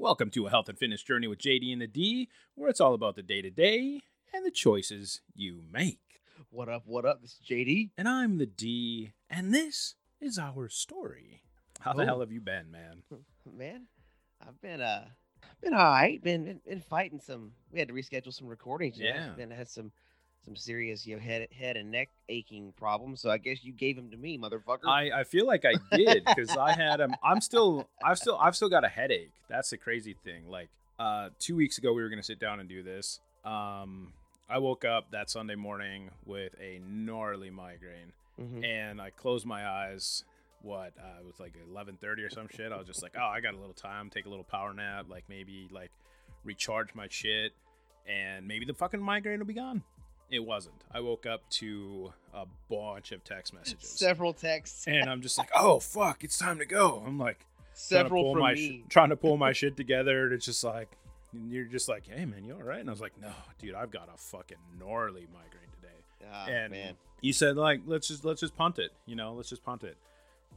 Welcome 0.00 0.30
to 0.30 0.46
a 0.46 0.50
health 0.50 0.68
and 0.68 0.78
fitness 0.78 1.02
journey 1.02 1.26
with 1.26 1.40
JD 1.40 1.72
and 1.72 1.82
the 1.82 1.88
D, 1.88 2.28
where 2.54 2.70
it's 2.70 2.80
all 2.80 2.94
about 2.94 3.16
the 3.16 3.22
day 3.22 3.42
to 3.42 3.50
day 3.50 4.00
and 4.32 4.46
the 4.46 4.50
choices 4.52 5.22
you 5.34 5.62
make. 5.72 5.98
What 6.50 6.68
up? 6.68 6.82
What 6.86 7.04
up? 7.04 7.20
This 7.20 7.32
is 7.32 7.40
JD. 7.48 7.90
And 7.98 8.08
I'm 8.08 8.38
the 8.38 8.46
D, 8.46 9.12
and 9.28 9.52
this 9.52 9.96
is 10.20 10.38
our 10.38 10.68
story. 10.68 11.42
How 11.80 11.94
the 11.94 12.02
Oh. 12.02 12.06
hell 12.06 12.20
have 12.20 12.30
you 12.32 12.40
been, 12.40 12.70
man? 12.70 13.02
Man, 13.52 13.86
I've 14.46 14.60
been 14.60 14.80
uh 14.80 15.06
been 15.60 15.74
all 15.74 15.80
right. 15.90 16.22
Been, 16.22 16.44
been 16.44 16.60
been 16.64 16.80
fighting 16.80 17.18
some. 17.20 17.52
We 17.72 17.80
had 17.80 17.88
to 17.88 17.94
reschedule 17.94 18.32
some 18.32 18.46
recordings. 18.46 18.98
know, 18.98 19.06
Yeah. 19.06 19.32
Then 19.36 19.50
I 19.52 19.56
had 19.56 19.68
some 19.68 19.90
some 20.44 20.56
serious 20.56 21.06
you 21.06 21.16
know 21.16 21.22
head 21.22 21.48
head 21.52 21.76
and 21.76 21.90
neck 21.90 22.08
aching 22.28 22.72
problems. 22.76 23.20
So 23.20 23.30
I 23.30 23.38
guess 23.38 23.62
you 23.64 23.72
gave 23.72 23.96
them 23.96 24.10
to 24.10 24.16
me, 24.16 24.38
motherfucker. 24.38 24.86
I, 24.86 25.20
I 25.20 25.24
feel 25.24 25.46
like 25.46 25.64
I 25.64 25.74
did 25.96 26.24
because 26.24 26.56
I 26.56 26.72
had 26.72 27.00
um 27.00 27.14
I'm 27.22 27.40
still 27.40 27.88
I've 28.04 28.18
still 28.18 28.36
I've 28.38 28.56
still 28.56 28.68
got 28.70 28.84
a 28.84 28.88
headache. 28.88 29.32
That's 29.48 29.70
the 29.70 29.76
crazy 29.76 30.14
thing. 30.24 30.48
Like 30.48 30.68
uh 30.98 31.30
two 31.38 31.56
weeks 31.56 31.78
ago 31.78 31.92
we 31.92 32.02
were 32.02 32.08
gonna 32.08 32.22
sit 32.22 32.38
down 32.40 32.60
and 32.60 32.68
do 32.68 32.82
this. 32.82 33.20
Um 33.44 34.12
I 34.48 34.58
woke 34.58 34.84
up 34.84 35.10
that 35.10 35.28
Sunday 35.28 35.56
morning 35.56 36.10
with 36.24 36.54
a 36.60 36.80
gnarly 36.88 37.50
migraine. 37.50 38.12
Mhm. 38.40 38.64
and 38.64 39.00
I 39.00 39.10
closed 39.10 39.44
my 39.46 39.66
eyes. 39.66 40.22
What 40.62 40.92
uh, 40.98 41.20
it 41.20 41.26
was 41.26 41.38
like 41.40 41.54
eleven 41.70 41.96
thirty 42.00 42.22
or 42.22 42.30
some 42.30 42.46
shit. 42.48 42.70
I 42.72 42.76
was 42.76 42.86
just 42.86 43.02
like, 43.02 43.14
oh, 43.18 43.26
I 43.26 43.40
got 43.40 43.54
a 43.54 43.56
little 43.58 43.74
time, 43.74 44.10
take 44.10 44.26
a 44.26 44.28
little 44.28 44.44
power 44.44 44.72
nap, 44.72 45.06
like 45.08 45.24
maybe 45.28 45.68
like 45.72 45.90
recharge 46.44 46.94
my 46.94 47.06
shit, 47.10 47.52
and 48.06 48.46
maybe 48.46 48.64
the 48.64 48.74
fucking 48.74 49.00
migraine 49.00 49.38
will 49.40 49.46
be 49.46 49.54
gone. 49.54 49.82
It 50.30 50.40
wasn't. 50.40 50.84
I 50.92 51.00
woke 51.00 51.24
up 51.26 51.48
to 51.50 52.12
a 52.34 52.44
bunch 52.70 53.12
of 53.12 53.24
text 53.24 53.54
messages, 53.54 53.88
Several 53.88 54.32
texts. 54.34 54.86
and 54.86 55.08
I'm 55.08 55.22
just 55.22 55.38
like, 55.38 55.50
oh 55.54 55.80
fuck, 55.80 56.22
it's 56.24 56.36
time 56.38 56.58
to 56.58 56.66
go. 56.66 57.02
I'm 57.06 57.18
like 57.18 57.38
trying 57.38 57.74
to 57.74 57.80
Several 57.80 58.22
pull 58.24 58.34
my 58.36 58.54
sh- 58.54 58.80
trying 58.88 59.08
to 59.10 59.16
pull 59.16 59.36
my 59.36 59.52
shit 59.52 59.76
together, 59.76 60.24
and 60.24 60.32
it's 60.34 60.44
just 60.44 60.64
like. 60.64 60.88
You're 61.46 61.66
just 61.66 61.90
like, 61.90 62.06
hey 62.08 62.24
man, 62.24 62.42
you 62.42 62.54
all 62.54 62.62
right? 62.62 62.80
And 62.80 62.88
I 62.88 62.92
was 62.92 63.02
like, 63.02 63.12
no, 63.20 63.28
dude, 63.58 63.74
I've 63.74 63.90
got 63.90 64.08
a 64.12 64.16
fucking 64.16 64.56
gnarly 64.80 65.26
migraine 65.30 65.68
today 65.74 66.26
Ah, 66.32 66.46
and 66.46 66.70
man. 66.72 66.94
you 67.20 67.34
said 67.34 67.56
like 67.58 67.82
let's 67.86 68.08
just 68.08 68.24
let's 68.24 68.40
just 68.40 68.56
punt 68.56 68.78
it 68.78 68.92
you 69.04 69.14
know 69.14 69.34
let's 69.34 69.50
just 69.50 69.62
punt 69.62 69.84
it 69.84 69.98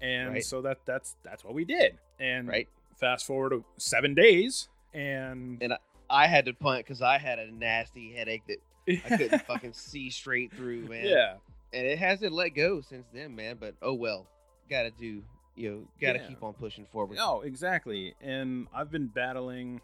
and 0.01 0.29
Right. 0.31 0.43
so 0.45 0.61
that 0.61 0.77
that's 0.85 1.17
that's 1.23 1.43
what 1.43 1.53
we 1.53 1.65
did 1.65 1.97
and 2.21 2.47
Right. 2.47 2.69
fast 2.95 3.25
forward 3.27 3.49
to 3.49 3.65
seven 3.77 4.13
days 4.15 4.69
and 4.93 5.61
And 5.61 5.73
I 6.09 6.27
had 6.27 6.45
to 6.45 6.53
punt 6.53 6.85
because 6.85 7.01
I 7.01 7.17
had 7.17 7.37
a 7.37 7.51
nasty 7.51 8.13
headache 8.13 8.43
that 8.47 8.59
I 9.05 9.17
couldn't 9.17 9.41
fucking 9.47 9.73
see 9.73 10.09
straight 10.09 10.51
through, 10.53 10.87
man. 10.87 11.05
yeah 11.05 11.35
And 11.73 11.85
it 11.87 11.97
hasn't 11.99 12.33
let 12.33 12.49
go 12.49 12.81
since 12.81 13.05
then, 13.13 13.35
man. 13.35 13.57
But 13.59 13.75
oh 13.81 13.93
well. 13.93 14.27
Got 14.69 14.83
to 14.83 14.91
do. 14.91 15.23
You 15.55 15.69
know, 15.71 15.87
got 15.99 16.13
to 16.13 16.19
Yeah. 16.19 16.27
keep 16.27 16.43
on 16.43 16.53
pushing 16.53 16.85
forward. 16.85 17.17
no 17.17 17.41
exactly 17.41 18.15
and 18.21 18.67
i've 18.73 18.89
been 18.89 19.07
battling 19.07 19.81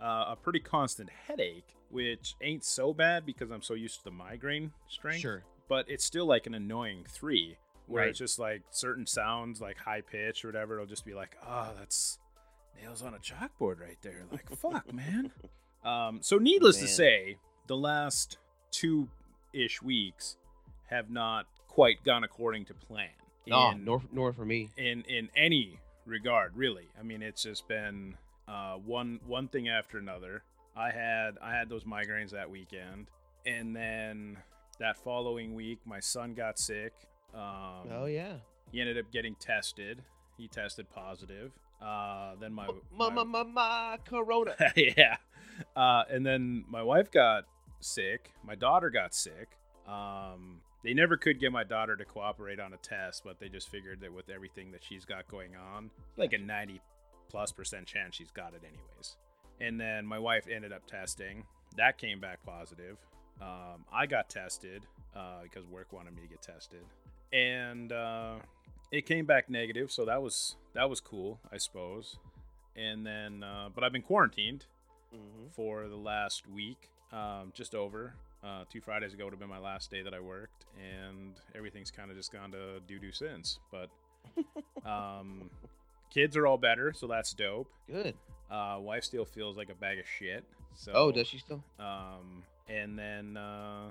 uh, 0.00 0.26
a 0.28 0.36
pretty 0.36 0.60
constant 0.60 1.08
headache 1.26 1.64
which 1.90 2.34
ain't 2.42 2.62
so 2.64 2.92
bad 2.92 3.24
because 3.24 3.50
i'm 3.50 3.62
so 3.62 3.72
used 3.72 3.96
to 3.98 4.04
the 4.04 4.10
migraine 4.10 4.72
strength 4.88 5.20
Sure. 5.22 5.42
but 5.70 5.86
it's 5.88 6.04
still 6.04 6.26
like 6.26 6.46
an 6.46 6.54
annoying 6.54 7.06
three 7.08 7.56
where 7.86 8.02
Right. 8.02 8.10
it's 8.10 8.18
just 8.18 8.38
like 8.38 8.62
certain 8.70 9.06
sounds 9.06 9.58
like 9.58 9.78
high 9.78 10.02
pitch 10.02 10.44
or 10.44 10.48
whatever 10.48 10.74
it'll 10.74 10.86
just 10.86 11.06
be 11.06 11.14
like 11.14 11.34
oh 11.48 11.70
that's 11.78 12.18
nails 12.80 13.00
on 13.02 13.14
a 13.14 13.18
chalkboard 13.18 13.80
right 13.80 13.96
there 14.02 14.24
like 14.30 14.50
fuck 14.58 14.92
man 14.92 15.30
um 15.84 16.18
so 16.20 16.36
needless 16.36 16.78
to 16.78 16.86
say 16.88 17.38
the 17.68 17.76
last 17.76 18.36
two 18.80 19.08
ish 19.52 19.80
weeks 19.82 20.36
have 20.86 21.08
not 21.10 21.46
quite 21.68 22.02
gone 22.04 22.24
according 22.24 22.64
to 22.66 22.74
plan 22.74 23.08
No, 23.46 23.70
in, 23.70 23.84
nor 23.84 24.02
nor 24.12 24.32
for 24.32 24.44
me. 24.44 24.70
in 24.76 25.02
in 25.08 25.28
any 25.36 25.78
regard 26.04 26.56
really 26.56 26.86
i 27.00 27.02
mean 27.02 27.22
it's 27.22 27.42
just 27.42 27.66
been 27.68 28.14
uh 28.48 28.74
one 28.76 29.18
one 29.26 29.48
thing 29.48 29.68
after 29.68 29.98
another 29.98 30.42
i 30.76 30.90
had 30.90 31.30
i 31.42 31.50
had 31.52 31.68
those 31.68 31.84
migraines 31.84 32.30
that 32.30 32.48
weekend 32.50 33.06
and 33.44 33.74
then 33.74 34.36
that 34.78 34.96
following 34.98 35.54
week 35.54 35.78
my 35.84 36.00
son 36.00 36.34
got 36.34 36.58
sick 36.58 36.92
um 37.34 37.88
oh 37.98 38.06
yeah. 38.06 38.34
he 38.70 38.80
ended 38.80 38.98
up 38.98 39.10
getting 39.12 39.34
tested 39.36 40.02
he 40.36 40.46
tested 40.48 40.86
positive 40.90 41.50
uh 41.82 42.34
then 42.40 42.52
my, 42.52 42.66
My, 42.96 43.08
my- 43.10 43.24
my, 43.24 43.42
my, 43.42 43.42
my 43.42 43.98
corona. 44.04 44.54
yeah. 44.76 45.16
Uh, 45.74 46.04
and 46.10 46.24
then 46.24 46.64
my 46.68 46.82
wife 46.82 47.10
got 47.10 47.44
sick. 47.80 48.32
My 48.44 48.54
daughter 48.54 48.90
got 48.90 49.14
sick. 49.14 49.58
Um, 49.86 50.60
they 50.82 50.94
never 50.94 51.16
could 51.16 51.40
get 51.40 51.52
my 51.52 51.64
daughter 51.64 51.96
to 51.96 52.04
cooperate 52.04 52.60
on 52.60 52.72
a 52.72 52.76
test, 52.76 53.22
but 53.24 53.38
they 53.40 53.48
just 53.48 53.68
figured 53.68 54.00
that 54.00 54.12
with 54.12 54.30
everything 54.30 54.72
that 54.72 54.84
she's 54.84 55.04
got 55.04 55.26
going 55.28 55.56
on, 55.56 55.90
like 56.16 56.32
a 56.32 56.38
90 56.38 56.80
plus 57.28 57.52
percent 57.52 57.86
chance 57.86 58.14
she's 58.14 58.30
got 58.30 58.54
it 58.54 58.62
anyways. 58.62 59.16
And 59.60 59.80
then 59.80 60.06
my 60.06 60.18
wife 60.18 60.46
ended 60.50 60.72
up 60.72 60.86
testing. 60.86 61.44
That 61.76 61.98
came 61.98 62.20
back 62.20 62.44
positive. 62.44 62.98
Um, 63.40 63.84
I 63.92 64.06
got 64.06 64.28
tested 64.28 64.86
uh, 65.14 65.42
because 65.42 65.66
work 65.66 65.92
wanted 65.92 66.14
me 66.14 66.22
to 66.22 66.28
get 66.28 66.42
tested, 66.42 66.84
and 67.32 67.92
uh, 67.92 68.36
it 68.90 69.06
came 69.06 69.26
back 69.26 69.50
negative. 69.50 69.90
So 69.90 70.04
that 70.06 70.22
was 70.22 70.56
that 70.74 70.88
was 70.88 71.00
cool, 71.00 71.40
I 71.52 71.58
suppose. 71.58 72.18
And 72.76 73.06
then, 73.06 73.42
uh, 73.42 73.70
but 73.74 73.84
I've 73.84 73.92
been 73.92 74.02
quarantined 74.02 74.66
hmm 75.10 75.46
for 75.54 75.88
the 75.88 75.96
last 75.96 76.48
week, 76.48 76.90
um, 77.12 77.52
just 77.54 77.74
over. 77.74 78.14
Uh, 78.44 78.64
two 78.70 78.80
Fridays 78.80 79.12
ago 79.14 79.24
would 79.24 79.32
have 79.32 79.40
been 79.40 79.48
my 79.48 79.58
last 79.58 79.90
day 79.90 80.02
that 80.02 80.14
I 80.14 80.20
worked, 80.20 80.66
and 80.78 81.34
everything's 81.54 81.90
kind 81.90 82.10
of 82.10 82.16
just 82.16 82.32
gone 82.32 82.52
to 82.52 82.80
doo 82.86 82.98
doo 82.98 83.10
since. 83.12 83.58
But 83.72 83.88
um, 84.88 85.50
kids 86.12 86.36
are 86.36 86.46
all 86.46 86.58
better, 86.58 86.92
so 86.94 87.06
that's 87.06 87.32
dope. 87.34 87.68
Good. 87.90 88.14
Uh, 88.50 88.76
wife 88.80 89.04
still 89.04 89.24
feels 89.24 89.56
like 89.56 89.70
a 89.70 89.74
bag 89.74 89.98
of 89.98 90.04
shit. 90.06 90.44
So 90.74 90.92
Oh, 90.94 91.10
does 91.12 91.26
she 91.26 91.38
still? 91.38 91.62
Um, 91.80 92.44
and 92.68 92.96
then 92.98 93.36
uh, 93.36 93.90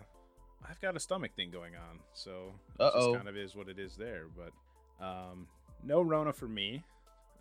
I've 0.70 0.80
got 0.80 0.96
a 0.96 1.00
stomach 1.00 1.32
thing 1.36 1.50
going 1.52 1.74
on, 1.76 2.00
so 2.14 2.54
it 2.80 2.92
just 2.96 3.16
kind 3.16 3.28
of 3.28 3.36
is 3.36 3.56
what 3.56 3.68
it 3.68 3.80
is 3.80 3.96
there. 3.98 4.26
But 4.38 5.06
um, 5.06 5.48
no 5.84 6.02
Rona 6.02 6.32
for 6.32 6.48
me. 6.48 6.84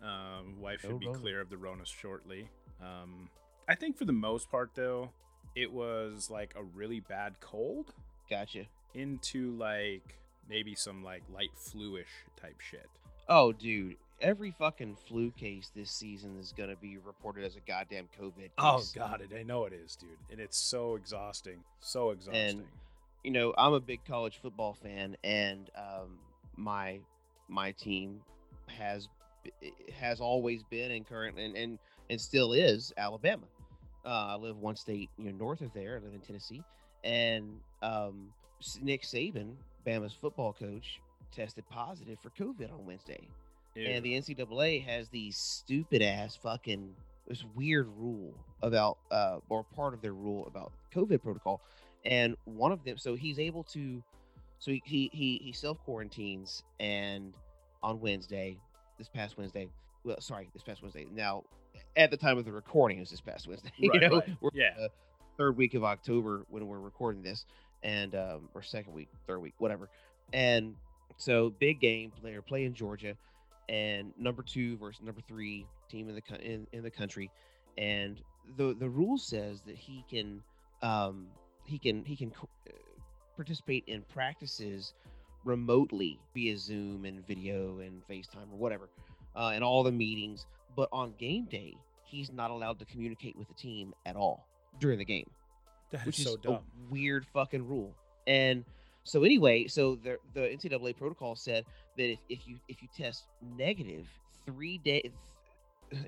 Um, 0.03 0.59
wife 0.59 0.81
should 0.81 0.99
be 0.99 1.07
Rona. 1.07 1.19
clear 1.19 1.41
of 1.41 1.49
the 1.49 1.57
Rona 1.57 1.85
shortly. 1.85 2.49
Um, 2.81 3.29
I 3.69 3.75
think 3.75 3.97
for 3.97 4.05
the 4.05 4.11
most 4.13 4.51
part, 4.51 4.71
though, 4.75 5.11
it 5.55 5.71
was 5.71 6.29
like 6.29 6.53
a 6.55 6.63
really 6.63 6.99
bad 6.99 7.39
cold 7.39 7.93
Gotcha. 8.29 8.65
into 8.93 9.51
like 9.57 10.17
maybe 10.49 10.75
some 10.75 11.03
like 11.03 11.23
light 11.33 11.51
fluish 11.55 12.09
type 12.39 12.59
shit. 12.59 12.89
Oh, 13.27 13.51
dude. 13.53 13.97
Every 14.21 14.51
fucking 14.51 14.95
flu 15.07 15.31
case 15.31 15.71
this 15.75 15.91
season 15.91 16.37
is 16.39 16.53
gonna 16.55 16.77
be 16.77 16.97
reported 16.97 17.43
as 17.43 17.57
a 17.57 17.59
goddamn 17.67 18.07
COVID. 18.19 18.37
Case. 18.37 18.51
Oh 18.57 18.81
god, 18.95 19.21
it 19.21 19.37
I 19.37 19.43
know 19.43 19.65
it 19.65 19.73
is, 19.73 19.97
dude, 19.97 20.09
and 20.31 20.39
it's 20.39 20.57
so 20.57 20.95
exhausting, 20.95 21.57
so 21.81 22.11
exhausting. 22.11 22.59
And, 22.59 22.63
you 23.25 23.31
know, 23.31 23.53
I'm 23.57 23.73
a 23.73 23.79
big 23.81 24.05
college 24.05 24.39
football 24.41 24.73
fan, 24.73 25.17
and 25.25 25.69
um, 25.75 26.17
my 26.55 26.99
my 27.49 27.71
team 27.73 28.21
has 28.67 29.09
has 29.93 30.21
always 30.21 30.63
been 30.63 30.91
and 30.91 31.05
currently 31.05 31.45
and, 31.45 31.57
and 31.57 31.79
and 32.09 32.21
still 32.21 32.53
is 32.53 32.93
Alabama. 32.97 33.45
Uh, 34.05 34.27
I 34.29 34.35
live 34.35 34.57
one 34.57 34.75
state 34.75 35.09
you 35.17 35.25
know 35.25 35.37
north 35.37 35.61
of 35.61 35.73
there. 35.73 35.99
I 36.01 36.05
live 36.05 36.13
in 36.13 36.19
Tennessee, 36.19 36.63
and 37.03 37.59
um, 37.81 38.29
Nick 38.81 39.03
Saban, 39.03 39.53
Bama's 39.85 40.13
football 40.13 40.53
coach, 40.53 41.01
tested 41.31 41.63
positive 41.69 42.19
for 42.21 42.29
COVID 42.31 42.71
on 42.71 42.85
Wednesday. 42.85 43.27
Ew. 43.75 43.87
And 43.87 44.05
the 44.05 44.13
NCAA 44.13 44.85
has 44.85 45.09
these 45.09 45.37
stupid 45.37 46.01
ass 46.01 46.35
fucking 46.35 46.95
this 47.27 47.43
weird 47.55 47.87
rule 47.97 48.33
about 48.61 48.97
uh 49.11 49.39
or 49.49 49.63
part 49.63 49.93
of 49.93 50.01
their 50.01 50.13
rule 50.13 50.45
about 50.47 50.71
COVID 50.93 51.21
protocol. 51.21 51.61
And 52.05 52.35
one 52.45 52.71
of 52.71 52.83
them 52.83 52.97
so 52.97 53.15
he's 53.15 53.39
able 53.39 53.63
to 53.63 54.01
so 54.59 54.71
he 54.71 54.81
he 54.85 55.09
he, 55.11 55.41
he 55.43 55.51
self 55.51 55.83
quarantines 55.83 56.63
and 56.79 57.33
on 57.83 57.99
Wednesday, 57.99 58.57
this 58.97 59.09
past 59.09 59.37
Wednesday, 59.37 59.67
well 60.03 60.19
sorry, 60.21 60.49
this 60.53 60.63
past 60.63 60.81
Wednesday. 60.81 61.05
Now 61.13 61.43
at 61.95 62.11
the 62.11 62.17
time 62.17 62.37
of 62.37 62.45
the 62.45 62.51
recording 62.51 62.97
it 62.97 63.01
was 63.01 63.09
this 63.09 63.21
past 63.21 63.47
Wednesday. 63.47 63.71
you 63.77 63.99
know, 63.99 64.17
right. 64.19 64.37
we're 64.41 64.49
Yeah. 64.53 64.87
third 65.37 65.57
week 65.57 65.73
of 65.73 65.83
October 65.83 66.45
when 66.49 66.67
we're 66.67 66.79
recording 66.79 67.23
this, 67.23 67.45
and 67.83 68.15
um, 68.15 68.49
or 68.53 68.61
second 68.61 68.93
week, 68.93 69.09
third 69.27 69.39
week, 69.39 69.53
whatever. 69.57 69.89
And 70.33 70.75
so 71.17 71.51
big 71.59 71.79
game, 71.79 72.11
they're 72.23 72.41
playing 72.41 72.73
Georgia, 72.73 73.15
and 73.69 74.13
number 74.17 74.43
two 74.43 74.77
versus 74.77 75.01
number 75.01 75.21
three 75.27 75.65
team 75.89 76.09
in 76.09 76.15
the 76.15 76.41
in, 76.41 76.67
in 76.73 76.83
the 76.83 76.91
country, 76.91 77.31
and 77.77 78.21
the 78.57 78.75
the 78.79 78.89
rule 78.89 79.17
says 79.17 79.61
that 79.65 79.75
he 79.75 80.03
can 80.09 80.41
um, 80.81 81.27
he 81.65 81.77
can 81.77 82.03
he 82.03 82.15
can 82.15 82.31
uh, 82.41 82.71
participate 83.35 83.83
in 83.87 84.01
practices 84.03 84.93
remotely 85.43 86.19
via 86.33 86.57
Zoom 86.57 87.05
and 87.05 87.25
video 87.25 87.79
and 87.79 88.01
FaceTime 88.09 88.51
or 88.51 88.57
whatever, 88.57 88.89
uh, 89.35 89.51
and 89.53 89.63
all 89.63 89.83
the 89.83 89.91
meetings. 89.91 90.45
But 90.75 90.89
on 90.91 91.13
game 91.17 91.45
day, 91.45 91.77
he's 92.05 92.31
not 92.31 92.51
allowed 92.51 92.79
to 92.79 92.85
communicate 92.85 93.35
with 93.35 93.47
the 93.47 93.53
team 93.53 93.93
at 94.05 94.15
all 94.15 94.47
during 94.79 94.99
the 94.99 95.05
game, 95.05 95.29
That 95.91 96.05
which 96.05 96.19
is 96.19 96.27
is 96.27 96.35
dumb. 96.37 96.53
a 96.55 96.59
weird 96.89 97.25
fucking 97.33 97.67
rule. 97.67 97.93
And 98.27 98.63
so 99.03 99.23
anyway, 99.23 99.67
so 99.67 99.95
the 99.95 100.17
the 100.33 100.41
NCAA 100.41 100.95
protocol 100.97 101.35
said 101.35 101.65
that 101.97 102.11
if, 102.11 102.19
if 102.29 102.47
you 102.47 102.57
if 102.67 102.81
you 102.81 102.87
test 102.95 103.25
negative 103.57 104.07
three 104.45 104.77
days 104.79 105.11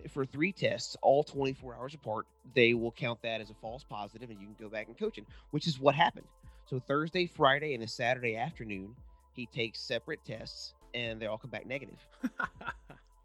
for 0.09 0.25
three 0.25 0.51
tests, 0.51 0.97
all 1.03 1.23
24 1.23 1.75
hours 1.75 1.93
apart, 1.93 2.25
they 2.55 2.73
will 2.73 2.91
count 2.91 3.21
that 3.21 3.41
as 3.41 3.49
a 3.51 3.53
false 3.55 3.83
positive, 3.83 4.29
and 4.31 4.39
you 4.41 4.47
can 4.47 4.55
go 4.59 4.69
back 4.69 4.87
and 4.87 4.97
coach 4.97 5.17
him, 5.17 5.25
which 5.51 5.67
is 5.67 5.79
what 5.79 5.93
happened. 5.95 6.25
So 6.65 6.79
Thursday, 6.79 7.27
Friday, 7.27 7.73
and 7.75 7.83
a 7.83 7.87
Saturday 7.87 8.35
afternoon, 8.35 8.95
he 9.33 9.45
takes 9.45 9.79
separate 9.79 10.19
tests, 10.25 10.73
and 10.95 11.21
they 11.21 11.27
all 11.27 11.37
come 11.37 11.51
back 11.51 11.67
negative. 11.67 11.99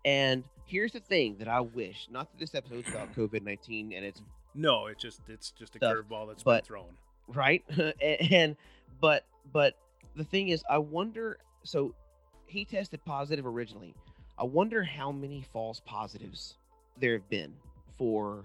And 0.04 0.44
here's 0.66 0.92
the 0.92 1.00
thing 1.00 1.36
that 1.38 1.48
I 1.48 1.60
wish, 1.60 2.08
not 2.10 2.30
that 2.32 2.38
this 2.38 2.54
episode's 2.54 2.88
about 2.88 3.14
COVID 3.14 3.42
19 3.42 3.92
and 3.92 4.04
it's 4.04 4.20
no, 4.54 4.86
it's 4.86 5.00
just 5.02 5.20
it's 5.28 5.50
just 5.52 5.74
a 5.76 5.78
Stuff, 5.78 5.96
curveball 5.96 6.28
that's 6.28 6.42
but- 6.42 6.64
been 6.64 6.66
thrown. 6.66 6.96
right? 7.28 7.64
And 8.30 8.56
but 9.00 9.24
but 9.52 9.76
the 10.14 10.24
thing 10.24 10.48
is 10.48 10.62
i 10.68 10.76
wonder 10.76 11.38
so 11.64 11.94
he 12.46 12.64
tested 12.66 13.02
positive 13.06 13.46
originally. 13.46 13.94
I 14.38 14.44
wonder 14.44 14.82
how 14.82 15.10
many 15.12 15.42
false 15.52 15.80
positives 15.86 16.56
there 17.00 17.14
have 17.14 17.28
been 17.30 17.54
for 17.96 18.44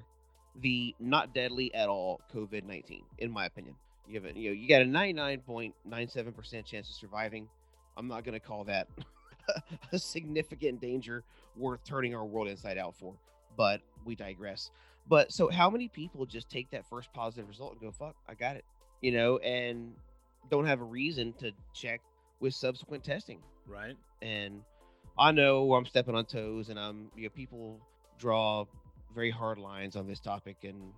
the 0.61 0.95
not 0.99 1.33
deadly 1.33 1.73
at 1.75 1.89
all 1.89 2.21
covid-19 2.33 3.01
in 3.17 3.31
my 3.31 3.45
opinion. 3.47 3.75
You 4.07 4.21
have 4.21 4.25
a, 4.33 4.39
you 4.39 4.49
know 4.49 4.53
you 4.53 4.67
got 4.69 4.81
a 4.81 4.85
99.97% 4.85 6.65
chance 6.65 6.89
of 6.89 6.95
surviving. 6.95 7.49
I'm 7.97 8.07
not 8.07 8.23
going 8.23 8.33
to 8.39 8.45
call 8.45 8.63
that 8.65 8.87
a 9.91 9.99
significant 9.99 10.81
danger 10.81 11.23
worth 11.55 11.83
turning 11.83 12.15
our 12.15 12.25
world 12.25 12.47
inside 12.47 12.77
out 12.77 12.95
for 12.95 13.13
but 13.55 13.81
we 14.05 14.15
digress 14.15 14.71
but 15.09 15.31
so 15.31 15.49
how 15.49 15.69
many 15.69 15.87
people 15.87 16.25
just 16.25 16.49
take 16.49 16.69
that 16.71 16.87
first 16.89 17.11
positive 17.13 17.47
result 17.47 17.73
and 17.73 17.81
go, 17.81 17.91
fuck, 17.91 18.15
I 18.27 18.33
got 18.33 18.55
it, 18.55 18.65
you 19.01 19.11
know, 19.11 19.37
and 19.37 19.93
don't 20.49 20.65
have 20.65 20.81
a 20.81 20.85
reason 20.85 21.33
to 21.39 21.51
check 21.73 22.01
with 22.39 22.53
subsequent 22.53 23.03
testing. 23.03 23.39
Right? 23.65 23.95
And 24.21 24.61
I 25.17 25.31
know 25.31 25.73
I'm 25.73 25.85
stepping 25.85 26.15
on 26.15 26.25
toes 26.25 26.69
and 26.69 26.79
I'm, 26.79 27.09
you 27.15 27.23
know, 27.23 27.29
people 27.29 27.79
draw 28.19 28.65
very 29.13 29.31
hard 29.31 29.57
lines 29.57 29.95
on 29.95 30.07
this 30.07 30.19
topic 30.19 30.57
and 30.63 30.93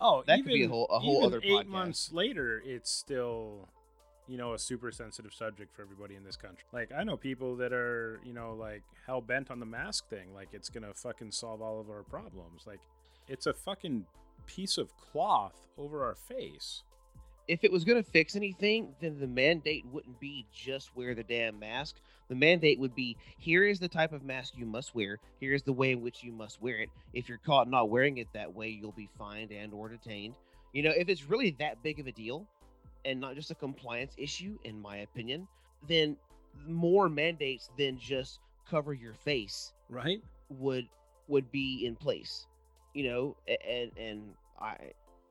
Oh, 0.00 0.22
that 0.26 0.40
even, 0.40 0.44
could 0.44 0.54
be 0.54 0.64
a 0.64 0.68
whole, 0.68 0.86
a 0.86 0.98
whole 0.98 1.24
other 1.24 1.40
eight 1.42 1.50
podcast. 1.50 1.66
months 1.66 2.12
later, 2.12 2.62
it's 2.66 2.90
still, 2.90 3.68
you 4.28 4.38
know, 4.38 4.54
a 4.54 4.58
super 4.58 4.90
sensitive 4.90 5.32
subject 5.34 5.74
for 5.74 5.82
everybody 5.82 6.14
in 6.16 6.24
this 6.24 6.36
country. 6.36 6.64
Like, 6.72 6.90
I 6.96 7.04
know 7.04 7.16
people 7.16 7.56
that 7.56 7.72
are, 7.72 8.20
you 8.24 8.32
know, 8.32 8.54
like 8.54 8.82
hell 9.06 9.20
bent 9.20 9.50
on 9.50 9.60
the 9.60 9.66
mask 9.66 10.08
thing. 10.08 10.32
Like, 10.34 10.48
it's 10.52 10.68
gonna 10.70 10.94
fucking 10.94 11.30
solve 11.32 11.60
all 11.60 11.80
of 11.80 11.90
our 11.90 12.02
problems. 12.02 12.62
Like, 12.66 12.80
it's 13.28 13.46
a 13.46 13.52
fucking 13.54 14.06
piece 14.46 14.78
of 14.78 14.94
cloth 14.96 15.66
over 15.78 16.04
our 16.04 16.14
face. 16.14 16.82
if 17.46 17.62
it 17.62 17.72
was 17.72 17.84
going 17.84 18.02
to 18.02 18.10
fix 18.10 18.36
anything, 18.36 18.94
then 19.00 19.18
the 19.18 19.26
mandate 19.26 19.84
wouldn't 19.92 20.18
be 20.18 20.46
just 20.52 20.94
wear 20.96 21.14
the 21.14 21.22
damn 21.24 21.58
mask. 21.58 21.96
The 22.28 22.34
mandate 22.34 22.78
would 22.78 22.94
be 22.94 23.16
here 23.38 23.64
is 23.64 23.78
the 23.78 23.88
type 23.88 24.12
of 24.12 24.24
mask 24.24 24.54
you 24.56 24.64
must 24.64 24.94
wear. 24.94 25.18
Here's 25.40 25.62
the 25.62 25.72
way 25.72 25.92
in 25.92 26.00
which 26.00 26.22
you 26.22 26.32
must 26.32 26.62
wear 26.62 26.78
it. 26.78 26.88
If 27.12 27.28
you're 27.28 27.38
caught 27.38 27.68
not 27.68 27.90
wearing 27.90 28.16
it 28.16 28.28
that 28.32 28.54
way, 28.54 28.68
you'll 28.68 28.92
be 28.92 29.10
fined 29.18 29.52
and 29.52 29.74
or 29.74 29.88
detained. 29.90 30.36
You 30.72 30.82
know, 30.82 30.92
if 30.96 31.08
it's 31.08 31.28
really 31.28 31.50
that 31.58 31.82
big 31.82 32.00
of 32.00 32.06
a 32.06 32.12
deal 32.12 32.46
and 33.04 33.20
not 33.20 33.34
just 33.34 33.50
a 33.50 33.54
compliance 33.54 34.14
issue, 34.16 34.58
in 34.64 34.80
my 34.80 34.98
opinion, 34.98 35.46
then 35.86 36.16
more 36.66 37.08
mandates 37.08 37.70
than 37.76 37.98
just 37.98 38.40
cover 38.68 38.92
your 38.92 39.12
face 39.14 39.72
Right? 39.88 40.22
would 40.48 40.88
would 41.28 41.50
be 41.50 41.84
in 41.86 41.96
place 41.96 42.46
you 42.94 43.04
know 43.08 43.36
and 43.66 43.90
and 43.96 44.22
i 44.60 44.76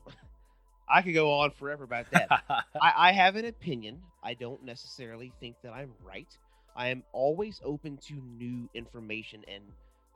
i 0.90 1.02
could 1.02 1.14
go 1.14 1.32
on 1.32 1.52
forever 1.52 1.84
about 1.84 2.10
that. 2.12 2.28
I, 2.82 2.94
I 3.10 3.12
have 3.14 3.36
an 3.36 3.46
opinion. 3.46 4.02
I 4.24 4.34
don't 4.34 4.64
necessarily 4.64 5.32
think 5.40 5.56
that 5.64 5.72
i'm 5.74 5.92
right. 6.04 6.28
I 6.76 6.90
am 6.90 7.04
always 7.14 7.62
open 7.64 7.98
to 8.08 8.16
new 8.38 8.68
information 8.74 9.44
and 9.48 9.64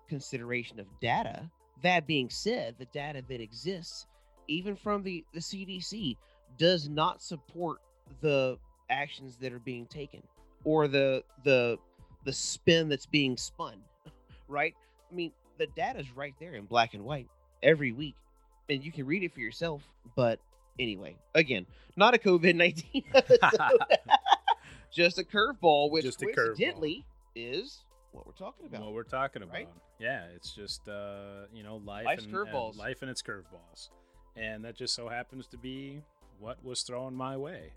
consideration 0.10 0.80
of 0.80 0.88
data. 1.00 1.50
That 1.84 2.08
being 2.08 2.30
said 2.30 2.76
the 2.80 2.86
data 2.86 3.24
that 3.30 3.42
exists 3.42 4.08
even 4.48 4.76
from 4.76 5.04
the 5.04 5.24
the 5.34 5.40
cdc 5.40 6.18
does 6.58 6.90
not 6.90 7.22
support 7.22 7.80
the 8.22 8.58
actions 8.90 9.38
that 9.38 9.52
are 9.54 9.60
being 9.60 9.86
taken 9.86 10.22
or 10.64 10.88
the 10.88 11.24
the 11.44 11.78
the 12.24 12.34
spin 12.34 12.90
that's 12.90 13.06
being 13.06 13.36
spun 13.36 13.76
right 14.48 14.74
i 15.12 15.16
mean 15.16 15.32
the 15.58 15.68
data's 15.76 16.10
right 16.16 16.34
there 16.40 16.54
in 16.54 16.66
black 16.66 16.94
and 16.94 17.04
white 17.04 17.28
every 17.64 17.92
week 17.92 18.16
and 18.70 18.84
you 18.84 18.92
can 18.92 19.06
read 19.06 19.24
it 19.24 19.34
for 19.34 19.40
yourself 19.42 19.82
but 20.16 20.40
anyway 20.80 21.16
again 21.36 21.66
not 21.96 22.14
a 22.14 22.18
covid-19 22.18 23.04
just 24.92 25.20
a 25.20 25.24
curveball 25.24 25.92
which 25.92 26.06
Just 26.06 26.22
a 26.22 26.26
curveball. 26.28 26.36
coincidentally 26.36 27.06
is 27.36 27.84
what 28.12 28.26
we're 28.26 28.34
talking 28.34 28.66
about 28.66 28.82
what 28.82 28.94
we're 28.94 29.04
talking 29.04 29.44
about. 29.44 29.54
right? 29.54 29.70
Yeah, 30.00 30.24
it's 30.36 30.52
just 30.52 30.88
uh, 30.88 31.46
you 31.54 31.64
know, 31.64 31.78
life 31.86 32.06
Life's 32.06 32.26
and, 32.26 32.34
and 32.36 32.76
life 32.78 33.02
and 33.02 33.12
its 33.12 33.22
curveballs. 33.22 33.90
And 34.36 34.64
that 34.66 34.76
just 34.76 34.96
so 34.96 35.08
happens 35.08 35.48
to 35.48 35.58
be 35.58 36.02
what 36.40 36.64
was 36.64 36.82
thrown 36.84 37.16
my 37.16 37.38
way. 37.38 37.72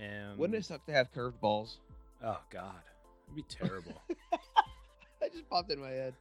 And 0.00 0.38
wouldn't 0.38 0.58
it 0.58 0.64
suck 0.64 0.84
to 0.86 0.92
have 0.92 1.12
curved 1.12 1.40
balls 1.40 1.78
Oh 2.24 2.38
god. 2.50 2.82
It'd 3.26 3.36
be 3.36 3.42
terrible. 3.42 4.00
I 5.22 5.28
just 5.28 5.48
popped 5.48 5.70
in 5.70 5.80
my 5.80 5.90
head 5.90 6.14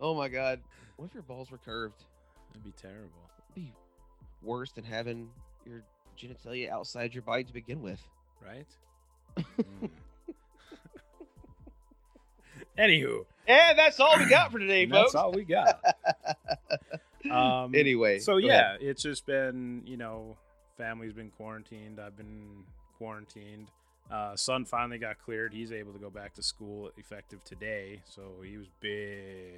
oh 0.00 0.14
my 0.14 0.28
god 0.28 0.60
what 0.96 1.06
if 1.06 1.14
your 1.14 1.22
balls 1.22 1.50
were 1.50 1.58
curved 1.58 2.04
It'd 2.52 2.64
be 2.64 2.72
terrible. 2.72 3.10
It'd 3.56 3.64
be 3.66 3.72
worse 4.42 4.70
than 4.72 4.84
having 4.84 5.28
your 5.66 5.82
genitalia 6.18 6.70
outside 6.70 7.14
your 7.14 7.22
body 7.22 7.44
to 7.44 7.52
begin 7.52 7.82
with 7.82 8.00
Right? 8.44 8.66
Mm. 9.58 9.90
Anywho, 12.78 13.24
and 13.46 13.78
that's 13.78 14.00
all 14.00 14.18
we 14.18 14.28
got 14.28 14.50
for 14.50 14.58
today 14.58 14.84
folks 14.86 15.12
that's 15.12 15.14
all 15.14 15.32
we 15.32 15.44
got. 15.44 15.80
Um, 17.30 17.74
anyway 17.74 18.18
so 18.18 18.38
go 18.38 18.46
ahead. 18.46 18.78
yeah, 18.82 18.86
it's 18.90 19.02
just 19.02 19.24
been 19.24 19.80
you 19.86 19.96
know, 19.96 20.36
family's 20.76 21.12
been 21.12 21.30
quarantined. 21.30 22.00
I've 22.00 22.16
been 22.16 22.64
quarantined. 22.98 23.70
Uh, 24.10 24.36
son 24.36 24.64
finally 24.66 24.98
got 24.98 25.18
cleared. 25.18 25.52
He's 25.54 25.72
able 25.72 25.92
to 25.94 25.98
go 25.98 26.10
back 26.10 26.34
to 26.34 26.42
school 26.42 26.90
effective 26.98 27.42
today, 27.42 28.02
so 28.04 28.42
he 28.44 28.58
was 28.58 28.66
big 28.80 29.54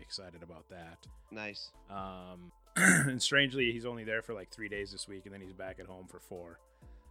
excited 0.00 0.42
about 0.42 0.68
that. 0.68 0.98
nice 1.30 1.70
Um, 1.90 2.52
and 2.76 3.20
strangely, 3.22 3.72
he's 3.72 3.86
only 3.86 4.04
there 4.04 4.20
for 4.22 4.34
like 4.34 4.50
three 4.50 4.68
days 4.68 4.92
this 4.92 5.08
week, 5.08 5.22
and 5.24 5.32
then 5.34 5.40
he's 5.40 5.54
back 5.54 5.78
at 5.80 5.86
home 5.86 6.06
for 6.06 6.20
four. 6.20 6.58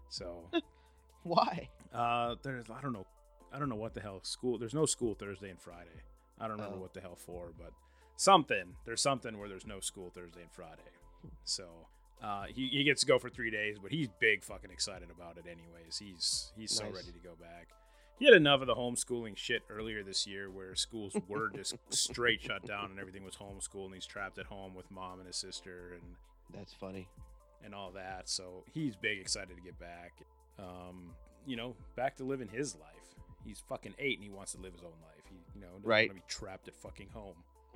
So 0.09 0.49
why 1.23 1.67
uh, 1.93 2.35
there's 2.43 2.69
I 2.69 2.79
don't 2.81 2.93
know, 2.93 3.07
I 3.51 3.57
don't 3.57 3.69
know 3.69 3.75
what 3.75 3.95
the 3.95 4.01
hell 4.01 4.19
school. 4.23 4.59
There's 4.59 4.75
no 4.75 4.85
school 4.85 5.15
Thursday 5.15 5.49
and 5.49 5.59
Friday. 5.59 6.01
I 6.39 6.47
don't 6.47 6.57
remember 6.57 6.77
Oh. 6.77 6.81
what 6.81 6.93
the 6.93 7.01
hell 7.01 7.15
for, 7.17 7.53
but 7.57 7.71
something. 8.17 8.75
There's 8.85 9.01
something 9.01 9.39
where 9.39 9.49
there's 9.49 9.65
no 9.65 9.79
school 9.79 10.11
Thursday 10.13 10.41
and 10.41 10.51
Friday. 10.51 10.81
So 11.43 11.65
uh, 12.23 12.45
he 12.47 12.67
he 12.67 12.83
gets 12.83 13.01
to 13.01 13.07
go 13.07 13.19
for 13.19 13.29
three 13.29 13.51
days, 13.51 13.77
but 13.81 13.91
he's 13.91 14.07
big 14.19 14.43
fucking 14.43 14.71
excited 14.71 15.09
about 15.15 15.37
it 15.37 15.45
anyways. 15.45 15.97
He's 15.99 16.51
he's 16.57 16.71
so 16.71 16.85
ready 16.85 17.11
to 17.11 17.19
go 17.23 17.33
back. 17.39 17.67
He 18.19 18.25
had 18.25 18.33
enough 18.33 18.61
of 18.61 18.67
the 18.67 18.73
homeschooling 18.75 19.37
shit 19.37 19.61
earlier 19.69 20.01
this 20.03 20.25
year 20.25 20.49
where 20.49 20.73
schools 20.73 21.15
were 21.27 21.49
just 21.51 21.75
straight 21.93 22.41
shut 22.41 22.65
down 22.65 22.89
and 22.89 22.99
everything 22.99 23.23
was 23.23 23.35
homeschooled 23.35 23.85
and 23.85 23.93
he's 23.93 24.07
trapped 24.07 24.39
at 24.39 24.47
home 24.47 24.73
with 24.73 24.89
mom 24.89 25.19
and 25.19 25.27
his 25.27 25.35
sister 25.35 25.93
and 25.93 26.01
that's 26.51 26.73
funny 26.73 27.07
and 27.63 27.75
all 27.75 27.91
that. 27.91 28.27
So 28.27 28.63
he's 28.73 28.95
big 28.95 29.19
excited 29.19 29.55
to 29.55 29.61
get 29.61 29.77
back. 29.79 30.13
Um, 30.57 31.11
you 31.45 31.55
know, 31.57 31.75
back 31.95 32.15
to 32.15 32.23
living 32.23 32.47
his 32.51 32.73
life. 32.75 32.93
He's 33.45 33.61
fucking 33.69 33.93
eight 33.99 34.15
and 34.17 34.23
he 34.23 34.31
wants 34.31 34.53
to 34.53 34.61
live 34.61 34.73
his 34.73 34.81
own 34.81 34.89
life. 35.03 35.23
He, 35.29 35.35
you 35.53 35.61
know, 35.61 35.67
doesn't 35.75 35.87
Right. 35.87 36.09
want 36.09 36.19
to 36.19 36.25
be 36.25 36.27
trapped 36.27 36.67
at 36.67 36.75
fucking 36.75 37.09
home. 37.13 37.35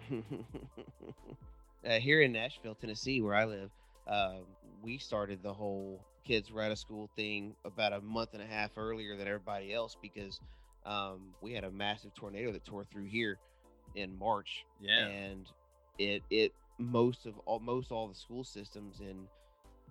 uh, 1.85 1.99
here 1.99 2.21
in 2.21 2.31
Nashville, 2.31 2.75
Tennessee, 2.75 3.21
where 3.21 3.35
I 3.35 3.45
live, 3.45 3.69
um, 4.11 4.41
we 4.83 4.97
started 4.97 5.41
the 5.41 5.53
whole 5.53 6.03
kids 6.25 6.51
were 6.51 6.61
out 6.61 6.71
of 6.71 6.77
school 6.77 7.09
thing 7.15 7.55
about 7.65 7.93
a 7.93 8.01
month 8.01 8.29
and 8.33 8.41
a 8.41 8.45
half 8.45 8.77
earlier 8.77 9.15
than 9.15 9.27
everybody 9.27 9.73
else 9.73 9.97
because 10.01 10.39
um, 10.85 11.33
we 11.41 11.53
had 11.53 11.63
a 11.63 11.71
massive 11.71 12.13
tornado 12.13 12.51
that 12.51 12.63
tore 12.65 12.83
through 12.83 13.05
here 13.05 13.37
in 13.95 14.17
March, 14.17 14.65
Yeah. 14.79 15.07
and 15.07 15.45
it 15.97 16.23
it 16.29 16.53
most 16.77 17.25
of 17.25 17.37
all 17.45 17.59
most 17.59 17.91
all 17.91 18.07
the 18.07 18.15
school 18.15 18.43
systems 18.43 18.99
in 19.01 19.27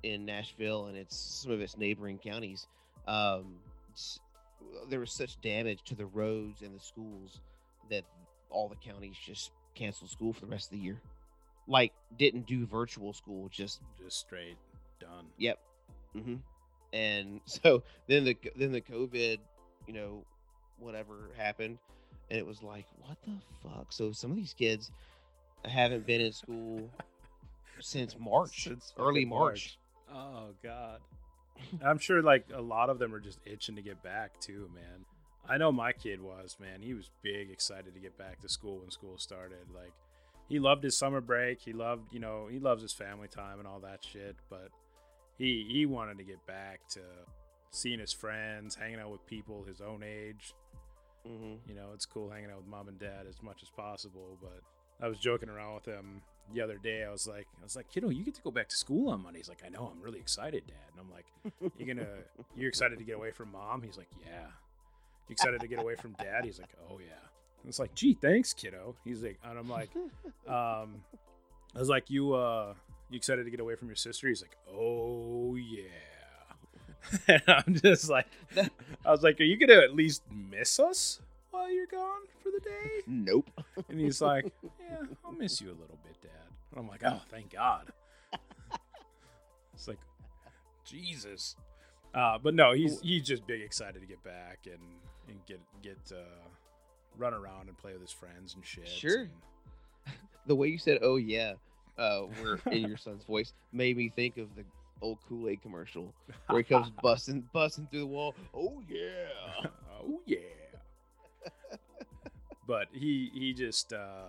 in 0.03 0.25
Nashville 0.25 0.87
and 0.87 0.97
its 0.97 1.17
some 1.17 1.53
of 1.53 1.61
its 1.61 1.77
neighboring 1.77 2.19
counties. 2.19 2.67
Um, 3.07 3.57
there 4.89 5.01
was 5.01 5.13
such 5.13 5.41
damage 5.41 5.83
to 5.85 5.95
the 5.95 6.07
roads 6.07 6.63
and 6.63 6.75
the 6.75 6.81
schools 6.83 7.41
that 7.91 8.05
all 8.51 8.69
the 8.69 8.77
counties 8.77 9.17
just 9.25 9.53
canceled 9.75 10.11
school 10.11 10.33
for 10.33 10.41
the 10.41 10.47
rest 10.51 10.67
of 10.73 10.79
the 10.79 10.85
year. 10.85 11.01
Like 11.71 11.93
didn't 12.19 12.47
do 12.47 12.67
virtual 12.67 13.13
school, 13.13 13.49
just 13.49 13.81
Just 14.03 14.19
straight 14.19 14.57
done. 14.99 15.27
yep. 15.39 15.59
hmm 16.13 16.35
And 16.93 17.41
so 17.47 17.83
then 18.09 18.25
the 18.25 18.37
then 18.57 18.73
the 18.73 18.81
COVID, 18.81 19.39
you 19.87 19.95
know, 19.95 20.25
whatever 20.79 21.31
happened, 21.37 21.79
and 22.29 22.39
it 22.39 22.45
was 22.47 22.63
like, 22.63 22.87
what 23.07 23.17
the 23.23 23.33
fuck? 23.63 23.93
So 23.93 24.11
some 24.13 24.33
of 24.33 24.37
these 24.37 24.53
kids 24.53 24.91
haven't 25.65 26.07
been 26.07 26.21
in 26.21 26.33
school 26.33 26.91
since 27.81 28.17
March, 28.19 28.65
Since 28.65 28.93
early 28.99 29.21
fucking 29.23 29.29
March. 29.29 29.79
Oh 30.13 30.49
god. 30.63 31.01
I'm 31.85 31.99
sure 31.99 32.21
like 32.23 32.47
a 32.53 32.61
lot 32.61 32.91
of 32.91 32.99
them 32.99 33.15
are 33.15 33.21
just 33.21 33.39
itching 33.47 33.77
to 33.77 33.83
get 33.83 34.03
back 34.03 34.41
too, 34.41 34.69
man. 34.75 35.05
I 35.49 35.57
know 35.57 35.71
my 35.71 35.93
kid 35.93 36.21
was, 36.21 36.57
man. 36.61 36.83
He 36.83 36.95
was 36.95 37.11
big 37.23 37.51
excited 37.51 37.95
to 37.95 38.01
get 38.01 38.17
back 38.19 38.41
to 38.41 38.49
school 38.49 38.79
when 38.81 38.91
school 38.91 39.19
started. 39.19 39.67
Like 39.75 39.93
he 40.51 40.59
loved 40.59 40.83
his 40.83 40.99
summer 40.99 41.21
break. 41.21 41.61
He 41.61 41.73
loved, 41.73 42.13
you 42.13 42.19
know, 42.19 42.49
he 42.51 42.59
loves 42.59 42.83
his 42.83 42.93
family 42.93 43.29
time 43.29 43.61
and 43.61 43.69
all 43.69 43.79
that 43.81 44.05
shit. 44.05 44.37
But 44.51 44.69
he 45.39 45.67
he 45.71 45.87
wanted 45.87 46.19
to 46.19 46.25
get 46.25 46.45
back 46.45 46.87
to 46.91 47.01
seeing 47.71 48.01
his 48.01 48.13
friends, 48.13 48.75
hanging 48.75 48.99
out 48.99 49.13
with 49.13 49.25
people 49.27 49.65
his 49.65 49.81
own 49.81 50.03
age. 50.03 50.53
Mm-hmm. 51.27 51.69
You 51.69 51.75
know, 51.75 51.91
it's 51.95 52.05
cool 52.05 52.29
hanging 52.29 52.51
out 52.51 52.59
with 52.59 52.67
mom 52.67 52.89
and 52.89 52.99
dad 52.99 53.27
as 53.29 53.41
much 53.43 53.63
as 53.63 53.71
possible. 53.71 54.37
But 54.43 54.61
I 55.01 55.09
was 55.09 55.19
joking 55.19 55.49
around 55.49 55.77
with 55.77 55.87
him 55.87 56.21
the 56.53 56.61
other 56.61 56.79
day. 56.79 57.05
I 57.05 57.13
was 57.13 57.29
like, 57.29 57.47
I 57.61 57.63
was 57.63 57.77
like, 57.77 57.89
kiddo, 57.89 58.09
you 58.09 58.25
get 58.25 58.35
to 58.35 58.43
go 58.43 58.51
back 58.51 58.69
to 58.71 58.77
school 58.77 59.11
on 59.11 59.23
Monday. 59.23 59.39
He's 59.39 59.49
like, 59.49 59.63
I 59.65 59.69
know, 59.69 59.93
I'm 59.95 60.03
really 60.03 60.19
excited, 60.19 60.65
Dad. 60.67 60.77
And 60.91 61.01
I'm 61.01 61.11
like, 61.13 61.27
you're 61.79 61.95
gonna, 61.95 62.09
you're 62.57 62.69
excited 62.69 62.99
to 62.99 63.05
get 63.05 63.15
away 63.15 63.31
from 63.31 63.53
mom? 63.53 63.83
He's 63.83 63.97
like, 63.97 64.09
yeah. 64.21 64.49
You 65.29 65.33
excited 65.35 65.61
to 65.61 65.69
get 65.69 65.79
away 65.79 65.95
from 65.95 66.15
dad? 66.15 66.45
He's 66.45 66.59
like, 66.59 66.75
oh 66.91 66.99
yeah. 66.99 67.30
And 67.63 67.69
it's 67.69 67.79
like, 67.79 67.95
gee, 67.95 68.15
thanks, 68.15 68.53
kiddo. 68.53 68.95
He's 69.05 69.23
like, 69.23 69.39
and 69.45 69.59
I'm 69.59 69.69
like, 69.69 69.91
um, 70.47 71.03
I 71.75 71.79
was 71.79 71.89
like, 71.89 72.11
you, 72.11 72.35
uh, 72.35 72.75
you 73.11 73.17
excited 73.17 73.45
to 73.45 73.51
get 73.51 73.61
away 73.61 73.75
from 73.75 73.89
your 73.89 73.97
sister? 73.97 74.29
He's 74.29 74.43
like, 74.43 74.57
oh 74.73 75.57
yeah. 75.57 75.83
and 77.29 77.43
I'm 77.49 77.75
just 77.75 78.09
like, 78.09 78.27
I 79.05 79.11
was 79.11 79.23
like, 79.23 79.41
are 79.41 79.45
you 79.45 79.57
gonna 79.57 79.81
at 79.81 79.95
least 79.95 80.23
miss 80.31 80.79
us 80.79 81.21
while 81.51 81.73
you're 81.73 81.87
gone 81.87 82.23
for 82.43 82.51
the 82.51 82.61
day? 82.61 83.03
Nope. 83.07 83.51
And 83.89 84.01
he's 84.01 84.21
like, 84.21 84.53
yeah, 84.63 85.03
I'll 85.25 85.33
miss 85.33 85.61
you 85.61 85.69
a 85.69 85.77
little 85.79 85.99
bit, 86.05 86.21
Dad. 86.23 86.31
And 86.71 86.81
I'm 86.81 86.89
like, 86.89 87.03
oh, 87.05 87.21
thank 87.31 87.53
God. 87.53 87.93
It's 89.75 89.89
like, 89.89 89.99
Jesus. 90.85 91.57
Uh, 92.13 92.39
but 92.39 92.55
no, 92.55 92.73
he's 92.73 93.01
he's 93.01 93.23
just 93.23 93.47
big 93.47 93.63
excited 93.63 94.01
to 94.01 94.07
get 94.07 94.23
back 94.25 94.59
and 94.67 94.81
and 95.29 95.39
get 95.47 95.61
get 95.83 95.99
uh, 96.13 96.49
run 97.19 97.35
around 97.35 97.69
and 97.69 97.77
play 97.77 97.93
with 97.93 98.01
his 98.03 98.13
friends 98.13 98.55
and 98.55 98.65
shit. 98.65 98.89
Sure. 98.89 99.23
and- 99.23 99.31
The 100.47 100.57
way 100.57 100.69
you 100.69 100.79
said, 100.79 100.99
"Oh 101.03 101.17
yeah," 101.17 101.53
uh, 101.99 102.23
were 102.43 102.59
in 102.73 102.89
your 102.89 102.97
son's 102.97 103.25
voice 103.25 103.53
made 103.73 103.97
me 103.97 104.09
think 104.09 104.37
of 104.39 104.49
the 104.57 104.65
old 105.03 105.19
Kool 105.29 105.49
Aid 105.49 105.61
commercial 105.63 106.13
where 106.49 106.59
he 106.63 106.65
comes 106.65 106.91
busting 107.03 107.45
busting 107.53 107.87
through 107.91 108.01
the 108.01 108.07
wall. 108.07 108.35
Oh 108.55 108.83
yeah. 108.89 109.67
oh 110.03 110.21
yeah. 110.27 110.39
but 112.67 112.89
he 112.93 113.31
he 113.35 113.53
just 113.53 113.93
uh, 113.93 114.29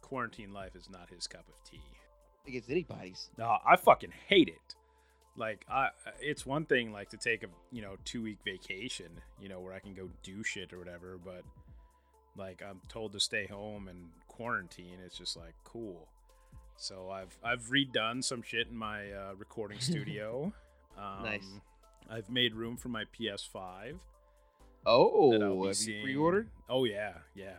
quarantine 0.00 0.52
life 0.52 0.74
is 0.76 0.88
not 0.90 1.08
his 1.10 1.26
cup 1.26 1.44
of 1.48 1.62
tea. 1.68 1.80
I 1.84 2.44
think 2.44 2.56
it's 2.56 2.70
anybody's. 2.70 3.30
No, 3.36 3.58
I 3.66 3.76
fucking 3.76 4.12
hate 4.28 4.48
it. 4.48 4.74
Like 5.36 5.64
I 5.70 5.88
it's 6.20 6.46
one 6.46 6.64
thing 6.64 6.92
like 6.92 7.10
to 7.10 7.16
take 7.16 7.42
a, 7.42 7.48
you 7.70 7.82
know, 7.82 7.96
2 8.04 8.22
week 8.22 8.38
vacation, 8.44 9.10
you 9.40 9.48
know, 9.48 9.60
where 9.60 9.72
I 9.74 9.78
can 9.80 9.94
go 9.94 10.08
do 10.22 10.42
shit 10.42 10.72
or 10.72 10.78
whatever, 10.78 11.18
but 11.22 11.42
like 12.36 12.62
I'm 12.68 12.80
told 12.88 13.12
to 13.12 13.20
stay 13.20 13.46
home 13.46 13.88
and 13.88 14.08
quarantine, 14.28 14.98
it's 15.04 15.16
just 15.18 15.36
like 15.36 15.54
cool. 15.64 16.08
So 16.76 17.10
I've 17.10 17.36
I've 17.42 17.64
redone 17.68 18.22
some 18.24 18.42
shit 18.42 18.68
in 18.68 18.76
my 18.76 19.10
uh, 19.12 19.34
recording 19.36 19.78
studio. 19.80 20.52
Um, 20.96 21.22
Nice. 21.24 21.46
I've 22.08 22.30
made 22.30 22.54
room 22.54 22.76
for 22.76 22.88
my 22.88 23.04
PS5. 23.18 23.98
Oh, 24.86 25.32
have 25.32 25.66
you 25.66 25.74
seeing- 25.74 26.02
pre-ordered? 26.04 26.48
Oh 26.68 26.84
yeah, 26.84 27.14
yeah. 27.34 27.56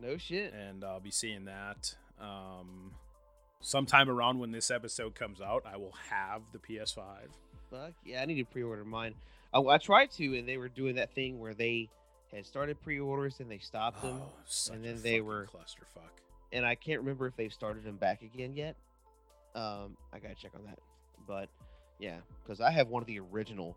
No 0.00 0.16
shit. 0.16 0.52
and 0.54 0.84
I'll 0.84 1.00
be 1.00 1.10
seeing 1.10 1.44
that. 1.44 1.94
Um, 2.20 2.92
sometime 3.60 4.08
around 4.08 4.38
when 4.38 4.50
this 4.52 4.70
episode 4.70 5.14
comes 5.14 5.40
out, 5.40 5.64
I 5.66 5.76
will 5.76 5.94
have 6.10 6.42
the 6.52 6.58
PS5. 6.58 7.02
Fuck 7.70 7.92
yeah, 8.04 8.22
I 8.22 8.24
need 8.24 8.36
to 8.36 8.44
pre-order 8.44 8.84
mine. 8.84 9.14
I, 9.52 9.60
I 9.60 9.78
tried 9.78 10.10
to, 10.12 10.38
and 10.38 10.48
they 10.48 10.56
were 10.56 10.68
doing 10.68 10.96
that 10.96 11.14
thing 11.14 11.38
where 11.38 11.54
they 11.54 11.88
had 12.32 12.46
started 12.46 12.80
pre-orders 12.82 13.40
and 13.40 13.50
they 13.50 13.58
stopped 13.58 14.02
them, 14.02 14.20
Oh, 14.22 14.72
and 14.72 14.84
then 14.84 15.00
they 15.02 15.20
were- 15.20 15.46
clusterfuck. 15.46 16.10
and 16.52 16.64
I 16.64 16.74
can't 16.74 17.00
remember 17.00 17.26
if 17.26 17.36
they've 17.36 17.52
started 17.52 17.84
them 17.84 17.96
back 17.96 18.22
again 18.22 18.54
yet. 18.54 18.76
Um, 19.54 19.96
I 20.12 20.18
gotta 20.18 20.34
check 20.34 20.52
on 20.54 20.64
that. 20.66 20.78
But 21.26 21.48
yeah, 21.98 22.18
because 22.42 22.60
I 22.60 22.70
have 22.70 22.88
one 22.88 23.02
of 23.02 23.06
the 23.06 23.18
original 23.20 23.76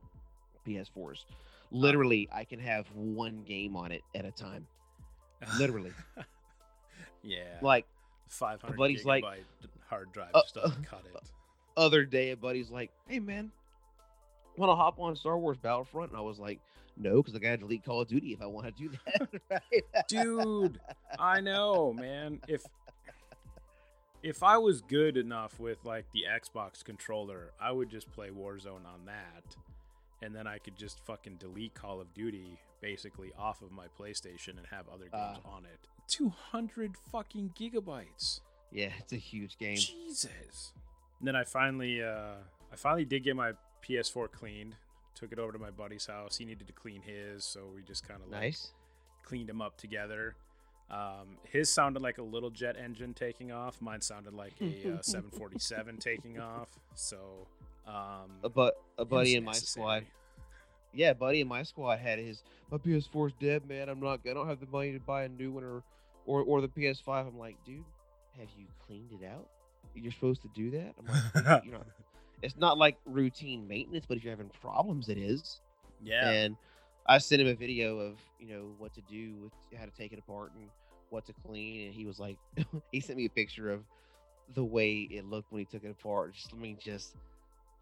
PS4s. 0.67 1.25
Literally, 1.71 2.29
I 2.31 2.43
can 2.43 2.59
have 2.59 2.85
one 2.93 3.43
game 3.43 3.75
on 3.75 3.91
it 3.91 4.01
at 4.13 4.25
a 4.25 4.31
time. 4.31 4.67
Literally, 5.57 5.91
yeah, 7.23 7.57
like 7.61 7.85
500 8.31 8.77
buddy's 8.77 9.05
like, 9.05 9.23
hard 9.89 10.11
drive 10.13 10.31
uh, 10.33 10.41
just 10.41 10.55
doesn't 10.55 10.85
cut 10.85 11.03
it. 11.05 11.21
other 11.77 12.05
day, 12.05 12.31
a 12.31 12.37
buddy's 12.37 12.71
like, 12.71 12.91
"Hey 13.07 13.19
man, 13.19 13.51
want 14.57 14.71
to 14.71 14.75
hop 14.75 14.99
on 14.99 15.15
Star 15.15 15.37
Wars 15.37 15.57
Battlefront?" 15.57 16.11
And 16.11 16.17
I 16.17 16.21
was 16.21 16.39
like, 16.39 16.59
"No, 16.97 17.17
because 17.21 17.35
I 17.35 17.39
gotta 17.39 17.57
delete 17.57 17.83
Call 17.83 18.01
of 18.01 18.07
Duty 18.07 18.33
if 18.33 18.41
I 18.41 18.45
want 18.45 18.67
to 18.67 18.71
do 18.71 18.89
that." 19.05 19.29
right? 19.49 20.07
Dude, 20.07 20.79
I 21.19 21.41
know, 21.41 21.93
man. 21.93 22.39
If 22.47 22.63
if 24.23 24.43
I 24.43 24.57
was 24.57 24.81
good 24.81 25.17
enough 25.17 25.59
with 25.59 25.79
like 25.83 26.05
the 26.13 26.23
Xbox 26.31 26.83
controller, 26.83 27.51
I 27.59 27.71
would 27.71 27.89
just 27.89 28.09
play 28.11 28.29
Warzone 28.29 28.85
on 28.85 29.05
that, 29.07 29.55
and 30.21 30.35
then 30.35 30.47
I 30.47 30.57
could 30.57 30.75
just 30.75 30.99
fucking 31.05 31.35
delete 31.37 31.73
Call 31.73 31.99
of 32.01 32.13
Duty 32.13 32.59
basically 32.81 33.31
off 33.37 33.61
of 33.61 33.71
my 33.71 33.85
PlayStation 33.99 34.57
and 34.57 34.65
have 34.71 34.87
other 34.89 35.05
games 35.05 35.39
Ah. 35.45 35.49
on 35.55 35.65
it. 35.65 35.87
Two 36.07 36.29
hundred 36.29 36.95
fucking 37.11 37.53
gigabytes. 37.59 38.41
yeah, 38.71 38.91
it's 38.99 39.13
a 39.13 39.17
huge 39.17 39.57
game. 39.57 39.75
Jesus. 39.77 40.73
And 41.19 41.27
then 41.27 41.35
I 41.35 41.43
finally, 41.43 42.01
uh, 42.03 42.35
I 42.71 42.75
finally 42.75 43.05
did 43.05 43.23
get 43.23 43.35
my 43.35 43.53
PS4 43.83 44.31
cleaned. 44.31 44.75
Took 45.15 45.31
it 45.31 45.39
over 45.39 45.51
to 45.51 45.59
my 45.59 45.69
buddy's 45.71 46.05
house. 46.07 46.37
He 46.37 46.45
needed 46.45 46.67
to 46.67 46.73
clean 46.73 47.01
his, 47.01 47.43
so 47.43 47.67
we 47.75 47.83
just 47.83 48.07
kind 48.07 48.21
of 48.23 48.29
like 48.31 48.41
Nice. 48.41 48.73
cleaned 49.23 49.49
them 49.49 49.61
up 49.61 49.77
together. 49.77 50.35
Um, 50.89 51.37
his 51.47 51.71
sounded 51.71 52.01
like 52.01 52.17
a 52.17 52.23
little 52.23 52.49
jet 52.49 52.75
engine 52.77 53.13
taking 53.13 53.51
off. 53.51 53.81
Mine 53.81 54.01
sounded 54.01 54.33
like 54.33 54.53
a 54.61 54.65
uh, 54.97 55.01
747 55.01 55.97
taking 55.97 56.39
off. 56.39 56.69
So, 56.95 57.47
um, 57.87 58.31
A 58.43 58.49
but 58.49 58.81
a 58.97 59.05
buddy 59.05 59.35
in 59.35 59.43
my 59.43 59.53
squad. 59.53 60.05
Yeah, 60.93 61.13
buddy 61.13 61.41
in 61.41 61.47
my 61.47 61.63
squad 61.63 61.99
had 61.99 62.19
his. 62.19 62.43
My 62.69 62.77
PS4 62.77 63.27
is 63.27 63.33
dead, 63.39 63.67
man. 63.67 63.89
I'm 63.89 63.99
not. 63.99 64.21
I 64.29 64.33
don't 64.33 64.47
have 64.47 64.59
the 64.59 64.67
money 64.67 64.93
to 64.93 64.99
buy 64.99 65.23
a 65.23 65.29
new 65.29 65.51
one 65.51 65.63
or, 65.63 65.83
or, 66.25 66.41
or 66.43 66.61
the 66.61 66.67
PS5. 66.67 67.27
I'm 67.27 67.37
like, 67.37 67.55
dude, 67.65 67.83
have 68.37 68.47
you 68.57 68.65
cleaned 68.85 69.11
it 69.11 69.25
out? 69.25 69.47
You're 69.95 70.11
supposed 70.11 70.41
to 70.43 70.49
do 70.53 70.71
that. 70.71 70.93
I'm 70.99 71.43
like, 71.45 71.65
you 71.65 71.71
know, 71.71 71.83
it's 72.41 72.57
not 72.57 72.77
like 72.77 72.97
routine 73.05 73.67
maintenance, 73.67 74.05
but 74.07 74.17
if 74.17 74.23
you're 74.23 74.31
having 74.31 74.51
problems, 74.61 75.09
it 75.09 75.17
is. 75.17 75.61
yeah, 76.03 76.29
And 76.29 76.55
I 77.07 77.17
sent 77.17 77.41
him 77.41 77.47
a 77.47 77.55
video 77.55 77.99
of 77.99 78.17
you 78.39 78.47
know 78.47 78.71
what 78.77 78.93
to 78.93 79.01
do 79.09 79.33
with 79.41 79.51
how 79.77 79.85
to 79.85 79.91
take 79.91 80.13
it 80.13 80.19
apart 80.19 80.51
and 80.57 80.69
what 81.09 81.25
to 81.25 81.33
clean, 81.45 81.87
and 81.87 81.93
he 81.93 82.05
was 82.05 82.19
like, 82.19 82.37
he 82.91 82.99
sent 82.99 83.17
me 83.17 83.25
a 83.25 83.29
picture 83.29 83.71
of 83.71 83.83
the 84.53 84.63
way 84.63 85.07
it 85.11 85.25
looked 85.25 85.51
when 85.51 85.59
he 85.59 85.65
took 85.65 85.83
it 85.83 85.91
apart. 85.91 86.33
Just 86.33 86.53
I 86.53 86.57
mean, 86.57 86.77
just 86.81 87.15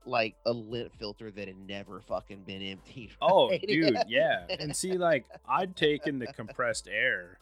like 0.06 0.36
a 0.46 0.52
lint 0.52 0.92
filter 0.98 1.30
that 1.32 1.48
had 1.48 1.68
never 1.68 2.02
fucking 2.02 2.44
been 2.44 2.62
emptied. 2.62 3.12
Oh, 3.22 3.50
dude, 3.50 3.98
yeah. 4.08 4.46
And 4.60 4.76
see, 4.76 4.94
like, 4.94 5.26
I'd 5.48 5.76
taken 5.76 6.20
the 6.20 6.28
compressed 6.28 6.88
air 6.88 7.38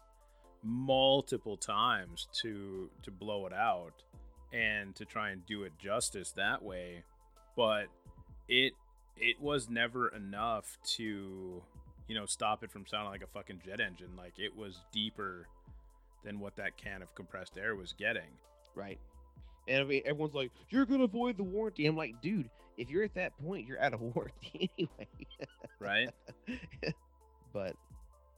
multiple 0.64 1.56
times 1.56 2.28
to 2.34 2.90
to 3.04 3.12
blow 3.12 3.46
it 3.46 3.54
out 3.54 3.94
and 4.52 4.96
to 4.96 5.06
try 5.06 5.30
and 5.30 5.46
do 5.46 5.64
it 5.64 5.74
justice 5.80 6.32
that 6.32 6.64
way, 6.64 7.04
but 7.56 7.86
it 8.48 8.74
it 9.18 9.40
was 9.40 9.70
never 9.70 10.10
enough 10.10 10.78
to 10.84 11.62
you 12.08 12.16
know 12.16 12.26
stop 12.26 12.64
it 12.64 12.72
from 12.72 12.86
sounding 12.88 13.12
like 13.12 13.24
a 13.24 13.28
fucking 13.28 13.62
jet 13.66 13.80
engine. 13.80 14.12
Like 14.18 14.40
it 14.40 14.56
was 14.56 14.82
deeper 14.92 15.48
than 16.24 16.40
what 16.40 16.56
that 16.58 16.78
can 16.78 17.02
of 17.02 17.14
compressed 17.16 17.58
air 17.58 17.76
was 17.76 17.94
getting. 17.98 18.30
right. 18.76 19.00
And 19.68 19.82
I 19.82 19.84
mean, 19.84 20.02
everyone's 20.06 20.34
like, 20.34 20.52
"You're 20.70 20.86
gonna 20.86 21.04
avoid 21.04 21.38
the 21.38 21.44
warranty." 21.44 21.86
I'm 21.86 21.98
like, 21.98 22.22
dude, 22.22 22.50
if 22.78 22.90
you're 22.90 23.04
at 23.04 23.16
that 23.16 23.38
point, 23.44 23.68
you're 23.68 23.82
out 23.82 23.94
of 23.94 24.02
warranty 24.16 24.70
anyway. 24.78 25.08
Right? 25.80 26.10
but 27.54 27.76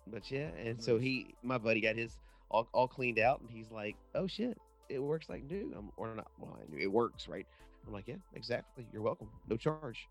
but 0.08 0.32
yeah 0.32 0.50
and 0.64 0.82
so 0.82 0.98
he 0.98 1.36
my 1.44 1.58
buddy 1.58 1.82
got 1.82 1.96
his 1.96 2.18
all, 2.50 2.68
all 2.74 2.88
cleaned 2.88 3.20
out 3.20 3.42
and 3.42 3.50
he's 3.50 3.70
like 3.72 3.96
oh 4.16 4.26
shit 4.26 4.58
it 4.88 5.00
works 5.00 5.30
like 5.30 5.44
new 5.44 5.72
I'm, 5.78 5.92
or 5.98 6.16
not 6.16 6.28
well 6.40 6.58
I 6.60 6.72
knew 6.72 6.82
it 6.82 6.92
works 6.92 7.28
right 7.28 7.46
i'm 7.86 7.94
like 7.94 8.08
yeah 8.08 8.16
exactly 8.34 8.88
you're 8.92 9.02
welcome 9.02 9.30
no 9.48 9.56
charge 9.56 10.08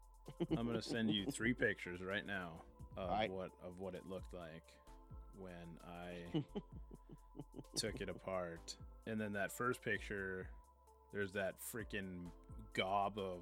I'm 0.56 0.66
gonna 0.66 0.82
send 0.82 1.10
you 1.10 1.26
three 1.26 1.52
pictures 1.52 2.00
right 2.00 2.26
now 2.26 2.62
of 2.96 3.10
Alright. 3.10 3.30
what 3.30 3.50
of 3.64 3.78
what 3.78 3.94
it 3.94 4.02
looked 4.08 4.34
like 4.34 4.62
when 5.38 5.52
I 5.86 6.42
took 7.76 8.00
it 8.00 8.08
apart. 8.08 8.76
And 9.06 9.20
then 9.20 9.32
that 9.34 9.52
first 9.52 9.82
picture, 9.82 10.48
there's 11.12 11.32
that 11.32 11.54
freaking 11.60 12.30
gob 12.74 13.18
of 13.18 13.40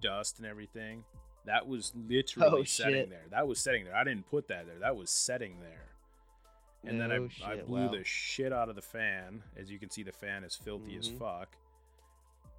dust 0.00 0.38
and 0.38 0.46
everything. 0.46 1.04
That 1.44 1.66
was 1.68 1.92
literally 1.94 2.60
Oh, 2.60 2.64
setting 2.64 2.94
shit. 2.94 3.10
there. 3.10 3.24
That 3.30 3.46
was 3.46 3.60
setting 3.60 3.84
there. 3.84 3.94
I 3.94 4.04
didn't 4.04 4.28
put 4.28 4.48
that 4.48 4.66
there. 4.66 4.78
That 4.80 4.96
was 4.96 5.10
setting 5.10 5.60
there. 5.60 5.82
And 6.84 7.00
then 7.00 7.10
I, 7.12 7.18
No 7.18 7.28
I 7.44 7.56
blew 7.56 7.86
wow. 7.86 7.90
the 7.92 8.04
shit 8.04 8.52
out 8.52 8.68
of 8.68 8.76
the 8.76 8.82
fan. 8.82 9.42
As 9.56 9.70
you 9.70 9.78
can 9.78 9.90
see, 9.90 10.02
the 10.02 10.12
fan 10.12 10.44
is 10.44 10.54
filthy 10.54 10.96
as 10.96 11.08
Mhm. 11.08 11.18
fuck. 11.18 11.56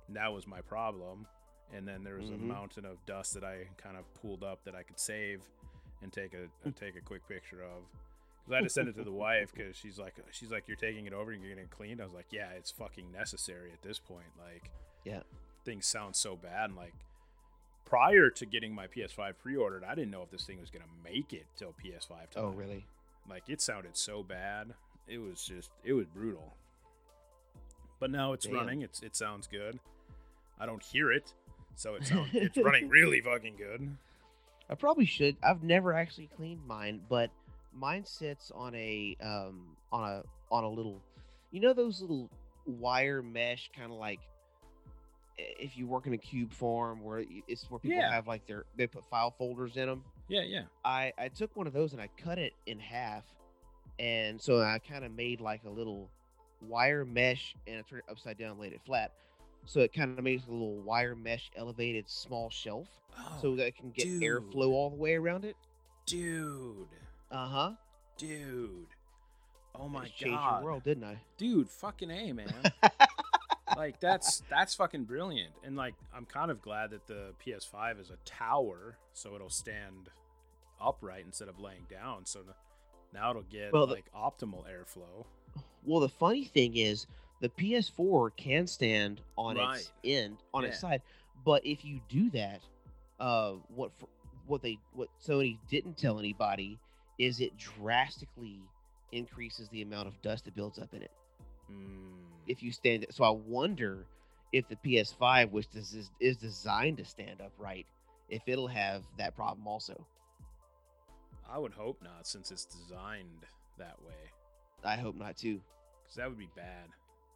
And 0.07 0.15
that 0.15 0.33
was 0.33 0.47
my 0.47 0.61
problem. 0.61 1.27
And 1.73 1.87
then 1.87 2.03
there 2.03 2.15
was 2.15 2.29
Mhm. 2.29 2.35
a 2.35 2.37
mountain 2.37 2.85
of 2.85 3.05
dust 3.05 3.33
that 3.33 3.43
I 3.43 3.65
kind 3.77 3.97
of 3.97 4.05
pulled 4.15 4.43
up 4.43 4.63
that 4.63 4.75
I 4.75 4.83
could 4.83 4.99
save 4.99 5.43
and 6.01 6.11
take 6.13 6.33
a 6.33 6.49
and 6.63 6.75
take 6.75 6.95
a 6.95 7.01
quick 7.01 7.27
picture 7.27 7.61
of. 7.63 7.83
I 8.51 8.55
had 8.55 8.63
to 8.63 8.69
send 8.69 8.87
it 8.87 8.95
to 8.95 9.03
the 9.03 9.11
wife 9.11 9.51
because 9.53 9.75
she's 9.75 9.97
like, 9.99 10.15
she's 10.31 10.51
like, 10.51 10.67
you're 10.67 10.77
taking 10.77 11.05
it 11.05 11.13
over 11.13 11.31
and 11.31 11.41
you're 11.41 11.49
getting 11.51 11.65
it 11.65 11.71
cleaned. 11.71 12.01
I 12.01 12.05
was 12.05 12.13
like, 12.13 12.27
yeah, 12.31 12.49
it's 12.57 12.71
fucking 12.71 13.11
necessary 13.11 13.71
at 13.73 13.81
this 13.81 13.99
point. 13.99 14.27
Like, 14.39 14.71
Yeah. 15.03 15.21
things 15.65 15.85
sound 15.85 16.15
so 16.15 16.35
bad. 16.35 16.69
And 16.69 16.75
like, 16.77 16.93
prior 17.85 18.29
to 18.29 18.45
getting 18.45 18.73
my 18.73 18.87
PS5 18.87 19.33
pre-ordered, 19.41 19.83
I 19.83 19.95
didn't 19.95 20.11
know 20.11 20.21
if 20.21 20.29
this 20.31 20.45
thing 20.45 20.59
was 20.61 20.69
gonna 20.69 20.85
make 21.03 21.33
it 21.33 21.45
till 21.57 21.73
PS5 21.83 22.09
time. 22.31 22.43
Oh, 22.43 22.49
really? 22.49 22.85
Like, 23.29 23.43
it 23.49 23.59
sounded 23.61 23.97
so 23.97 24.23
bad. 24.23 24.73
It 25.07 25.17
was 25.17 25.43
just, 25.45 25.69
it 25.83 25.93
was 25.93 26.05
brutal. 26.07 26.53
But 27.99 28.11
now 28.11 28.33
it's 28.33 28.45
Damn. 28.45 28.55
running. 28.55 28.81
It's 28.83 29.01
it 29.01 29.15
sounds 29.15 29.47
good. 29.47 29.79
I 30.59 30.65
don't 30.65 30.83
hear 30.83 31.11
it, 31.11 31.33
so 31.75 31.95
it 31.95 32.05
sounds 32.05 32.29
it's 32.33 32.57
running 32.57 32.89
really 32.89 33.21
fucking 33.21 33.55
good. 33.57 33.95
I 34.69 34.75
probably 34.75 35.05
should. 35.05 35.35
I've 35.41 35.63
never 35.63 35.93
actually 35.93 36.29
cleaned 36.35 36.65
mine, 36.67 37.01
but 37.09 37.31
mine 37.77 38.05
sits 38.05 38.51
on 38.53 38.73
a 38.75 39.15
um 39.21 39.75
on 39.91 40.03
a 40.09 40.23
on 40.51 40.63
a 40.63 40.69
little, 40.69 41.01
you 41.51 41.59
know 41.61 41.73
those 41.73 42.01
little 42.01 42.29
wire 42.65 43.21
mesh 43.21 43.69
kind 43.77 43.91
of 43.91 43.97
like 43.97 44.19
if 45.37 45.77
you 45.77 45.85
work 45.87 46.07
in 46.07 46.13
a 46.13 46.17
cube 46.17 46.51
form 46.51 47.01
where 47.03 47.23
it's 47.47 47.69
where 47.69 47.79
people 47.79 47.97
Yeah. 47.97 48.11
have 48.11 48.27
like 48.27 48.45
their 48.47 48.65
they 48.75 48.87
put 48.87 49.05
file 49.05 49.31
folders 49.37 49.77
in 49.77 49.87
them. 49.87 50.03
Yeah, 50.27 50.41
yeah. 50.41 50.63
I 50.83 51.13
I 51.17 51.27
took 51.29 51.55
one 51.55 51.67
of 51.67 51.73
those 51.73 51.93
and 51.93 52.01
I 52.01 52.09
cut 52.17 52.37
it 52.39 52.53
in 52.65 52.79
half, 52.79 53.23
and 53.99 54.41
so 54.41 54.61
I 54.61 54.79
kind 54.79 55.05
of 55.05 55.11
made 55.11 55.39
like 55.39 55.63
a 55.65 55.69
little 55.69 56.09
wire 56.61 57.05
mesh 57.05 57.55
and 57.67 57.77
I 57.77 57.81
turned 57.83 58.01
it 58.07 58.11
upside 58.11 58.37
down, 58.39 58.57
laid 58.59 58.73
it 58.73 58.81
flat. 58.85 59.11
So 59.65 59.81
it 59.81 59.93
kind 59.93 60.17
of 60.17 60.23
makes 60.23 60.45
a 60.47 60.51
little 60.51 60.77
wire 60.81 61.13
mesh 61.15 61.51
elevated 61.55 62.09
small 62.09 62.49
shelf, 62.49 62.87
Oh, 63.19 63.37
so 63.41 63.55
that 63.57 63.67
it 63.67 63.75
can 63.77 63.91
get 63.91 64.05
dude. 64.05 64.23
airflow 64.23 64.69
all 64.71 64.89
the 64.89 64.95
way 64.95 65.15
around 65.15 65.45
it. 65.45 65.55
dude, 66.05 66.87
Uh 67.31 67.47
huh. 67.47 67.71
dude. 68.17 68.87
Oh 69.79 69.87
my 69.89 70.05
Changed 70.05 70.21
your 70.21 70.31
god, 70.35 70.63
world, 70.63 70.83
didn't 70.83 71.03
I? 71.03 71.17
dude, 71.37 71.69
fucking 71.69 72.09
a 72.09 72.31
man. 72.33 72.51
like 73.77 73.99
that's 73.99 74.41
that's 74.49 74.73
fucking 74.75 75.03
brilliant. 75.03 75.51
And 75.63 75.75
like 75.75 75.93
I'm 76.15 76.25
kind 76.25 76.49
of 76.49 76.61
glad 76.61 76.91
that 76.91 77.05
the 77.07 77.33
PS5 77.45 77.99
is 78.01 78.09
a 78.09 78.17
tower, 78.25 78.97
so 79.13 79.35
it'll 79.35 79.49
stand 79.49 80.09
upright 80.81 81.25
instead 81.25 81.47
of 81.47 81.59
laying 81.59 81.85
down. 81.89 82.25
So 82.25 82.39
now 83.13 83.29
it'll 83.29 83.43
get 83.43 83.71
Well, 83.73 83.85
the- 83.87 83.95
like 83.95 84.11
optimal 84.15 84.63
airflow. 84.67 85.25
Well, 85.85 85.99
the 86.01 86.09
funny 86.09 86.43
thing 86.45 86.75
is, 86.75 87.05
the 87.39 87.49
PS4 87.49 88.35
can 88.35 88.67
stand 88.67 89.21
on 89.37 89.57
its 89.57 89.91
end, 90.03 90.37
on 90.53 90.65
its 90.65 90.79
side. 90.79 91.01
But 91.45 91.65
if 91.65 91.85
you 91.85 92.01
do 92.09 92.29
that, 92.31 92.61
uh, 93.19 93.53
what 93.73 93.91
fr- 93.97 94.05
what 94.47 94.61
they 94.63 94.79
what 94.93 95.09
Sony 95.25 95.57
didn't 95.69 95.97
tell 95.97 96.19
anybody 96.19 96.79
is 97.17 97.39
it 97.39 97.57
drastically 97.57 98.59
increases 99.11 99.69
the 99.69 99.81
amount 99.81 100.07
of 100.07 100.21
dust 100.21 100.45
that 100.45 100.55
builds 100.55 100.79
up 100.79 100.93
in 100.93 101.01
it 101.01 101.11
Mm. 101.71 102.13
if 102.47 102.63
you 102.63 102.71
stand 102.71 103.03
it. 103.03 103.13
So 103.13 103.23
I 103.25 103.29
wonder 103.29 104.05
if 104.53 104.67
the 104.69 104.77
PS5, 104.77 105.51
which 105.51 105.67
is 105.75 105.93
is, 105.93 106.09
is 106.21 106.37
designed 106.37 106.97
to 106.97 107.05
stand 107.05 107.41
upright, 107.41 107.85
if 108.29 108.41
it'll 108.47 108.67
have 108.67 109.03
that 109.17 109.35
problem 109.35 109.67
also. 109.67 110.05
I 111.49 111.57
would 111.57 111.73
hope 111.73 112.01
not, 112.01 112.25
since 112.27 112.51
it's 112.51 112.65
designed 112.65 113.45
that 113.77 114.01
way. 114.05 114.13
I 114.83 114.95
hope 114.95 115.15
not 115.15 115.35
too. 115.37 115.59
Because 116.03 116.15
that 116.17 116.29
would 116.29 116.37
be 116.37 116.49
bad. 116.55 116.87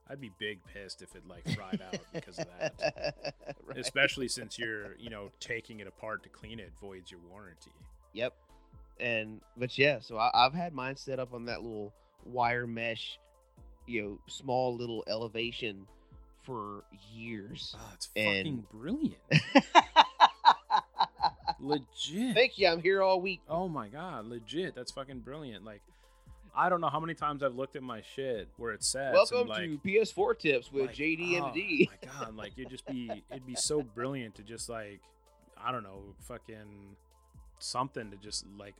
I'd 0.09 0.19
be 0.21 0.31
big 0.39 0.59
pissed 0.65 1.01
if 1.01 1.15
it 1.15 1.23
like 1.27 1.47
fried 1.55 1.81
out 1.81 1.99
because 2.13 2.39
of 2.39 2.47
that. 2.59 3.35
Right. 3.63 3.77
Especially 3.77 4.27
since 4.27 4.57
you're, 4.59 4.95
you 4.97 5.09
know, 5.09 5.29
taking 5.39 5.79
it 5.79 5.87
apart 5.87 6.23
to 6.23 6.29
clean 6.29 6.59
it 6.59 6.71
voids 6.81 7.09
your 7.11 7.21
warranty. 7.29 7.71
Yep. 8.13 8.33
And 9.01 9.41
but 9.57 9.77
yeah, 9.77 9.99
so 9.99 10.17
I, 10.17 10.29
I've 10.33 10.53
had 10.53 10.73
mine 10.73 10.95
set 10.95 11.19
up 11.19 11.33
on 11.33 11.45
that 11.45 11.61
little 11.63 11.93
wire 12.23 12.67
mesh, 12.67 13.19
you 13.87 14.01
know, 14.01 14.19
small 14.27 14.75
little 14.75 15.03
elevation 15.07 15.87
for 16.43 16.83
years. 17.13 17.75
Oh, 17.77 17.91
it's 17.93 18.09
And- 18.15 18.37
fucking 18.37 18.65
brilliant. 18.71 19.17
Legit. 21.59 22.35
Thank 22.35 22.57
you. 22.57 22.67
I'm 22.67 22.81
here 22.81 23.01
all 23.01 23.21
week. 23.21 23.41
Oh 23.47 23.67
my 23.67 23.87
god, 23.87 24.25
legit. 24.25 24.73
That's 24.75 24.91
fucking 24.91 25.19
brilliant. 25.19 25.63
Like, 25.63 25.81
I 26.55 26.69
don't 26.69 26.81
know 26.81 26.89
how 26.89 26.99
many 26.99 27.13
times 27.13 27.43
I've 27.43 27.55
looked 27.55 27.75
at 27.75 27.83
my 27.83 28.01
shit 28.15 28.47
where 28.57 28.73
it 28.73 28.83
says. 28.83 29.13
Welcome 29.13 29.47
like, 29.47 29.63
to 29.63 29.77
PS4 29.87 30.39
tips 30.39 30.71
with 30.71 30.87
like, 30.87 30.95
JD 30.95 31.39
oh 31.39 31.51
my 31.53 32.09
god, 32.19 32.35
like 32.35 32.53
it'd 32.57 32.71
just 32.71 32.87
be 32.87 33.23
it'd 33.29 33.45
be 33.45 33.55
so 33.55 33.83
brilliant 33.83 34.35
to 34.35 34.43
just 34.43 34.69
like 34.69 35.01
I 35.55 35.71
don't 35.71 35.83
know, 35.83 36.15
fucking 36.27 36.95
something 37.59 38.09
to 38.09 38.17
just 38.17 38.45
like 38.57 38.75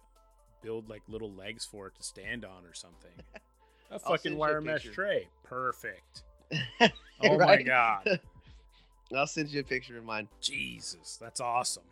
build 0.62 0.90
like 0.90 1.02
little 1.08 1.32
legs 1.32 1.66
for 1.66 1.88
it 1.88 1.96
to 1.96 2.04
stand 2.04 2.46
on 2.46 2.66
or 2.66 2.74
something. 2.74 3.12
A 3.92 4.00
fucking 4.00 4.38
wire 4.38 4.62
mesh 4.62 4.84
tray. 4.86 5.28
Perfect. 5.44 6.24
Oh 7.24 7.38
my 7.38 7.62
god. 7.62 8.20
I'll 9.16 9.28
send 9.28 9.50
you 9.50 9.60
a 9.60 9.64
picture 9.64 9.98
of 9.98 10.04
mine. 10.06 10.28
Jesus, 10.42 11.18
that's 11.22 11.40
awesome. 11.40 11.84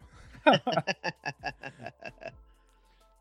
That's 0.44 0.64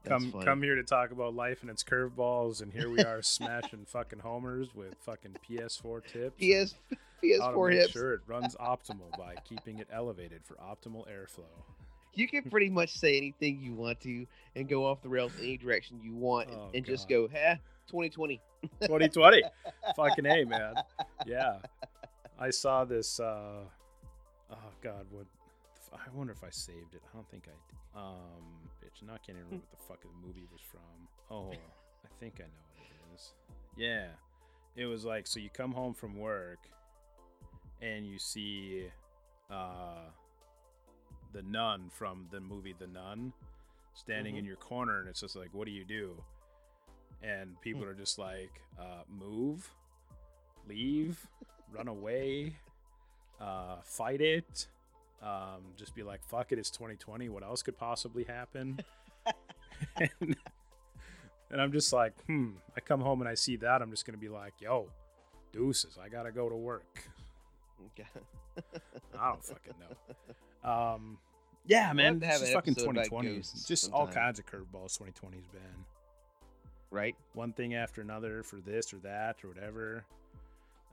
come 0.06 0.32
funny. 0.32 0.44
come 0.44 0.62
here 0.62 0.76
to 0.76 0.82
talk 0.84 1.10
about 1.10 1.34
life 1.34 1.60
and 1.62 1.70
its 1.70 1.82
curveballs 1.84 2.62
and 2.62 2.72
here 2.72 2.88
we 2.88 3.00
are 3.00 3.20
smashing 3.20 3.84
fucking 3.86 4.20
homers 4.20 4.68
with 4.74 4.94
fucking 5.00 5.36
PS4 5.48 6.02
tips. 6.06 6.36
PS 6.38 6.74
How 7.40 7.50
to 7.50 7.56
PS4 7.56 7.68
make 7.70 7.78
hips. 7.80 7.92
sure 7.92 8.14
it 8.14 8.20
runs 8.26 8.54
optimal 8.56 9.10
by 9.18 9.34
keeping 9.44 9.78
it 9.80 9.88
elevated 9.92 10.40
for 10.44 10.54
optimal 10.54 11.04
airflow. 11.08 11.50
You 12.14 12.26
can 12.26 12.42
pretty 12.50 12.68
much 12.68 12.90
say 12.90 13.16
anything 13.16 13.60
you 13.60 13.74
want 13.74 14.00
to 14.00 14.26
and 14.56 14.68
go 14.68 14.86
off 14.86 15.02
the 15.02 15.08
rails 15.08 15.32
any 15.40 15.56
direction 15.56 16.00
you 16.02 16.14
want 16.14 16.48
and, 16.48 16.58
Oh, 16.58 16.70
and 16.74 16.84
just 16.84 17.08
go, 17.08 17.28
huh? 17.28 17.56
2020. 17.88 18.40
2020. 18.82 19.42
Fucking 19.96 20.26
A, 20.26 20.44
man. 20.44 20.74
Yeah. 21.26 21.58
I 22.38 22.50
saw 22.50 22.84
this 22.84 23.18
uh 23.18 23.60
oh 24.50 24.56
god, 24.82 25.06
what 25.10 25.26
I 25.92 26.10
wonder 26.14 26.32
if 26.32 26.44
I 26.44 26.50
saved 26.50 26.94
it. 26.94 27.02
I 27.12 27.16
don't 27.16 27.28
think 27.30 27.44
I 27.46 27.56
did. 27.68 27.78
Um 27.96 28.68
bitch, 28.82 29.00
can't 29.00 29.22
getting 29.26 29.36
remember 29.36 29.56
what 29.56 29.70
the 29.70 29.84
fuck 29.88 30.00
the 30.02 30.08
movie 30.26 30.46
was 30.52 30.60
from. 30.60 30.80
Oh, 31.30 31.50
I 31.52 32.08
think 32.20 32.34
I 32.38 32.44
know 32.44 32.64
what 32.76 32.86
it 32.86 33.14
is. 33.14 33.32
Yeah. 33.76 34.06
It 34.76 34.86
was 34.86 35.04
like 35.04 35.26
so 35.26 35.40
you 35.40 35.50
come 35.50 35.72
home 35.72 35.94
from 35.94 36.16
work 36.16 36.58
and 37.80 38.06
you 38.06 38.18
see 38.18 38.86
uh 39.50 40.10
the 41.32 41.42
nun 41.42 41.90
from 41.90 42.26
the 42.30 42.40
movie 42.40 42.74
The 42.78 42.86
Nun 42.86 43.32
standing 43.94 44.36
in 44.36 44.44
your 44.44 44.56
corner 44.56 45.00
and 45.00 45.08
it's 45.08 45.20
just 45.20 45.36
like 45.36 45.48
what 45.52 45.66
do 45.66 45.72
you 45.72 45.84
do? 45.84 46.12
And 47.22 47.60
people 47.60 47.84
are 47.84 47.94
just 47.94 48.18
like 48.18 48.60
uh 48.78 49.02
move, 49.08 49.68
leave, 50.68 51.26
run 51.72 51.88
away, 51.88 52.54
uh 53.40 53.76
fight 53.82 54.20
it. 54.20 54.68
Um 55.22 55.72
just 55.76 55.94
be 55.94 56.02
like 56.02 56.20
fuck 56.28 56.52
it 56.52 56.58
it's 56.58 56.70
2020 56.70 57.28
what 57.28 57.42
else 57.42 57.62
could 57.62 57.76
possibly 57.76 58.24
happen? 58.24 58.78
and, 59.96 60.36
and 61.50 61.60
I'm 61.60 61.72
just 61.72 61.92
like, 61.92 62.14
hmm, 62.26 62.50
I 62.76 62.80
come 62.80 63.00
home 63.00 63.20
and 63.20 63.28
I 63.28 63.34
see 63.34 63.56
that 63.56 63.82
I'm 63.82 63.90
just 63.90 64.06
going 64.06 64.14
to 64.14 64.20
be 64.20 64.28
like, 64.28 64.54
yo, 64.60 64.88
deuces, 65.52 65.98
I 66.02 66.08
got 66.08 66.24
to 66.24 66.32
go 66.32 66.48
to 66.48 66.56
work. 66.56 67.02
Okay. 67.86 68.08
I 69.18 69.28
don't 69.28 69.44
fucking 69.44 69.74
know. 69.80 70.14
Um, 70.64 71.18
yeah, 71.66 71.92
man, 71.92 72.20
it's 72.22 72.40
just 72.40 72.52
fucking 72.52 72.72
episode 72.72 72.90
about 72.90 73.04
2020. 73.04 73.36
ghosts 73.36 73.66
Just 73.66 73.92
all 73.92 74.06
kinds 74.06 74.38
of 74.38 74.46
curveballs 74.46 74.98
2020's 74.98 75.46
been. 75.48 75.60
right? 76.90 77.14
One 77.34 77.52
thing 77.52 77.74
after 77.74 78.00
another 78.00 78.42
for 78.42 78.56
this 78.56 78.92
or 78.92 78.98
that 78.98 79.36
or 79.44 79.48
whatever. 79.48 80.04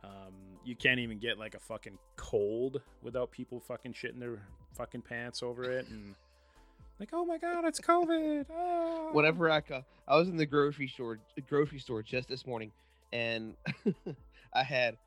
Um, 0.03 0.33
you 0.63 0.75
can't 0.75 0.99
even 0.99 1.17
get 1.17 1.39
like 1.39 1.55
a 1.55 1.59
fucking 1.59 1.97
cold 2.15 2.81
without 3.01 3.31
people 3.31 3.59
fucking 3.59 3.93
shitting 3.93 4.19
their 4.19 4.39
fucking 4.75 5.01
pants 5.01 5.41
over 5.41 5.63
it 5.63 5.87
and 5.89 6.13
like, 6.99 7.09
oh 7.13 7.25
my 7.25 7.37
god, 7.37 7.65
it's 7.65 7.79
COVID. 7.79 8.45
Whenever 9.13 9.49
I 9.49 9.61
I 10.07 10.17
was 10.17 10.27
in 10.27 10.37
the 10.37 10.45
grocery 10.45 10.87
store 10.87 11.19
grocery 11.47 11.79
store 11.79 12.03
just 12.03 12.27
this 12.27 12.45
morning 12.45 12.71
and 13.13 13.55
I 14.53 14.63
had 14.63 14.97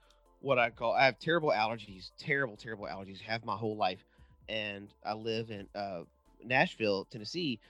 what 0.40 0.58
I 0.58 0.70
call 0.70 0.94
I 0.94 1.04
have 1.04 1.18
terrible 1.18 1.50
allergies, 1.50 2.10
terrible 2.18 2.56
terrible 2.56 2.86
allergies, 2.86 3.20
have 3.20 3.44
my 3.44 3.54
whole 3.54 3.76
life. 3.76 4.04
And 4.48 4.88
I 5.04 5.14
live 5.14 5.50
in 5.50 5.68
uh, 5.74 6.02
Nashville, 6.44 7.06
Tennessee, 7.10 7.60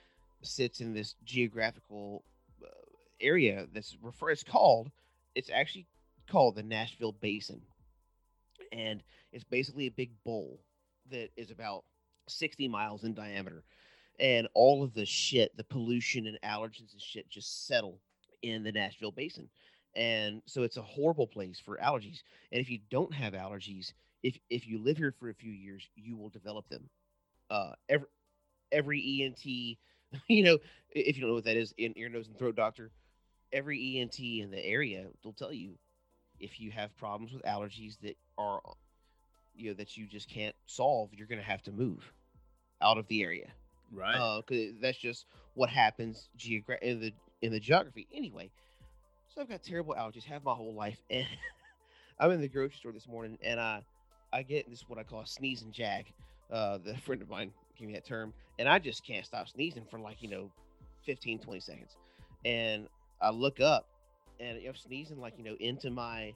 sits 0.42 0.80
in 0.80 0.94
this 0.94 1.16
geographical 1.24 2.22
uh, 2.62 2.68
area 3.20 3.66
that's 3.72 3.96
refer 4.00 4.30
it's 4.30 4.44
called 4.44 4.90
it's 5.34 5.50
actually 5.50 5.86
called 6.28 6.56
the 6.56 6.62
Nashville 6.62 7.12
Basin. 7.12 7.60
And 8.72 9.02
it's 9.32 9.44
basically 9.44 9.86
a 9.86 9.92
big 9.92 10.10
bowl 10.24 10.60
that 11.10 11.30
is 11.36 11.50
about 11.50 11.84
60 12.28 12.68
miles 12.68 13.04
in 13.04 13.14
diameter 13.14 13.62
and 14.18 14.48
all 14.54 14.82
of 14.82 14.94
the 14.94 15.06
shit, 15.06 15.56
the 15.56 15.64
pollution 15.64 16.26
and 16.26 16.38
allergens 16.44 16.92
and 16.92 17.00
shit 17.00 17.28
just 17.30 17.66
settle 17.66 18.00
in 18.42 18.62
the 18.62 18.72
Nashville 18.72 19.12
basin. 19.12 19.48
And 19.94 20.42
so 20.46 20.62
it's 20.64 20.76
a 20.76 20.82
horrible 20.82 21.26
place 21.26 21.60
for 21.64 21.78
allergies. 21.78 22.22
And 22.52 22.60
if 22.60 22.68
you 22.68 22.80
don't 22.90 23.14
have 23.14 23.32
allergies, 23.32 23.92
if 24.22 24.38
if 24.50 24.66
you 24.66 24.78
live 24.78 24.96
here 24.96 25.14
for 25.18 25.30
a 25.30 25.34
few 25.34 25.52
years, 25.52 25.88
you 25.96 26.16
will 26.16 26.28
develop 26.28 26.68
them. 26.68 26.88
Uh 27.50 27.72
every 27.88 28.06
every 28.72 29.22
ENT, 29.22 29.44
you 30.28 30.44
know, 30.44 30.58
if 30.90 31.16
you 31.16 31.20
don't 31.20 31.30
know 31.30 31.34
what 31.34 31.44
that 31.44 31.56
is, 31.56 31.74
in 31.78 31.92
ear, 31.96 32.08
nose, 32.08 32.28
and 32.28 32.38
throat 32.38 32.56
doctor, 32.56 32.90
every 33.52 33.98
ENT 33.98 34.18
in 34.18 34.50
the 34.50 34.64
area 34.64 35.06
will 35.24 35.32
tell 35.32 35.52
you 35.52 35.78
if 36.40 36.60
you 36.60 36.70
have 36.70 36.96
problems 36.96 37.32
with 37.32 37.42
allergies 37.42 37.98
that 38.02 38.16
are 38.36 38.60
you 39.54 39.70
know 39.70 39.74
that 39.74 39.96
you 39.96 40.06
just 40.06 40.28
can't 40.28 40.54
solve, 40.66 41.10
you're 41.12 41.26
gonna 41.26 41.42
have 41.42 41.62
to 41.62 41.72
move 41.72 42.12
out 42.80 42.98
of 42.98 43.06
the 43.08 43.22
area. 43.22 43.48
Right. 43.92 44.16
Uh, 44.16 44.42
cause 44.42 44.74
that's 44.80 44.98
just 44.98 45.26
what 45.54 45.70
happens 45.70 46.28
geogra- 46.38 46.80
in 46.82 47.00
the 47.00 47.12
in 47.42 47.52
the 47.52 47.60
geography 47.60 48.06
anyway. 48.12 48.50
So 49.28 49.40
I've 49.40 49.48
got 49.48 49.62
terrible 49.62 49.94
allergies, 49.94 50.24
have 50.24 50.44
my 50.44 50.54
whole 50.54 50.74
life, 50.74 51.02
and 51.10 51.26
I'm 52.18 52.30
in 52.30 52.40
the 52.40 52.48
grocery 52.48 52.76
store 52.76 52.92
this 52.92 53.08
morning, 53.08 53.38
and 53.42 53.60
I 53.60 53.82
I 54.32 54.42
get 54.42 54.68
this 54.68 54.84
what 54.88 54.98
I 54.98 55.02
call 55.02 55.20
a 55.20 55.26
sneeze 55.26 55.62
and 55.62 55.72
jag. 55.72 56.12
Uh, 56.50 56.78
the 56.78 56.96
friend 56.96 57.20
of 57.22 57.28
mine 57.28 57.52
gave 57.78 57.88
me 57.88 57.94
that 57.94 58.06
term, 58.06 58.32
and 58.58 58.68
I 58.68 58.78
just 58.78 59.04
can't 59.04 59.24
stop 59.24 59.48
sneezing 59.48 59.84
for 59.90 59.98
like 59.98 60.22
you 60.22 60.28
know, 60.28 60.50
15, 61.04 61.40
20 61.40 61.60
seconds, 61.60 61.96
and 62.44 62.88
I 63.20 63.30
look 63.30 63.60
up, 63.60 63.86
and 64.40 64.58
I'm 64.66 64.74
sneezing 64.76 65.20
like 65.20 65.34
you 65.36 65.44
know 65.44 65.56
into 65.60 65.90
my 65.90 66.34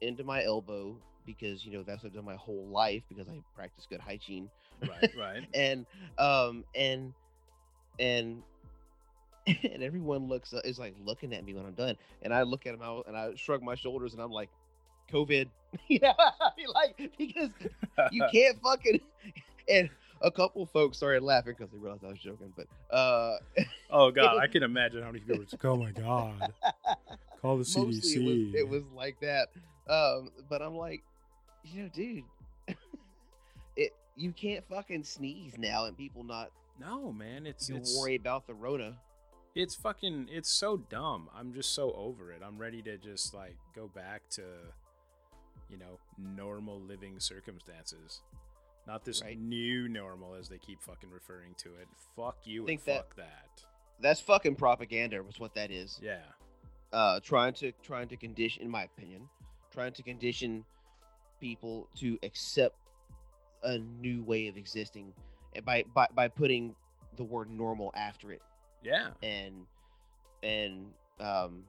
into 0.00 0.24
my 0.24 0.44
elbow 0.44 0.96
because 1.26 1.64
you 1.64 1.72
know 1.72 1.82
that's 1.82 2.02
what 2.02 2.10
I've 2.10 2.14
done 2.16 2.24
my 2.24 2.34
whole 2.34 2.66
life 2.66 3.02
because 3.08 3.28
I 3.28 3.40
practice 3.54 3.86
good 3.88 4.00
hygiene 4.00 4.50
right. 4.86 5.10
Right. 5.18 5.44
and 5.54 5.86
um 6.18 6.64
and 6.74 7.14
and 7.98 8.42
and 9.46 9.82
everyone 9.82 10.26
looks 10.28 10.52
uh, 10.54 10.60
is 10.64 10.78
like 10.78 10.94
looking 11.04 11.34
at 11.34 11.44
me 11.44 11.54
when 11.54 11.66
I'm 11.66 11.74
done, 11.74 11.96
and 12.22 12.32
I 12.32 12.42
look 12.42 12.66
at 12.66 12.72
them 12.72 12.82
out 12.82 13.04
and 13.06 13.16
I 13.16 13.32
shrug 13.36 13.62
my 13.62 13.74
shoulders 13.74 14.14
and 14.14 14.22
I'm 14.22 14.30
like, 14.30 14.48
COVID, 15.12 15.48
you 15.88 16.00
know, 16.00 16.14
I 16.18 16.50
mean, 16.56 16.66
like 16.74 17.12
because 17.18 17.50
you 18.10 18.24
can't 18.32 18.60
fucking 18.62 19.00
and 19.68 19.88
a 20.20 20.30
couple 20.30 20.64
folks 20.66 20.96
started 20.96 21.22
laughing 21.22 21.54
because 21.58 21.72
they 21.72 21.78
realized 21.78 22.04
I 22.04 22.08
was 22.08 22.18
joking, 22.18 22.52
but 22.56 22.66
uh, 22.94 23.36
oh 23.90 24.10
god, 24.10 24.38
I 24.38 24.46
can 24.46 24.62
imagine 24.62 25.02
how 25.02 25.08
many 25.08 25.20
people 25.20 25.38
were 25.38 25.44
like, 25.44 25.64
"Oh 25.64 25.76
my 25.76 25.92
god, 25.92 26.52
call 27.42 27.58
the 27.58 27.64
CDC." 27.64 28.16
it 28.16 28.24
was, 28.24 28.54
it 28.54 28.68
was 28.68 28.82
like 28.94 29.16
that. 29.20 29.48
Um, 29.88 30.30
but 30.48 30.62
I'm 30.62 30.76
like, 30.76 31.02
you 31.64 31.82
know, 31.82 31.88
dude, 31.92 32.24
it 33.76 33.92
you 34.16 34.32
can't 34.32 34.64
fucking 34.68 35.04
sneeze 35.04 35.58
now 35.58 35.84
and 35.84 35.96
people 35.96 36.24
not 36.24 36.50
no, 36.80 37.12
man, 37.12 37.46
it's 37.46 37.68
you 37.68 37.76
it's 37.76 37.96
worry 37.96 38.16
about 38.16 38.46
the 38.46 38.54
Rona. 38.54 38.98
it's 39.54 39.74
fucking 39.74 40.28
it's 40.30 40.50
so 40.50 40.76
dumb. 40.76 41.28
I'm 41.34 41.52
just 41.52 41.74
so 41.74 41.92
over 41.92 42.32
it. 42.32 42.42
I'm 42.44 42.58
ready 42.58 42.82
to 42.82 42.98
just 42.98 43.34
like 43.34 43.56
go 43.74 43.88
back 43.88 44.22
to 44.30 44.42
you 45.68 45.76
know, 45.78 45.98
normal 46.18 46.80
living 46.80 47.18
circumstances. 47.20 48.22
Not 48.86 49.04
this 49.04 49.22
Right. 49.22 49.38
new 49.38 49.88
normal 49.88 50.34
as 50.34 50.48
they 50.48 50.58
keep 50.58 50.80
fucking 50.82 51.10
referring 51.10 51.54
to 51.56 51.74
it. 51.76 51.88
Fuck 52.16 52.46
you 52.46 52.66
Think 52.66 52.80
and 52.82 52.86
that- 52.86 53.04
fuck 53.08 53.16
that. 53.16 53.64
That's 54.00 54.20
fucking 54.20 54.56
propaganda. 54.56 55.22
Was 55.22 55.38
what 55.40 55.54
that 55.54 55.70
is. 55.70 55.98
Yeah. 56.02 56.22
uh, 56.92 57.18
trying 57.20 57.52
to 57.54 57.72
trying 57.82 58.06
to 58.06 58.16
condition, 58.16 58.62
in 58.62 58.70
my 58.70 58.84
opinion, 58.84 59.28
trying 59.72 59.92
to 59.92 60.02
condition 60.02 60.64
people 61.40 61.88
to 61.96 62.16
accept 62.22 62.76
a 63.64 63.78
new 63.78 64.22
way 64.22 64.46
of 64.46 64.56
existing, 64.56 65.12
and 65.54 65.64
by 65.64 65.82
by 65.94 66.06
by 66.14 66.28
putting 66.28 66.76
the 67.16 67.24
word 67.24 67.50
normal 67.50 67.90
after 67.96 68.30
it, 68.30 68.42
Yeah. 68.82 69.12
and 69.24 69.66
and 70.44 70.92
um, 71.18 71.64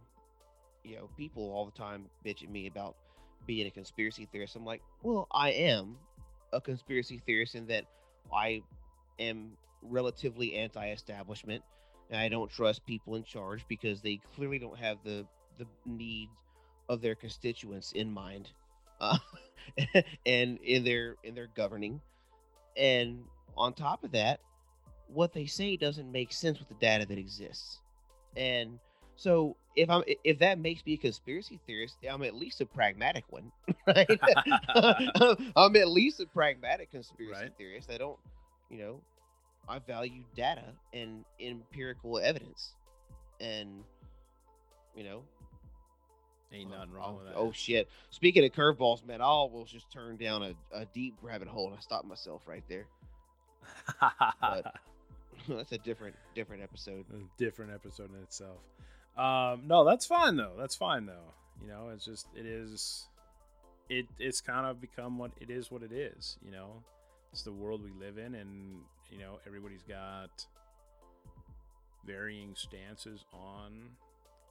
you 0.84 0.96
know, 0.98 1.08
people 1.18 1.52
all 1.52 1.66
the 1.66 1.72
time 1.72 2.08
bitch 2.24 2.44
at 2.44 2.50
me 2.50 2.68
about 2.68 2.96
being 3.46 3.68
a 3.68 3.72
conspiracy 3.72 4.28
theorist. 4.32 4.56
I'm 4.56 4.66
like, 4.66 4.82
well, 5.04 5.28
I 5.32 5.52
am 5.52 5.98
a 6.54 6.62
conspiracy 6.62 7.22
theorist 7.26 7.56
in 7.56 7.68
that 7.68 7.86
I 8.34 8.62
am 9.20 9.52
relatively 9.82 10.56
anti-establishment 10.56 11.64
I 12.14 12.30
don't 12.30 12.52
trust 12.52 12.86
people 12.86 13.16
in 13.16 13.24
charge 13.24 13.66
because 13.68 14.02
they 14.02 14.20
clearly 14.36 14.60
don't 14.60 14.78
have 14.78 14.98
the 15.04 15.26
the 15.58 15.66
needs 15.86 16.32
of 16.90 17.02
their 17.02 17.16
constituents 17.16 17.94
in 17.94 18.12
mind, 18.12 18.52
uh, 19.00 19.18
and 20.26 20.60
in 20.60 20.84
their 20.84 21.16
in 21.24 21.34
their 21.34 21.48
governing. 21.56 22.02
And 22.78 23.24
on 23.58 23.74
top 23.74 24.04
of 24.04 24.12
that, 24.12 24.42
what 25.08 25.34
they 25.34 25.46
say 25.46 25.78
doesn't 25.78 26.12
make 26.12 26.32
sense 26.34 26.60
with 26.60 26.68
the 26.68 26.76
data 26.76 27.06
that 27.06 27.18
exists. 27.18 27.80
And 28.36 28.80
so, 29.16 29.56
if 29.76 29.90
I'm 29.90 30.04
if 30.24 30.40
that 30.40 30.60
makes 30.60 30.86
me 30.86 30.94
a 30.94 30.98
conspiracy 30.98 31.60
theorist, 31.68 31.98
I'm 32.10 32.24
at 32.24 32.36
least 32.36 32.62
a 32.62 32.66
pragmatic 32.66 33.26
one, 33.30 33.52
right? 33.88 34.08
I'm 35.56 35.76
at 35.76 35.88
least 35.90 36.20
a 36.20 36.26
pragmatic 36.26 36.92
conspiracy 36.92 37.32
Right. 37.44 37.52
theorist. 37.58 37.90
I 37.92 37.98
don't, 37.98 38.18
you 38.70 38.78
know, 38.80 39.02
I 39.68 39.80
value 39.80 40.24
data 40.36 40.66
and 40.94 41.26
empirical 41.40 42.20
evidence, 42.20 42.74
and 43.40 43.84
you 44.96 45.04
know, 45.04 45.24
Ain't 46.54 46.72
uh, 46.72 46.78
nothing 46.78 46.92
wrong 46.94 47.16
oh, 47.16 47.18
with 47.18 47.28
that. 47.28 47.36
Oh 47.36 47.52
shit! 47.52 47.90
Speaking 48.12 48.46
of 48.46 48.52
curveballs, 48.52 49.06
man, 49.06 49.20
I 49.22 49.26
almost 49.26 49.74
just 49.74 49.92
turned 49.92 50.20
down 50.20 50.44
a, 50.44 50.54
a 50.72 50.86
deep 50.94 51.16
rabbit 51.22 51.48
hole, 51.48 51.68
and 51.68 51.76
I 51.78 51.80
stopped 51.82 52.06
myself 52.06 52.42
right 52.48 52.64
there. 52.70 52.86
but- 54.42 54.74
That's 55.50 55.74
a 55.74 55.78
different 55.80 56.16
different 56.34 56.64
episode. 56.64 57.06
a 57.14 57.18
different 57.38 57.72
episode 57.74 58.10
in 58.16 58.22
itself. 58.24 58.60
Um, 59.18 59.64
no, 59.66 59.86
that's 59.86 60.06
fine 60.06 60.36
though. 60.36 60.54
That's 60.58 60.76
fine 60.76 61.06
though. 61.06 61.34
You 61.62 61.68
know, 61.68 61.90
it's 61.94 62.06
just 62.06 62.28
it 62.36 62.46
is. 62.46 63.08
It 63.90 64.08
it's 64.20 64.42
kind 64.42 64.66
of 64.66 64.82
become 64.82 65.18
what 65.18 65.32
it 65.40 65.50
is. 65.50 65.72
What 65.72 65.84
it 65.84 65.92
is. 65.92 66.38
You 66.44 66.52
know, 66.52 66.84
it's 67.32 67.44
the 67.44 67.52
world 67.52 67.82
we 67.84 67.92
live 67.92 68.18
in, 68.18 68.36
and 68.36 68.80
you 69.12 69.20
know 69.20 69.40
everybody's 69.48 69.84
got 69.84 70.46
varying 72.06 72.54
stances 72.56 73.24
on 73.34 73.90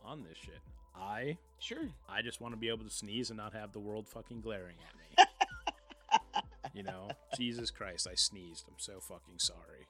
on 0.05 0.23
this 0.23 0.39
shit. 0.39 0.61
I 0.97 1.37
Sure. 1.59 1.89
I 2.09 2.21
just 2.23 2.41
want 2.41 2.53
to 2.53 2.59
be 2.59 2.69
able 2.69 2.85
to 2.85 2.91
sneeze 2.91 3.31
and 3.31 3.39
not 3.39 3.55
have 3.55 3.73
the 3.73 3.79
world 3.79 4.07
fucking 4.07 4.43
glaring 4.43 4.77
at 4.87 5.19
me. 5.19 6.43
you 6.75 6.83
know, 6.83 7.09
Jesus 7.37 7.71
Christ, 7.71 8.07
I 8.11 8.15
sneezed. 8.15 8.67
I'm 8.69 8.75
so 8.77 9.01
fucking 9.01 9.39
sorry. 9.39 9.87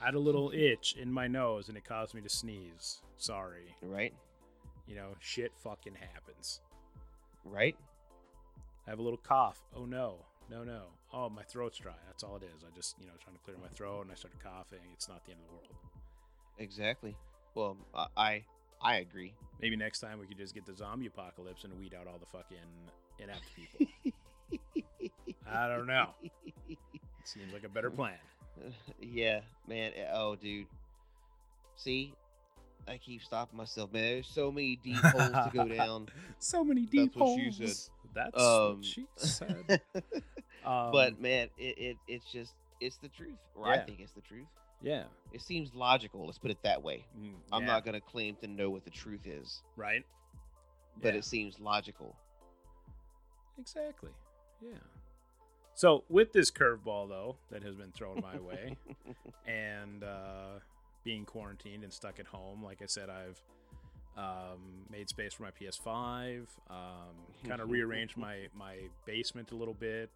I 0.00 0.06
had 0.06 0.14
a 0.14 0.18
little 0.20 0.52
itch 0.54 0.96
in 1.00 1.12
my 1.12 1.26
nose 1.26 1.68
and 1.68 1.76
it 1.76 1.84
caused 1.84 2.14
me 2.14 2.20
to 2.20 2.28
sneeze. 2.28 2.98
Sorry. 3.16 3.74
Right. 3.82 4.14
You 4.86 4.94
know, 4.94 5.08
shit 5.20 5.52
fucking 5.56 5.94
happens. 5.94 6.60
Right. 7.44 7.76
I 8.86 8.90
have 8.90 8.98
a 9.00 9.02
little 9.02 9.18
cough. 9.18 9.60
Oh 9.76 9.84
no. 9.84 10.16
No, 10.50 10.64
no. 10.64 10.84
Oh, 11.12 11.28
my 11.28 11.42
throat's 11.42 11.78
dry. 11.78 11.92
That's 12.06 12.22
all 12.22 12.36
it 12.36 12.42
is. 12.42 12.64
I 12.64 12.74
just, 12.74 12.96
you 13.00 13.06
know, 13.06 13.12
trying 13.22 13.36
to 13.36 13.42
clear 13.42 13.56
my 13.60 13.68
throat 13.68 14.02
and 14.02 14.12
I 14.12 14.14
started 14.14 14.40
coughing. 14.42 14.78
It's 14.94 15.08
not 15.08 15.24
the 15.24 15.32
end 15.32 15.40
of 15.42 15.48
the 15.48 15.54
world. 15.54 15.74
Exactly. 16.58 17.16
Well, 17.54 17.76
I 17.94 18.06
I, 18.16 18.44
I 18.80 18.96
agree. 18.96 19.34
Maybe 19.60 19.76
next 19.76 20.00
time 20.00 20.18
we 20.20 20.26
could 20.26 20.38
just 20.38 20.54
get 20.54 20.64
the 20.64 20.74
zombie 20.74 21.06
apocalypse 21.06 21.64
and 21.64 21.78
weed 21.78 21.94
out 21.94 22.06
all 22.06 22.18
the 22.18 22.26
fucking 22.26 22.58
inept 23.18 23.42
people. 23.56 24.12
I 25.50 25.68
don't 25.68 25.86
know. 25.86 26.10
Seems 27.24 27.52
like 27.52 27.64
a 27.64 27.68
better 27.68 27.90
plan. 27.90 28.18
yeah, 29.00 29.40
man. 29.66 29.92
eh, 29.96 30.06
Oh, 30.12 30.36
dude. 30.36 30.66
See, 31.76 32.12
I 32.88 32.98
keep 32.98 33.22
stopping 33.22 33.56
myself, 33.56 33.92
man. 33.92 34.02
There's 34.02 34.26
so 34.28 34.50
many 34.50 34.76
deep 34.82 34.96
holes 34.96 35.32
to 35.44 35.50
go 35.52 35.68
down. 35.68 36.08
So 36.40 36.62
many 36.64 36.86
deep 36.86 37.14
That's 37.14 37.16
what 37.16 37.38
she 37.38 37.44
holes. 37.50 37.56
said. 37.56 38.14
That's 38.14 38.42
Um, 38.44 38.76
what 38.76 38.84
she 38.84 39.06
said. 39.16 39.80
Um, 40.64 40.92
but 40.92 41.20
man, 41.20 41.48
it, 41.58 41.78
it 41.78 41.96
it's 42.06 42.30
just 42.30 42.54
it's 42.80 42.96
the 42.98 43.08
truth, 43.08 43.38
or 43.54 43.66
I 43.68 43.78
think 43.78 44.00
it's 44.00 44.12
the 44.12 44.20
truth. 44.20 44.46
yeah, 44.80 45.04
It 45.32 45.40
seems 45.42 45.74
logical. 45.74 46.24
Let's 46.26 46.38
put 46.38 46.50
it 46.52 46.58
that 46.62 46.82
way. 46.82 47.04
Mm, 47.18 47.34
I'm 47.52 47.62
yeah, 47.62 47.66
not 47.66 47.84
gonna 47.84 48.00
claim 48.00 48.36
to 48.42 48.46
know 48.46 48.70
what 48.70 48.84
the 48.84 48.90
truth 48.90 49.26
is, 49.26 49.62
right. 49.76 50.04
but 51.02 51.14
Yeah, 51.14 51.18
it 51.18 51.24
seems 51.24 51.58
logical. 51.58 52.14
exactly. 53.58 54.10
Yeah. 54.60 54.78
So 55.78 56.02
with 56.08 56.32
this 56.32 56.50
curveball 56.50 57.08
though 57.08 57.36
that 57.52 57.62
has 57.62 57.76
been 57.76 57.92
thrown 57.92 58.20
my 58.20 58.36
way, 58.40 58.76
and 59.46 60.02
uh, 60.02 60.58
being 61.04 61.24
quarantined 61.24 61.84
and 61.84 61.92
stuck 61.92 62.18
at 62.18 62.26
home, 62.26 62.64
like 62.64 62.82
I 62.82 62.86
said, 62.86 63.08
I've 63.08 63.40
um, 64.16 64.58
made 64.90 65.08
space 65.08 65.34
for 65.34 65.44
my 65.44 65.52
PS5. 65.52 66.46
Um, 66.68 66.76
kind 67.46 67.60
of 67.60 67.70
rearranged 67.70 68.16
my 68.16 68.48
my 68.56 68.78
basement 69.06 69.52
a 69.52 69.54
little 69.54 69.72
bit. 69.72 70.10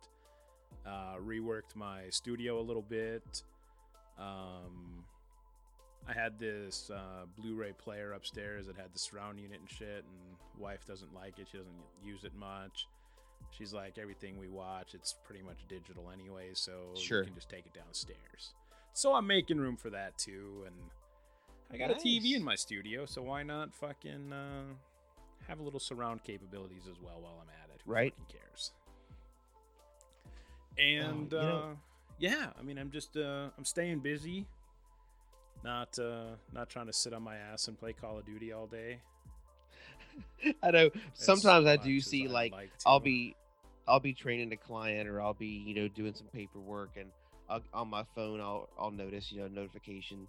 Uh, 0.84 1.18
reworked 1.24 1.76
my 1.76 2.08
studio 2.10 2.58
a 2.58 2.64
little 2.64 2.82
bit. 2.82 3.44
Um, 4.18 5.04
I 6.08 6.12
had 6.12 6.40
this 6.40 6.90
uh, 6.92 7.26
Blu-ray 7.38 7.74
player 7.78 8.14
upstairs 8.14 8.66
that 8.66 8.76
had 8.76 8.92
the 8.92 8.98
surround 8.98 9.38
unit 9.38 9.60
and 9.60 9.70
shit, 9.70 10.04
and 10.08 10.36
wife 10.58 10.84
doesn't 10.88 11.14
like 11.14 11.38
it. 11.38 11.46
She 11.52 11.58
doesn't 11.58 11.72
use 12.04 12.24
it 12.24 12.34
much. 12.34 12.88
She's 13.56 13.72
like, 13.74 13.98
everything 13.98 14.38
we 14.38 14.48
watch, 14.48 14.94
it's 14.94 15.14
pretty 15.24 15.42
much 15.42 15.66
digital 15.68 16.10
anyway, 16.10 16.50
so 16.54 16.72
Sure. 16.94 17.20
you 17.20 17.26
can 17.26 17.34
just 17.34 17.48
take 17.50 17.66
it 17.66 17.74
downstairs. 17.74 18.54
So 18.94 19.14
I'm 19.14 19.26
making 19.26 19.58
room 19.58 19.76
for 19.76 19.90
that 19.90 20.16
too, 20.18 20.64
and 20.66 20.74
I 21.72 21.76
got 21.76 21.90
a 21.90 21.94
TV 21.94 22.34
in 22.34 22.42
my 22.42 22.54
studio, 22.54 23.06
so 23.06 23.22
why 23.22 23.42
not 23.42 23.74
fucking 23.74 24.32
uh, 24.32 24.62
have 25.48 25.60
a 25.60 25.62
little 25.62 25.80
surround 25.80 26.24
capabilities 26.24 26.82
as 26.90 26.98
well 27.00 27.20
while 27.20 27.38
I'm 27.42 27.48
at 27.62 27.74
it? 27.74 27.82
Who 27.84 27.92
Right. 27.92 28.14
fucking 28.18 28.38
cares? 28.40 28.72
And 30.78 31.32
you 31.32 31.38
uh, 31.38 31.74
yeah, 32.18 32.50
I 32.58 32.62
mean, 32.62 32.78
I'm 32.78 32.90
just 32.90 33.16
uh, 33.16 33.48
I'm 33.56 33.64
staying 33.64 34.00
busy, 34.00 34.46
not 35.64 35.98
uh, 35.98 36.36
not 36.52 36.70
trying 36.70 36.86
to 36.86 36.92
sit 36.92 37.12
on 37.12 37.22
my 37.22 37.36
ass 37.36 37.68
and 37.68 37.78
play 37.78 37.92
Call 37.92 38.18
of 38.18 38.24
Duty 38.24 38.52
all 38.52 38.66
day. 38.66 38.98
I 40.62 40.70
know. 40.70 40.86
as 40.86 40.92
Sometimes 41.14 41.66
I 41.66 41.76
do 41.76 42.00
see 42.00 42.28
like 42.28 42.52
like 42.52 42.70
I'll 42.86 43.00
be 43.00 43.34
I'll 43.86 44.00
be 44.00 44.12
training 44.12 44.52
a 44.52 44.56
client 44.56 45.08
or 45.08 45.20
I'll 45.20 45.34
be 45.34 45.62
you 45.66 45.74
know 45.74 45.88
doing 45.88 46.14
some 46.14 46.28
paperwork 46.28 46.90
and 46.96 47.10
I'll, 47.48 47.62
on 47.74 47.88
my 47.88 48.04
phone 48.14 48.40
I'll 48.40 48.68
I'll 48.78 48.90
notice 48.90 49.32
you 49.32 49.40
know 49.40 49.48
notification 49.48 50.28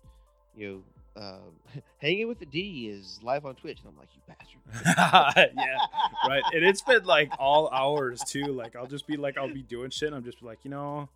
you 0.56 0.68
know 0.68 0.84
um, 1.16 1.54
hanging 1.98 2.28
with 2.28 2.40
the 2.40 2.46
D 2.46 2.90
is 2.90 3.20
live 3.24 3.46
on 3.46 3.56
Twitch 3.56 3.80
and 3.80 3.94
I'm 3.94 3.98
like 3.98 4.10
you 4.16 4.22
bastard. 4.28 5.52
yeah, 5.58 5.78
right. 6.28 6.44
And 6.54 6.64
it's 6.64 6.82
been 6.82 7.04
like 7.04 7.32
all 7.40 7.70
hours 7.70 8.22
too. 8.28 8.46
Like 8.46 8.76
I'll 8.76 8.88
just 8.88 9.08
be 9.08 9.18
like, 9.18 9.38
I'll 9.38 9.54
be 9.54 9.62
doing 9.62 9.90
shit. 9.90 10.08
And 10.08 10.16
I'm 10.16 10.24
just 10.24 10.42
like, 10.42 10.60
you 10.64 10.72
know, 10.72 11.10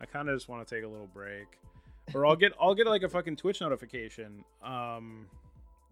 I 0.00 0.06
kind 0.06 0.28
of 0.28 0.36
just 0.36 0.48
want 0.48 0.66
to 0.66 0.74
take 0.74 0.84
a 0.84 0.88
little 0.88 1.08
break, 1.08 1.46
or 2.14 2.26
I'll 2.26 2.36
get 2.36 2.52
I'll 2.60 2.74
get 2.74 2.86
like 2.86 3.02
a 3.02 3.08
fucking 3.08 3.36
Twitch 3.36 3.60
notification, 3.60 4.44
um, 4.62 5.26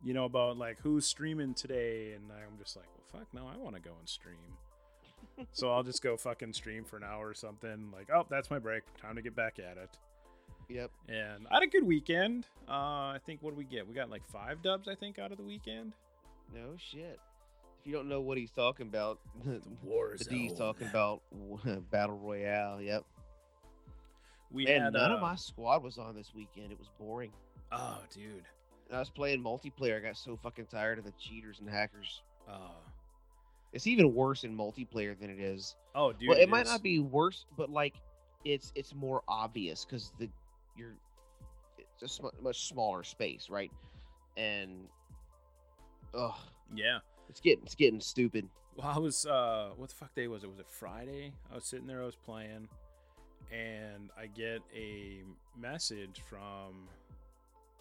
you 0.05 0.15
know, 0.15 0.25
about 0.25 0.57
like 0.57 0.79
who's 0.83 1.07
streaming 1.07 1.55
today, 1.55 2.13
and 2.13 2.25
I'm 2.31 2.59
just 2.59 2.77
like, 2.77 2.87
well, 2.95 3.21
fuck, 3.21 3.35
no, 3.35 3.49
I 3.49 3.57
want 3.57 3.77
to 3.77 3.83
go 3.83 3.93
and 3.99 4.09
stream. 4.09 4.37
So 5.53 5.71
I'll 5.71 5.83
just 5.83 6.03
go 6.03 6.17
fucking 6.17 6.53
stream 6.53 6.85
for 6.85 6.97
an 6.97 7.05
hour 7.05 7.29
or 7.29 7.35
something. 7.35 7.91
Like, 7.93 8.09
oh, 8.15 8.27
that's 8.29 8.51
my 8.51 8.59
break. 8.59 8.83
Time 9.01 9.17
to 9.17 9.23
get 9.23 9.35
back 9.35 9.59
at 9.59 9.77
it. 9.77 9.99
Yep. 10.69 10.91
And 11.09 11.47
I 11.51 11.55
had 11.55 11.63
a 11.63 11.67
good 11.67 11.85
weekend. 11.85 12.47
Uh, 12.69 13.13
I 13.13 13.19
think 13.27 13.43
what 13.43 13.51
did 13.51 13.59
we 13.59 13.65
get? 13.65 13.87
We 13.87 13.95
got 13.95 14.11
like 14.11 14.27
five 14.29 14.63
dubs, 14.63 14.89
I 14.89 14.95
think, 14.95 15.19
out 15.19 15.33
of 15.33 15.39
the 15.39 15.45
weekend. 15.45 15.93
No 16.55 16.77
shit. 16.77 17.19
If 17.81 17.87
you 17.87 17.93
don't 17.93 18.09
know 18.09 18.21
what 18.21 18.39
he's 18.39 18.51
talking 18.51 18.87
about, 18.87 19.19
the 19.45 19.61
War 19.83 20.15
D's 20.17 20.53
talking 20.53 20.87
about 20.87 21.23
battle 21.91 22.17
royale. 22.17 22.81
Yep. 22.81 23.05
We 24.53 24.67
Man, 24.67 24.83
had 24.83 24.93
none 24.93 25.11
uh, 25.11 25.15
of 25.17 25.21
my 25.21 25.35
squad 25.35 25.83
was 25.83 25.99
on 25.99 26.15
this 26.15 26.33
weekend. 26.35 26.73
It 26.73 26.79
was 26.79 26.89
boring. 26.99 27.33
Oh, 27.73 27.99
dude. 28.15 28.45
I 28.93 28.99
was 28.99 29.09
playing 29.09 29.43
multiplayer. 29.43 29.97
I 29.97 30.01
got 30.01 30.17
so 30.19 30.37
fucking 30.43 30.67
tired 30.67 30.99
of 30.99 31.05
the 31.05 31.13
cheaters 31.19 31.61
and 31.61 31.69
hackers. 31.69 32.23
Oh, 32.49 32.77
It's 33.73 33.87
even 33.87 34.15
worse 34.15 34.45
in 34.45 34.57
multiplayer 34.57 35.19
than 35.19 35.31
it 35.31 35.41
is. 35.41 35.77
oh, 35.95 36.13
dude. 36.13 36.29
well, 36.29 36.39
it, 36.39 36.49
might 36.49 36.67
not 36.67 36.83
be 36.83 36.99
worse, 36.99 37.47
but 37.57 37.71
like 37.71 37.95
it's 38.45 38.73
it's 38.75 38.95
more 38.95 39.23
obvious 39.29 39.85
because 39.85 40.13
the 40.19 40.29
you're 40.77 40.95
it's 41.79 42.03
a 42.03 42.09
sm- 42.09 42.27
much 42.43 42.69
smaller 42.69 43.03
space, 43.03 43.49
right? 43.49 43.71
And 44.37 44.89
ugh, 46.15 46.35
Yeah. 46.75 46.99
it's 47.29 47.41
getting 47.41 47.65
it's 47.65 47.75
getting 47.75 48.01
stupid. 48.01 48.49
Well, 48.77 48.87
I 48.89 48.99
was. 48.99 49.27
Uh, 49.27 49.71
what 49.77 49.91
the 49.91 49.95
fuck 49.95 50.15
day 50.15 50.29
was 50.29 50.45
it? 50.45 50.51
Was 50.51 50.59
it 50.59 50.67
Friday? 50.69 51.33
I 51.51 51.55
was 51.57 51.65
sitting 51.65 51.87
there. 51.87 52.03
I 52.03 52.07
was 52.07 52.17
playing, 52.17 52.69
and 53.53 54.11
I 54.19 54.27
get 54.27 54.61
a 54.75 55.23
message 55.61 56.23
from 56.27 56.89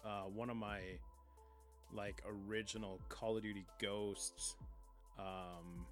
uh, 0.04 0.24
one 0.24 0.50
of 0.50 0.56
my 0.56 0.80
like 1.94 2.22
original 2.48 3.00
Call 3.08 3.38
of 3.38 3.42
Duty 3.42 3.64
Ghosts 3.80 4.56
um, 5.18 5.86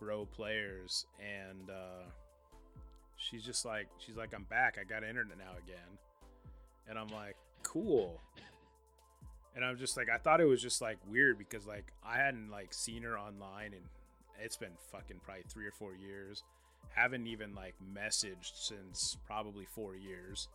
row 0.00 0.26
players, 0.26 1.06
and 1.20 1.70
uh, 1.70 2.04
she's 3.16 3.42
just 3.44 3.64
like, 3.64 3.88
she's 3.98 4.16
like, 4.16 4.32
I'm 4.34 4.44
back. 4.44 4.78
I 4.80 4.84
got 4.84 5.04
internet 5.04 5.38
now 5.38 5.52
again, 5.64 5.98
and 6.88 6.98
I'm 6.98 7.08
like, 7.08 7.36
cool. 7.62 8.20
And 9.56 9.64
I'm 9.64 9.76
just 9.76 9.96
like, 9.96 10.08
I 10.08 10.16
thought 10.16 10.40
it 10.40 10.44
was 10.46 10.62
just 10.62 10.80
like 10.80 10.98
weird 11.08 11.36
because 11.36 11.66
like 11.66 11.92
I 12.06 12.16
hadn't 12.18 12.50
like 12.50 12.72
seen 12.72 13.02
her 13.02 13.18
online 13.18 13.72
and 13.72 13.82
it's 14.40 14.56
been 14.56 14.70
fucking 14.92 15.16
probably 15.24 15.42
three 15.48 15.66
or 15.66 15.72
four 15.72 15.92
years. 15.92 16.44
Haven't 16.94 17.26
even 17.26 17.52
like 17.54 17.74
messaged 17.94 18.52
since 18.54 19.16
probably 19.26 19.66
four 19.74 19.96
years. 19.96 20.46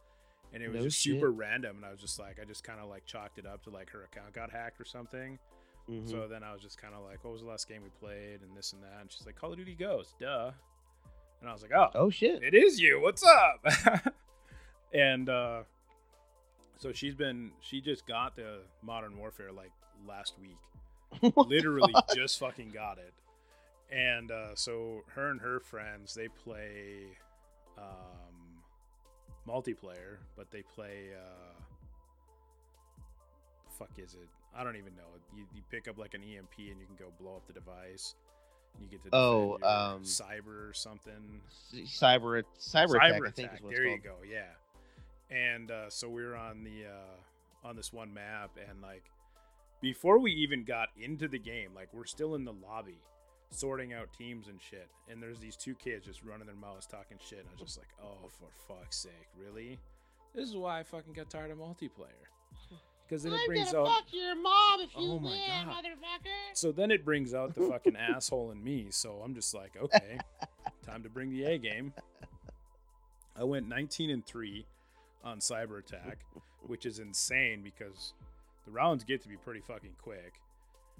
And 0.54 0.64
it 0.64 0.70
was 0.70 0.78
No 0.78 0.84
just 0.86 1.02
shit. 1.02 1.16
super 1.16 1.30
random. 1.30 1.76
And 1.76 1.86
I 1.86 1.92
was 1.92 2.00
just 2.00 2.18
like, 2.20 2.40
I 2.42 2.46
just 2.46 2.64
kind 2.64 2.80
of 2.80 2.88
like 2.90 3.06
chalked 3.06 3.38
it 3.38 3.46
up 3.46 3.64
to 3.66 3.70
like 3.70 3.90
her 3.92 4.04
account 4.06 4.34
got 4.34 4.50
hacked 4.50 4.80
or 4.80 4.86
something. 4.86 5.38
Mhm. 5.90 6.10
So 6.10 6.28
then 6.28 6.44
I 6.44 6.52
was 6.52 6.62
just 6.62 6.82
kind 6.82 6.94
of 6.96 7.04
like, 7.04 7.24
what 7.24 7.32
was 7.32 7.42
the 7.42 7.48
last 7.48 7.68
game 7.70 7.84
we 7.84 7.90
played 7.90 8.42
and 8.42 8.56
this 8.58 8.74
and 8.74 8.82
that. 8.84 9.02
And 9.02 9.12
she's 9.12 9.26
like, 9.26 9.36
Call 9.36 9.52
of 9.52 9.58
Duty 9.58 9.76
Ghost, 9.76 10.16
duh. 10.20 10.52
And 11.42 11.50
I 11.50 11.54
was 11.54 11.62
like, 11.62 11.74
oh, 11.76 11.90
oh 11.94 12.10
shit! 12.10 12.42
it 12.42 12.54
is 12.56 12.80
you. 12.80 13.00
What's 13.02 13.24
up? 13.24 14.14
and 14.94 15.30
uh 15.30 15.64
so 16.78 16.92
she's 16.92 17.14
been 17.14 17.52
she 17.60 17.82
just 17.82 18.08
got 18.08 18.36
the 18.36 18.60
Modern 18.82 19.18
Warfare 19.18 19.52
like 19.52 19.72
last 20.08 20.36
week. 20.42 21.34
Literally 21.36 21.94
just 22.16 22.40
fucking 22.40 22.72
got 22.72 22.98
it. 22.98 23.14
And 23.96 24.32
uh 24.32 24.56
so 24.56 25.04
her 25.14 25.30
and 25.30 25.40
her 25.42 25.60
friends, 25.60 26.16
they 26.16 26.30
play 26.30 27.04
um 27.78 28.64
multiplayer, 29.48 30.18
but 30.36 30.50
they 30.52 30.64
play 30.64 31.10
uh 31.16 31.62
fuck 33.78 33.92
is 33.98 34.16
it? 34.16 34.30
I 34.58 34.64
don't 34.64 34.76
even 34.78 34.96
know. 34.96 35.04
You, 35.36 35.44
you 35.54 35.62
pick 35.70 35.88
up 35.88 35.98
like 35.98 36.14
an 36.14 36.22
EMP 36.22 36.58
and 36.58 36.80
you 36.80 36.86
can 36.86 36.96
go 36.98 37.12
blow 37.20 37.36
up 37.36 37.48
the 37.48 37.54
device. 37.54 38.16
You 38.80 38.88
get 38.88 39.04
to 39.04 39.10
Oh, 39.14 39.58
your 39.62 39.70
um, 39.70 40.04
cyber 40.04 40.70
or 40.70 40.74
something 40.74 41.42
cyber 41.74 42.44
cyber, 42.60 42.98
attack, 42.98 43.02
cyber 43.02 43.28
I 43.28 43.32
think 43.32 43.54
is 43.54 43.62
what 43.62 43.74
There 43.74 43.84
it's 43.86 44.04
you 44.04 44.10
go. 44.10 44.16
Yeah. 44.30 45.36
And 45.36 45.72
uh, 45.72 45.90
so 45.90 46.10
we 46.10 46.24
were 46.24 46.36
on 46.36 46.64
the 46.64 46.86
uh, 46.88 47.68
on 47.68 47.76
this 47.76 47.92
one 47.92 48.14
map, 48.14 48.52
and 48.70 48.82
like 48.82 49.04
before 49.82 50.20
we 50.20 50.32
even 50.32 50.64
got 50.64 50.90
into 51.00 51.28
the 51.28 51.40
game, 51.40 51.72
like 51.76 51.90
we're 51.94 52.06
still 52.06 52.36
in 52.36 52.46
the 52.46 52.54
lobby 52.54 52.98
sorting 53.52 53.94
out 53.94 54.10
teams 54.18 54.48
and 54.48 54.62
shit. 54.62 54.88
And 55.10 55.22
there's 55.22 55.40
these 55.40 55.56
two 55.56 55.76
kids 55.76 56.06
just 56.06 56.24
running 56.24 56.46
their 56.46 56.56
mouths 56.56 56.86
talking 56.86 57.18
shit. 57.20 57.40
And 57.40 57.48
I 57.50 57.52
was 57.54 57.62
just 57.62 57.78
like, 57.78 57.88
oh, 58.04 58.30
for 58.40 58.50
fuck's 58.68 58.98
sake, 58.98 59.30
really? 59.38 59.80
This 60.34 60.50
is 60.50 60.56
why 60.56 60.80
I 60.80 60.84
fucking 60.84 61.14
got 61.14 61.30
tired 61.30 61.52
of 61.52 61.58
multiplayer. 61.58 62.26
Because 63.08 63.24
then 63.24 63.34
it 63.34 63.46
brings 63.48 63.74
out. 63.74 63.88
your 64.12 64.36
mom 64.36 64.82
if 64.82 64.90
you 64.98 65.12
Oh 65.12 65.20
my 65.20 65.30
win, 65.30 65.40
God. 65.68 65.76
motherfucker. 65.86 66.30
So 66.56 66.72
then 66.72 66.90
it 66.90 67.06
brings 67.06 67.34
out 67.36 67.54
the 67.54 67.62
fucking 67.70 67.96
asshole 67.96 68.52
in 68.52 68.64
me. 68.64 68.88
So 68.90 69.22
I'm 69.24 69.36
just 69.36 69.54
like, 69.54 69.78
okay, 69.80 70.18
time 70.86 71.04
to 71.04 71.10
bring 71.10 71.30
the 71.32 71.44
A 71.46 71.58
game. 71.60 71.94
I 73.38 73.44
went 73.44 73.68
19 73.68 74.10
and 74.10 74.26
3 74.26 74.66
on 75.24 75.40
Cyber 75.40 75.80
Attack, 75.80 76.20
which 76.66 76.86
is 76.86 77.00
insane 77.00 77.62
because 77.64 78.14
the 78.66 78.72
rounds 78.72 79.04
get 79.04 79.22
to 79.24 79.28
be 79.28 79.36
pretty 79.38 79.60
fucking 79.62 79.96
quick. 80.02 80.34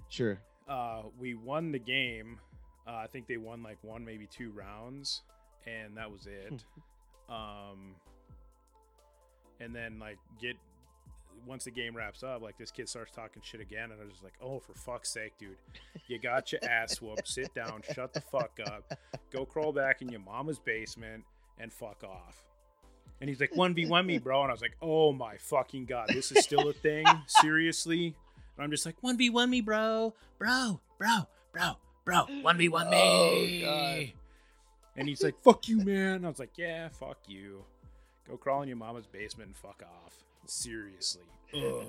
Sure. 0.08 0.38
Uh, 0.68 1.02
we 1.18 1.34
won 1.34 1.72
the 1.72 1.78
game. 1.78 2.38
Uh, 2.86 2.92
I 2.96 3.06
think 3.08 3.26
they 3.26 3.36
won 3.36 3.62
like 3.64 3.78
one, 3.82 4.04
maybe 4.04 4.26
two 4.26 4.50
rounds, 4.52 5.22
and 5.66 5.96
that 5.96 6.10
was 6.10 6.26
it. 6.26 6.64
um, 7.28 7.94
and 9.58 9.74
then 9.74 9.98
like 9.98 10.18
get 10.40 10.56
once 11.46 11.64
the 11.64 11.70
game 11.70 11.96
wraps 11.96 12.22
up, 12.22 12.42
like 12.42 12.56
this 12.58 12.70
kid 12.70 12.88
starts 12.88 13.12
talking 13.12 13.42
shit 13.44 13.60
again, 13.60 13.90
and 13.90 14.00
I 14.00 14.04
was 14.04 14.12
just 14.12 14.24
like, 14.24 14.34
"Oh, 14.40 14.58
for 14.60 14.74
fuck's 14.74 15.12
sake, 15.12 15.32
dude! 15.38 15.56
You 16.06 16.18
got 16.18 16.52
your 16.52 16.60
ass 16.68 17.00
whooped. 17.00 17.28
Sit 17.28 17.54
down, 17.54 17.82
shut 17.94 18.12
the 18.12 18.20
fuck 18.20 18.58
up, 18.66 18.98
go 19.30 19.44
crawl 19.44 19.72
back 19.72 20.02
in 20.02 20.08
your 20.08 20.20
mama's 20.20 20.58
basement, 20.58 21.24
and 21.58 21.72
fuck 21.72 22.02
off." 22.04 22.44
And 23.20 23.28
he's 23.28 23.40
like, 23.40 23.54
"One 23.56 23.74
v 23.74 23.86
one 23.86 24.06
me, 24.06 24.18
bro," 24.18 24.42
and 24.42 24.50
I 24.50 24.54
was 24.54 24.62
like, 24.62 24.76
"Oh 24.82 25.12
my 25.12 25.36
fucking 25.36 25.86
god, 25.86 26.08
this 26.08 26.32
is 26.32 26.44
still 26.44 26.68
a 26.68 26.72
thing? 26.72 27.06
Seriously?" 27.26 28.14
And 28.56 28.64
I'm 28.64 28.70
just 28.70 28.86
like, 28.86 28.96
"One 29.02 29.16
v 29.16 29.30
one 29.30 29.50
me, 29.50 29.60
bro, 29.60 30.14
bro, 30.38 30.80
bro, 30.98 31.28
bro, 31.52 31.76
bro, 32.04 32.26
one 32.42 32.58
v 32.58 32.68
one 32.68 32.90
me." 32.90 33.64
Oh, 33.64 33.66
God. 33.66 34.12
And 34.96 35.08
he's 35.08 35.22
like, 35.22 35.40
"Fuck 35.42 35.68
you, 35.68 35.78
man." 35.78 36.16
And 36.16 36.26
I 36.26 36.28
was 36.28 36.38
like, 36.38 36.56
"Yeah, 36.56 36.88
fuck 36.88 37.18
you. 37.26 37.64
Go 38.28 38.36
crawl 38.36 38.62
in 38.62 38.68
your 38.68 38.76
mama's 38.76 39.06
basement 39.06 39.48
and 39.48 39.56
fuck 39.56 39.82
off." 39.82 40.24
Seriously. 40.50 41.22
Ugh. 41.54 41.84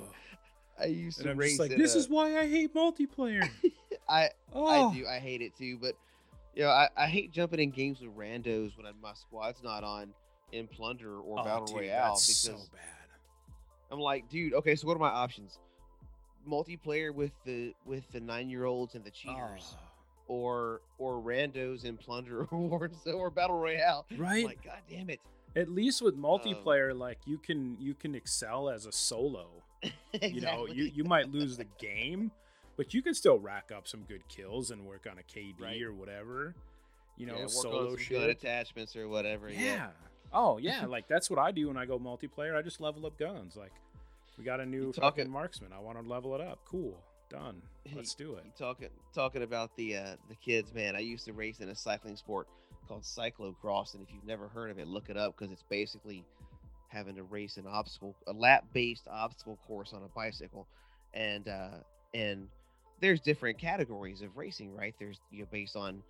I 0.80 0.86
used 0.86 1.22
to 1.22 1.32
I'm 1.32 1.38
race 1.38 1.58
like, 1.60 1.76
this 1.76 1.96
a- 1.96 1.98
is 2.00 2.10
why 2.10 2.38
I 2.38 2.48
hate 2.48 2.74
multiplayer. 2.74 3.48
I 4.10 4.30
Oh, 4.54 4.66
I 4.68 4.94
do. 4.96 5.08
I 5.08 5.20
hate 5.20 5.42
it 5.42 5.56
too. 5.58 5.78
But 5.82 5.96
you 6.56 6.64
know, 6.64 6.70
I, 6.70 6.88
I 6.96 7.08
hate 7.08 7.32
jumping 7.32 7.60
in 7.60 7.72
games 7.72 8.00
with 8.02 8.16
randos 8.16 8.78
when 8.78 8.86
my 9.02 9.14
squad's 9.14 9.64
not 9.64 9.84
on 9.84 10.14
in 10.52 10.68
Plunder 10.68 11.20
or 11.20 11.40
Oh, 11.40 11.44
Battle 11.44 11.66
dude, 11.66 11.76
Royale 11.78 12.14
that's 12.14 12.26
because 12.44 12.62
so 12.62 12.68
bad. 12.72 12.82
I'm 13.92 14.00
like, 14.00 14.30
dude, 14.30 14.54
okay, 14.54 14.76
so 14.76 14.88
what 14.88 14.96
are 14.96 15.00
my 15.00 15.10
options? 15.10 15.60
Multiplayer 16.48 17.14
with 17.14 17.32
the 17.46 17.74
with 17.86 18.10
the 18.12 18.20
nine 18.22 18.50
year 18.50 18.66
olds 18.66 18.96
and 18.96 19.04
the 19.04 19.12
cheaters, 19.12 19.76
Oh, 19.76 20.34
or 20.34 20.82
or 20.98 21.22
randos 21.22 21.84
in 21.86 21.98
Plunder 21.98 22.46
or 22.52 22.90
or 23.14 23.30
Battle 23.30 23.60
Royale. 23.60 24.06
I'm 24.12 24.18
right? 24.18 24.46
like, 24.46 24.64
god 24.64 24.78
damn 24.90 25.10
it. 25.10 25.20
At 25.58 25.70
least 25.70 26.02
with 26.02 26.16
multiplayer, 26.18 26.98
like 26.98 27.18
you 27.26 27.38
can 27.38 27.76
you 27.80 27.94
can 27.96 28.14
excel 28.16 28.70
as 28.70 28.86
a 28.86 28.92
solo. 28.92 29.48
exactly. 30.14 30.30
You 30.36 30.42
know, 30.42 30.68
you 30.68 30.84
you 30.94 31.04
might 31.04 31.32
lose 31.32 31.58
the 31.58 31.66
game, 31.80 32.32
but 32.78 32.94
you 32.94 33.02
can 33.02 33.14
still 33.14 33.40
rack 33.40 33.72
up 33.76 33.88
some 33.88 34.02
good 34.08 34.28
kills 34.28 34.72
and 34.72 34.86
work 34.86 35.08
on 35.10 35.18
a 35.18 35.24
KD 35.24 35.60
Right. 35.60 35.82
or 35.82 35.94
whatever. 35.94 36.56
You 37.18 37.26
know, 37.26 37.38
Yeah, 37.40 37.48
solo 37.48 37.96
gun 38.10 38.30
attachments 38.30 38.96
or 38.96 39.08
whatever. 39.08 39.50
yeah. 39.50 39.60
Yeah. 39.60 39.88
Oh 40.32 40.58
yeah, 40.58 40.86
like 40.96 41.08
that's 41.08 41.30
what 41.30 41.40
I 41.40 41.52
do 41.52 41.68
when 41.70 41.78
I 41.78 41.86
go 41.86 41.98
multiplayer. 42.00 42.56
I 42.56 42.62
just 42.62 42.80
level 42.80 43.06
up 43.06 43.18
guns. 43.18 43.56
Like 43.56 43.74
we 44.38 44.44
got 44.44 44.60
a 44.60 44.66
new 44.66 44.94
fucking 44.94 45.30
marksman. 45.30 45.72
I 45.74 45.80
want 45.80 46.00
to 46.02 46.08
level 46.08 46.36
it 46.36 46.42
up. 46.42 46.60
Cool, 46.66 46.96
done. 47.30 47.62
Let's 47.96 48.14
do 48.14 48.36
it. 48.36 48.44
You 48.46 48.52
talking 48.58 48.90
talking 49.14 49.42
about 49.44 49.76
the 49.76 49.98
uh, 49.98 50.16
the 50.30 50.36
kids, 50.36 50.74
man. 50.74 50.96
I 50.96 51.00
used 51.00 51.26
to 51.26 51.34
race 51.34 51.60
in 51.62 51.70
a 51.70 51.76
cycling 51.76 52.16
sport 52.16 52.48
called 52.88 53.04
cyclocross, 53.04 53.94
and 53.94 54.04
if 54.04 54.14
you've 54.14 54.26
never 54.26 54.48
heard 54.48 54.72
of 54.72 54.80
it, 54.80 54.88
look 54.88 55.10
it 55.10 55.18
up 55.18 55.36
because 55.38 55.52
it's 55.52 55.64
basically 55.70 56.24
having 56.88 57.16
to 57.16 57.24
race 57.24 57.58
an 57.58 57.66
obstacle, 57.68 58.16
a 58.28 58.34
lap 58.34 58.66
based 58.74 59.08
obstacle 59.08 59.58
course 59.68 59.94
on 59.94 60.04
a 60.04 60.08
bicycle, 60.16 60.68
and 61.14 61.48
uh, 61.48 61.78
and 62.14 62.48
there's 63.02 63.20
different 63.20 63.58
categories 63.58 64.22
of 64.22 64.38
racing, 64.38 64.74
right? 64.76 64.96
There's 65.00 65.20
you 65.32 65.40
know 65.40 65.48
based 65.52 65.76
on 65.76 66.02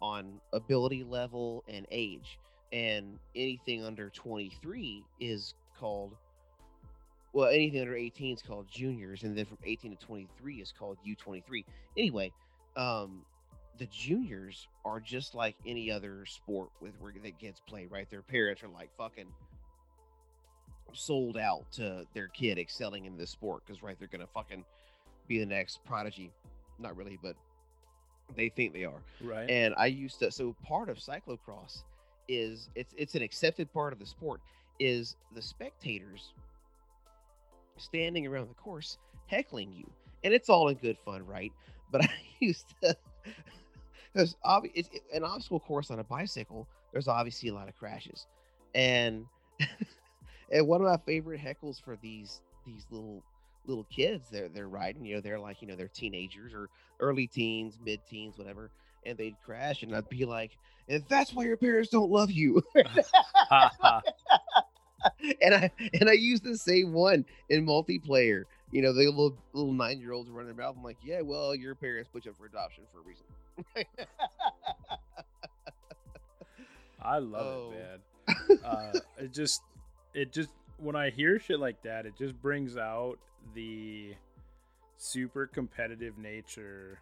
on 0.00 0.40
ability 0.52 1.04
level 1.04 1.64
and 1.68 1.86
age, 1.90 2.38
and 2.72 3.18
anything 3.34 3.84
under 3.84 4.10
23 4.10 5.04
is 5.20 5.54
called 5.78 6.16
well, 7.32 7.48
anything 7.48 7.80
under 7.80 7.96
18 7.96 8.36
is 8.36 8.42
called 8.42 8.66
juniors, 8.70 9.22
and 9.22 9.36
then 9.36 9.46
from 9.46 9.58
18 9.64 9.96
to 9.96 10.06
23 10.06 10.56
is 10.56 10.72
called 10.78 10.98
U23. 11.06 11.64
Anyway, 11.96 12.30
um, 12.76 13.24
the 13.78 13.86
juniors 13.86 14.68
are 14.84 15.00
just 15.00 15.34
like 15.34 15.56
any 15.66 15.90
other 15.90 16.24
sport 16.26 16.68
with 16.80 16.92
where 17.00 17.12
that 17.22 17.38
gets 17.38 17.60
played, 17.60 17.90
right? 17.90 18.08
Their 18.10 18.22
parents 18.22 18.62
are 18.62 18.68
like 18.68 18.90
fucking 18.96 19.28
sold 20.92 21.38
out 21.38 21.64
to 21.72 22.06
their 22.14 22.28
kid 22.28 22.58
excelling 22.58 23.06
in 23.06 23.16
this 23.16 23.30
sport 23.30 23.62
because 23.66 23.82
right, 23.82 23.98
they're 23.98 24.08
gonna 24.08 24.26
fucking 24.26 24.64
be 25.26 25.38
the 25.38 25.46
next 25.46 25.84
prodigy. 25.84 26.30
Not 26.78 26.96
really, 26.96 27.18
but 27.22 27.36
they 28.36 28.48
think 28.48 28.72
they 28.72 28.84
are. 28.84 29.02
Right. 29.20 29.48
And 29.48 29.74
I 29.76 29.86
used 29.86 30.18
to 30.20 30.30
so 30.30 30.54
part 30.64 30.88
of 30.88 30.98
cyclocross 30.98 31.82
is 32.28 32.68
it's 32.74 32.94
it's 32.96 33.14
an 33.14 33.22
accepted 33.22 33.72
part 33.72 33.92
of 33.92 33.98
the 33.98 34.06
sport 34.06 34.40
is 34.78 35.16
the 35.34 35.42
spectators 35.42 36.32
standing 37.76 38.26
around 38.26 38.48
the 38.48 38.54
course 38.54 38.98
heckling 39.26 39.72
you. 39.72 39.88
And 40.24 40.32
it's 40.32 40.48
all 40.48 40.68
in 40.68 40.76
good 40.76 40.98
fun, 41.04 41.26
right? 41.26 41.52
But 41.90 42.04
I 42.04 42.14
used 42.38 42.66
to 42.82 42.96
because 44.12 44.36
obviously 44.44 45.00
an 45.12 45.24
obstacle 45.24 45.60
course 45.60 45.90
on 45.90 45.98
a 45.98 46.04
bicycle, 46.04 46.68
there's 46.92 47.08
obviously 47.08 47.48
a 47.48 47.54
lot 47.54 47.68
of 47.68 47.76
crashes. 47.76 48.26
And 48.74 49.26
and 50.52 50.66
one 50.66 50.80
of 50.80 50.86
my 50.86 50.98
favorite 51.04 51.40
heckles 51.40 51.82
for 51.82 51.96
these 52.02 52.40
these 52.66 52.86
little 52.90 53.22
little 53.66 53.84
kids 53.84 54.28
they're 54.30 54.48
they're 54.48 54.68
riding, 54.68 55.04
you 55.04 55.14
know, 55.16 55.20
they're 55.20 55.40
like, 55.40 55.62
you 55.62 55.68
know, 55.68 55.76
they're 55.76 55.88
teenagers 55.88 56.52
or 56.52 56.68
early 57.00 57.26
teens, 57.26 57.78
mid 57.84 58.00
teens, 58.08 58.38
whatever, 58.38 58.70
and 59.04 59.16
they'd 59.18 59.36
crash 59.44 59.82
and 59.82 59.94
I'd 59.94 60.08
be 60.08 60.24
like, 60.24 60.52
and 60.88 61.04
that's 61.08 61.32
why 61.32 61.44
your 61.44 61.56
parents 61.56 61.90
don't 61.90 62.10
love 62.10 62.30
you. 62.30 62.62
and 65.42 65.54
I 65.54 65.70
and 66.00 66.08
I 66.08 66.12
use 66.12 66.40
the 66.40 66.56
same 66.56 66.92
one 66.92 67.24
in 67.48 67.66
multiplayer. 67.66 68.44
You 68.72 68.82
know, 68.82 68.92
the 68.92 69.04
little 69.06 69.36
little 69.52 69.72
nine 69.72 70.00
year 70.00 70.12
olds 70.12 70.28
running 70.30 70.58
around. 70.58 70.76
I'm 70.78 70.82
like, 70.82 70.96
yeah, 71.04 71.20
well, 71.20 71.54
your 71.54 71.74
parents 71.74 72.08
put 72.12 72.24
you 72.24 72.30
up 72.32 72.36
for 72.38 72.46
adoption 72.46 72.84
for 72.92 73.00
a 73.00 73.02
reason. 73.02 73.24
I 77.02 77.18
love 77.18 77.46
Oh. 77.46 77.72
it, 77.72 78.38
man. 78.48 78.58
Uh, 78.64 78.92
it 79.18 79.32
just, 79.32 79.62
it 80.14 80.32
just 80.32 80.50
when 80.78 80.96
I 80.96 81.10
hear 81.10 81.38
shit 81.38 81.58
like 81.58 81.82
that, 81.82 82.06
it 82.06 82.14
just 82.16 82.40
brings 82.40 82.76
out 82.76 83.18
the 83.54 84.14
super 84.96 85.46
competitive 85.46 86.16
nature 86.18 86.98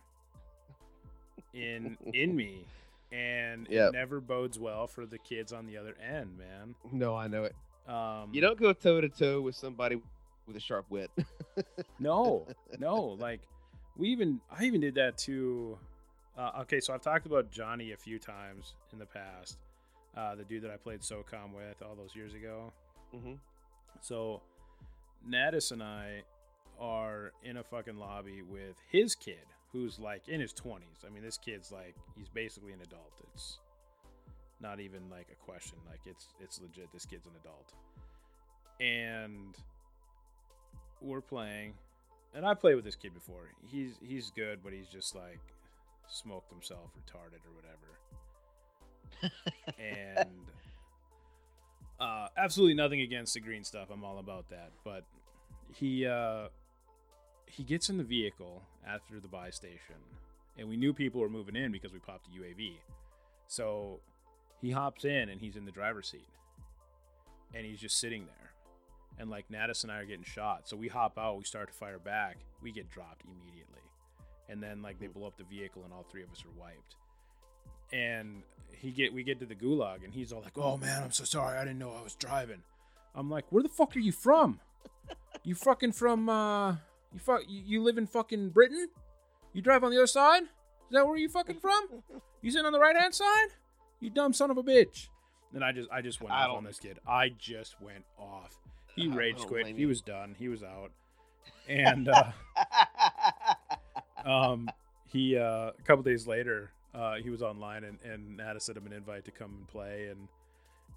in 1.52 1.96
in 2.14 2.34
me, 2.34 2.64
and 3.12 3.66
Yep. 3.70 3.88
it 3.90 3.92
never 3.92 4.20
bodes 4.20 4.58
well 4.58 4.86
for 4.86 5.04
the 5.06 5.18
kids 5.18 5.52
on 5.52 5.66
the 5.66 5.76
other 5.76 5.96
end, 6.02 6.36
man. 6.38 6.74
no, 6.92 7.14
I 7.14 7.26
know 7.28 7.44
it. 7.44 7.54
Um, 7.88 8.30
You 8.32 8.40
don't 8.40 8.58
go 8.58 8.72
toe 8.72 9.00
to 9.00 9.08
toe 9.08 9.40
with 9.40 9.54
somebody 9.56 10.00
with 10.50 10.56
a 10.56 10.60
sharp 10.60 10.86
wit. 10.90 11.10
No, 11.98 12.46
no. 12.78 12.94
Like 13.18 13.40
we 13.96 14.08
even 14.08 14.40
I 14.50 14.64
even 14.64 14.80
did 14.80 14.94
that 14.94 15.18
too. 15.18 15.78
Uh, 16.38 16.60
okay, 16.62 16.80
so 16.80 16.94
I've 16.94 17.02
talked 17.02 17.26
about 17.26 17.50
Johnny 17.50 17.92
a 17.92 17.96
few 17.96 18.18
times 18.18 18.74
in 18.92 18.98
the 18.98 19.04
past. 19.04 19.58
Uh, 20.16 20.34
the 20.34 20.44
dude 20.44 20.62
that 20.62 20.70
I 20.70 20.76
played 20.76 21.00
SOCOM 21.00 21.52
with 21.54 21.82
all 21.82 21.94
those 21.94 22.16
years 22.16 22.32
ago. 22.34 22.72
hmm 23.12 23.34
So 24.00 24.40
Natus 25.28 25.70
and 25.72 25.82
I 25.82 26.22
are 26.80 27.32
in 27.44 27.58
a 27.58 27.62
fucking 27.62 27.98
lobby 27.98 28.40
with 28.42 28.76
his 28.90 29.14
kid, 29.14 29.44
who's 29.72 29.98
like 29.98 30.28
in 30.28 30.40
his 30.40 30.54
twenties. 30.54 31.04
I 31.06 31.10
mean, 31.10 31.22
this 31.22 31.36
kid's 31.36 31.70
like 31.70 31.94
he's 32.16 32.28
basically 32.30 32.72
an 32.72 32.80
adult. 32.80 33.12
It's 33.34 33.58
not 34.62 34.80
even 34.80 35.10
like 35.10 35.26
a 35.30 35.44
question. 35.44 35.76
Like 35.86 36.00
it's 36.06 36.28
it's 36.40 36.58
legit. 36.62 36.90
This 36.94 37.04
kid's 37.04 37.26
an 37.26 37.32
adult, 37.44 37.74
and 38.80 39.54
we're 41.00 41.20
playing. 41.20 41.74
And 42.34 42.46
I 42.46 42.54
played 42.54 42.76
with 42.76 42.84
this 42.84 42.96
kid 42.96 43.14
before. 43.14 43.50
He's 43.66 43.94
he's 44.00 44.30
good, 44.30 44.60
but 44.62 44.72
he's 44.72 44.88
just 44.88 45.14
like 45.14 45.40
smoked 46.08 46.50
himself 46.50 46.90
retarded 46.96 47.40
or 47.46 47.52
whatever. 47.54 47.90
and 49.78 50.28
uh, 52.00 52.28
absolutely 52.36 52.74
nothing 52.74 53.00
against 53.00 53.34
the 53.34 53.40
green 53.40 53.64
stuff. 53.64 53.88
I'm 53.92 54.04
all 54.04 54.18
about 54.18 54.48
that. 54.50 54.70
But 54.84 55.04
he 55.74 56.06
uh, 56.06 56.48
he 57.46 57.64
gets 57.64 57.88
in 57.88 57.98
the 57.98 58.04
vehicle 58.04 58.62
after 58.86 59.20
the 59.20 59.28
buy 59.28 59.50
station, 59.50 59.96
and 60.56 60.68
we 60.68 60.76
knew 60.76 60.92
people 60.92 61.20
were 61.20 61.28
moving 61.28 61.56
in 61.56 61.72
because 61.72 61.92
we 61.92 61.98
popped 61.98 62.26
a 62.28 62.30
UAV. 62.30 62.74
So 63.48 64.00
he 64.60 64.70
hops 64.70 65.04
in 65.04 65.28
and 65.28 65.40
he's 65.40 65.56
in 65.56 65.64
the 65.64 65.72
driver's 65.72 66.08
seat, 66.08 66.28
and 67.54 67.66
he's 67.66 67.80
just 67.80 67.98
sitting 67.98 68.26
there. 68.26 68.49
And 69.20 69.30
like 69.30 69.48
Natus 69.50 69.84
and 69.84 69.92
I 69.92 69.98
are 69.98 70.04
getting 70.06 70.24
shot, 70.24 70.66
so 70.66 70.76
we 70.76 70.88
hop 70.88 71.18
out. 71.18 71.36
We 71.36 71.44
start 71.44 71.68
to 71.68 71.74
fire 71.74 71.98
back. 71.98 72.38
We 72.62 72.72
get 72.72 72.90
dropped 72.90 73.22
immediately, 73.24 73.82
and 74.48 74.62
then 74.62 74.80
like 74.80 74.98
they 74.98 75.08
blow 75.08 75.26
up 75.26 75.36
the 75.36 75.44
vehicle, 75.44 75.82
and 75.84 75.92
all 75.92 76.06
three 76.10 76.22
of 76.22 76.30
us 76.32 76.42
are 76.42 76.58
wiped. 76.58 76.96
And 77.92 78.42
he 78.80 78.90
get 78.90 79.12
we 79.12 79.22
get 79.22 79.38
to 79.40 79.46
the 79.46 79.54
gulag 79.54 80.04
and 80.04 80.12
he's 80.14 80.32
all 80.32 80.40
like 80.40 80.56
oh 80.56 80.76
man 80.76 81.02
i'm 81.02 81.10
so 81.12 81.24
sorry. 81.24 81.58
I 81.58 81.64
didn't 81.64 81.78
know 81.78 81.92
i 81.92 82.02
was 82.02 82.14
driving. 82.14 82.62
I'm 83.14 83.30
like 83.30 83.44
where 83.50 83.62
the 83.62 83.68
fuck 83.68 83.94
are 83.96 84.00
you 84.00 84.12
from? 84.12 84.60
You 85.42 85.54
fucking 85.54 85.92
from 85.92 86.28
uh 86.28 86.72
you 87.12 87.18
fuck 87.18 87.42
you, 87.48 87.62
you 87.64 87.82
live 87.82 87.98
in 87.98 88.06
fucking 88.06 88.50
britain? 88.50 88.88
You 89.52 89.62
drive 89.62 89.82
on 89.84 89.90
the 89.90 89.96
other 89.96 90.06
side? 90.06 90.42
Is 90.42 90.92
that 90.92 91.06
where 91.06 91.16
you 91.16 91.28
fucking 91.28 91.60
from? 91.60 92.02
You 92.42 92.50
sitting 92.50 92.64
on 92.66 92.72
the 92.72 92.80
right 92.80 92.96
hand 92.96 93.14
side? 93.14 93.48
You 94.00 94.08
dumb 94.08 94.32
son 94.32 94.50
of 94.50 94.56
a 94.56 94.62
bitch. 94.62 95.08
And 95.54 95.64
i 95.64 95.72
just 95.72 95.90
i 95.90 96.00
just 96.00 96.20
went 96.20 96.34
I 96.34 96.44
off 96.44 96.58
on 96.58 96.64
this 96.64 96.78
kid. 96.78 96.98
I 97.06 97.30
just 97.30 97.80
went 97.80 98.04
off 98.18 98.58
he 99.02 99.08
rage 99.08 99.38
quit. 99.46 99.66
he 99.66 99.86
was 99.86 100.00
done. 100.00 100.34
He 100.38 100.48
was 100.48 100.62
out. 100.62 100.90
And 101.68 102.08
uh 102.08 102.32
um 104.24 104.68
he 105.06 105.36
uh 105.36 105.70
a 105.78 105.82
couple 105.84 106.02
days 106.02 106.26
later 106.26 106.70
uh 106.94 107.14
he 107.16 107.30
was 107.30 107.42
online 107.42 107.84
and 107.84 107.98
and 108.04 108.36
Nada 108.36 108.60
sent 108.60 108.78
him 108.78 108.86
an 108.86 108.92
invite 108.92 109.24
to 109.26 109.30
come 109.30 109.54
and 109.58 109.68
play. 109.68 110.08
And 110.10 110.28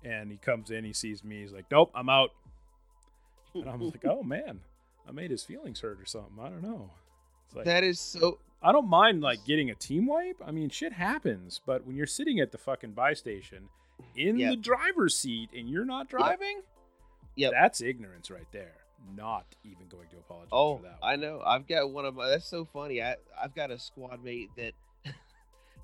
and 0.03 0.31
he 0.31 0.37
comes 0.37 0.71
in 0.71 0.83
he 0.83 0.93
sees 0.93 1.23
me. 1.23 1.41
He's 1.41 1.53
like 1.53 1.65
nope 1.71 1.91
i'm 1.95 2.09
out. 2.09 2.31
And 3.55 3.69
i'm 3.69 3.81
like 3.81 4.05
oh 4.05 4.23
man 4.23 4.59
i 5.07 5.11
made 5.11 5.31
his 5.31 5.43
feelings 5.43 5.79
hurt 5.81 5.99
or 6.01 6.05
something. 6.05 6.37
I 6.41 6.49
don't 6.49 6.63
know. 6.63 6.89
It's 7.47 7.55
like 7.55 7.65
that 7.65 7.83
is 7.83 7.99
so. 7.99 8.39
i 8.61 8.71
don't 8.71 8.87
mind 8.89 9.21
like 9.21 9.45
getting 9.45 9.69
a 9.69 9.75
team 9.75 10.05
wipe. 10.07 10.41
I 10.45 10.51
mean 10.51 10.69
shit 10.69 10.93
happens. 10.93 11.61
But 11.65 11.85
when 11.85 11.95
you're 11.95 12.07
sitting 12.07 12.39
at 12.39 12.51
the 12.51 12.57
fucking 12.57 12.91
buy 12.93 13.13
station 13.13 13.69
in 14.15 14.37
Yep. 14.37 14.49
the 14.51 14.57
driver's 14.57 15.15
seat 15.15 15.49
and 15.55 15.69
you're 15.69 15.85
not 15.85 16.09
driving 16.09 16.55
Yep. 16.57 16.65
That's 17.37 17.81
ignorance 17.81 18.29
right 18.31 18.47
there 18.51 18.73
not 19.17 19.45
even 19.63 19.87
going 19.89 20.07
to 20.09 20.17
apologize 20.17 20.49
Oh, 20.51 20.77
for 20.77 20.83
that 20.83 20.97
I 21.03 21.17
know. 21.17 21.41
I've 21.45 21.67
got 21.67 21.91
one 21.91 22.05
of 22.05 22.15
my. 22.15 22.29
That's 22.29 22.47
so 22.47 22.63
funny. 22.63 23.01
I 23.01 23.17
I've 23.41 23.53
got 23.53 23.69
a 23.69 23.77
squad 23.77 24.23
mate 24.23 24.49
that 24.55 24.71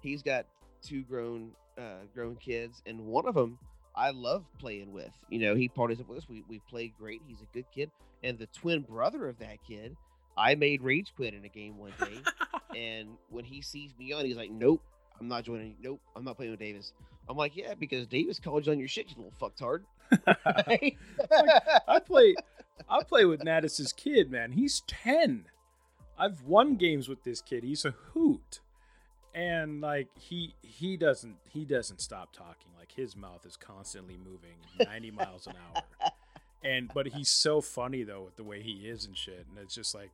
he's 0.01 0.21
got 0.21 0.45
two 0.81 1.01
grown 1.03 1.51
uh 1.77 2.05
grown 2.13 2.35
kids, 2.38 2.81
and 2.85 3.05
one 3.07 3.27
of 3.27 3.35
them 3.35 3.57
I 3.95 4.12
love 4.12 4.45
playing 4.57 4.93
with. 4.93 5.12
You 5.29 5.39
know, 5.39 5.55
he 5.55 5.67
parties 5.67 5.99
up 5.99 6.07
with 6.07 6.19
us. 6.19 6.29
We 6.29 6.43
we 6.47 6.59
play 6.69 6.93
great. 6.97 7.21
He's 7.27 7.41
a 7.41 7.53
good 7.53 7.65
kid, 7.75 7.91
and 8.23 8.39
the 8.39 8.47
twin 8.47 8.81
brother 8.81 9.27
of 9.27 9.39
that 9.39 9.57
kid, 9.67 9.97
I 10.38 10.55
made 10.55 10.81
rage 10.81 11.12
quit 11.15 11.33
in 11.33 11.43
a 11.43 11.49
game 11.49 11.77
one 11.77 11.91
day, 11.99 12.21
and 12.77 13.09
when 13.29 13.43
he 13.43 13.62
sees 13.62 13.91
me 13.99 14.13
on, 14.13 14.23
he's 14.25 14.38
like, 14.38 14.51
"Nope, 14.51 14.81
I'm 15.19 15.27
not 15.27 15.43
joining. 15.43 15.75
Nope, 15.81 15.99
I'm 16.15 16.23
not 16.23 16.38
playing 16.38 16.51
with 16.51 16.62
Davis." 16.62 16.93
I'm 17.27 17.35
like, 17.35 17.57
"Yeah, 17.57 17.73
because 17.73 18.07
Davis 18.07 18.39
called 18.39 18.65
you 18.65 18.71
on 18.71 18.79
your 18.79 18.88
shit, 18.88 19.09
you 19.09 19.15
little 19.17 19.33
fucktard." 19.41 19.81
I 20.27 21.99
play 22.05 22.35
I 22.89 23.03
play 23.03 23.25
with 23.25 23.43
Natus's 23.43 23.93
kid, 23.93 24.31
man. 24.31 24.53
He's 24.53 24.81
10. 24.87 25.45
I've 26.17 26.43
won 26.43 26.75
games 26.75 27.07
with 27.07 27.23
this 27.23 27.41
kid. 27.41 27.63
He's 27.63 27.85
a 27.85 27.91
hoot. 27.91 28.60
And 29.33 29.79
like 29.79 30.07
he 30.19 30.55
he 30.62 30.97
doesn't 30.97 31.37
he 31.49 31.65
doesn't 31.65 32.01
stop 32.01 32.33
talking. 32.33 32.71
Like 32.77 32.91
his 32.91 33.15
mouth 33.15 33.45
is 33.45 33.55
constantly 33.55 34.17
moving 34.17 34.57
90 34.83 35.12
miles 35.12 35.47
an 35.47 35.53
hour. 35.53 36.12
And 36.63 36.91
but 36.93 37.07
he's 37.07 37.29
so 37.29 37.62
funny 37.62 38.03
though 38.03 38.23
with 38.23 38.35
the 38.35 38.43
way 38.43 38.62
he 38.62 38.87
is 38.87 39.05
and 39.05 39.15
shit. 39.15 39.45
And 39.49 39.57
it's 39.63 39.75
just 39.75 39.93
like 39.93 40.12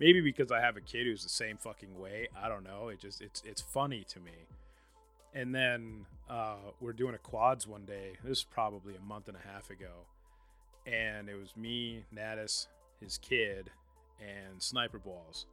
maybe 0.00 0.20
because 0.20 0.50
I 0.50 0.60
have 0.60 0.76
a 0.76 0.80
kid 0.80 1.06
who's 1.06 1.22
the 1.22 1.28
same 1.28 1.56
fucking 1.58 1.98
way. 1.98 2.28
I 2.36 2.48
don't 2.48 2.64
know. 2.64 2.88
It 2.88 3.00
just 3.00 3.20
it's 3.20 3.42
it's 3.44 3.60
funny 3.60 4.04
to 4.08 4.20
me. 4.20 4.32
And 5.34 5.54
then 5.54 6.06
uh, 6.30 6.56
we're 6.80 6.92
doing 6.92 7.14
a 7.14 7.18
quads 7.18 7.66
one 7.66 7.84
day. 7.84 8.12
This 8.22 8.38
is 8.38 8.44
probably 8.44 8.94
a 8.94 9.00
month 9.00 9.28
and 9.28 9.36
a 9.36 9.52
half 9.52 9.70
ago 9.70 10.06
and 10.86 11.28
it 11.28 11.36
was 11.38 11.56
me, 11.56 12.04
Natus, 12.12 12.68
his 13.00 13.18
kid, 13.18 13.70
and 14.20 14.62
Sniper 14.62 14.98
Balls. 14.98 15.46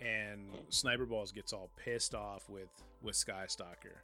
And 0.00 0.48
Sniper 0.68 1.06
Balls 1.06 1.32
gets 1.32 1.52
all 1.52 1.70
pissed 1.76 2.14
off 2.14 2.48
with 2.48 2.70
with 3.02 3.16
Skystalker, 3.16 4.02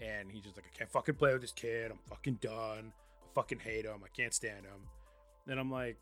and 0.00 0.30
he's 0.30 0.42
just 0.42 0.56
like, 0.56 0.66
I 0.72 0.76
can't 0.76 0.90
fucking 0.90 1.14
play 1.16 1.32
with 1.32 1.42
this 1.42 1.52
kid. 1.52 1.90
I'm 1.90 1.98
fucking 2.08 2.38
done. 2.40 2.92
I 3.22 3.26
fucking 3.34 3.60
hate 3.60 3.84
him. 3.84 4.00
I 4.04 4.08
can't 4.16 4.34
stand 4.34 4.64
him. 4.64 4.88
Then 5.46 5.58
I'm 5.58 5.70
like, 5.70 5.96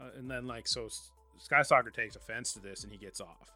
uh, 0.00 0.10
and 0.18 0.30
then 0.30 0.46
like 0.46 0.66
so, 0.66 0.86
S- 0.86 1.10
Skystalker 1.38 1.90
takes 1.90 2.16
offense 2.16 2.52
to 2.54 2.60
this, 2.60 2.84
and 2.84 2.92
he 2.92 2.98
gets 2.98 3.20
off. 3.20 3.52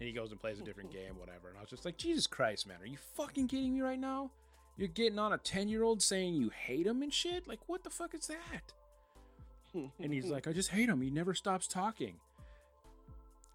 And 0.00 0.06
he 0.06 0.14
goes 0.14 0.30
and 0.30 0.40
plays 0.40 0.58
a 0.58 0.64
different 0.64 0.90
game, 0.90 1.18
whatever. 1.18 1.48
And 1.48 1.58
I 1.58 1.60
was 1.60 1.70
just 1.70 1.84
like, 1.84 1.98
Jesus 1.98 2.26
Christ, 2.26 2.66
man, 2.66 2.78
are 2.80 2.86
you 2.86 2.96
fucking 3.16 3.48
kidding 3.48 3.74
me 3.74 3.82
right 3.82 4.00
now? 4.00 4.30
You're 4.78 4.88
getting 4.88 5.18
on 5.18 5.34
a 5.34 5.38
10 5.38 5.68
year 5.68 5.82
old 5.82 6.00
saying 6.00 6.34
you 6.34 6.48
hate 6.48 6.86
him 6.86 7.02
and 7.02 7.12
shit? 7.12 7.46
Like, 7.46 7.60
what 7.66 7.84
the 7.84 7.90
fuck 7.90 8.14
is 8.14 8.28
that? 8.28 8.72
and 10.02 10.12
he's 10.12 10.26
like, 10.26 10.48
I 10.48 10.52
just 10.52 10.70
hate 10.70 10.88
him. 10.88 11.02
He 11.02 11.10
never 11.10 11.34
stops 11.34 11.68
talking. 11.68 12.14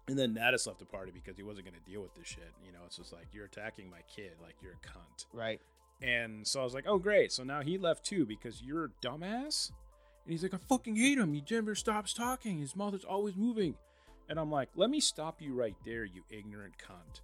And 0.08 0.16
then 0.16 0.34
Natus 0.34 0.68
left 0.68 0.78
the 0.78 0.84
party 0.84 1.10
because 1.12 1.36
he 1.36 1.42
wasn't 1.42 1.66
going 1.66 1.76
to 1.76 1.90
deal 1.90 2.00
with 2.00 2.14
this 2.14 2.28
shit. 2.28 2.52
You 2.64 2.72
know, 2.72 2.78
it's 2.86 2.96
just 2.96 3.12
like, 3.12 3.26
you're 3.32 3.46
attacking 3.46 3.90
my 3.90 4.02
kid. 4.06 4.34
Like, 4.40 4.54
you're 4.62 4.74
a 4.74 4.86
cunt. 4.86 5.26
Right. 5.32 5.60
And 6.00 6.46
so 6.46 6.60
I 6.60 6.64
was 6.64 6.74
like, 6.74 6.84
oh, 6.86 6.98
great. 6.98 7.32
So 7.32 7.42
now 7.42 7.62
he 7.62 7.76
left 7.76 8.04
too 8.04 8.24
because 8.24 8.62
you're 8.62 8.84
a 8.84 8.88
dumbass. 9.04 9.72
And 10.24 10.32
he's 10.32 10.42
like, 10.42 10.54
I 10.54 10.58
fucking 10.58 10.96
hate 10.96 11.18
him. 11.18 11.32
He 11.32 11.42
never 11.50 11.74
stops 11.74 12.12
talking. 12.12 12.58
His 12.58 12.76
mouth 12.76 12.94
is 12.94 13.04
always 13.04 13.34
moving. 13.34 13.74
And 14.28 14.38
I'm 14.38 14.50
like, 14.50 14.70
let 14.74 14.90
me 14.90 15.00
stop 15.00 15.40
you 15.40 15.54
right 15.54 15.76
there, 15.84 16.04
you 16.04 16.22
ignorant 16.30 16.74
cunt. 16.78 17.20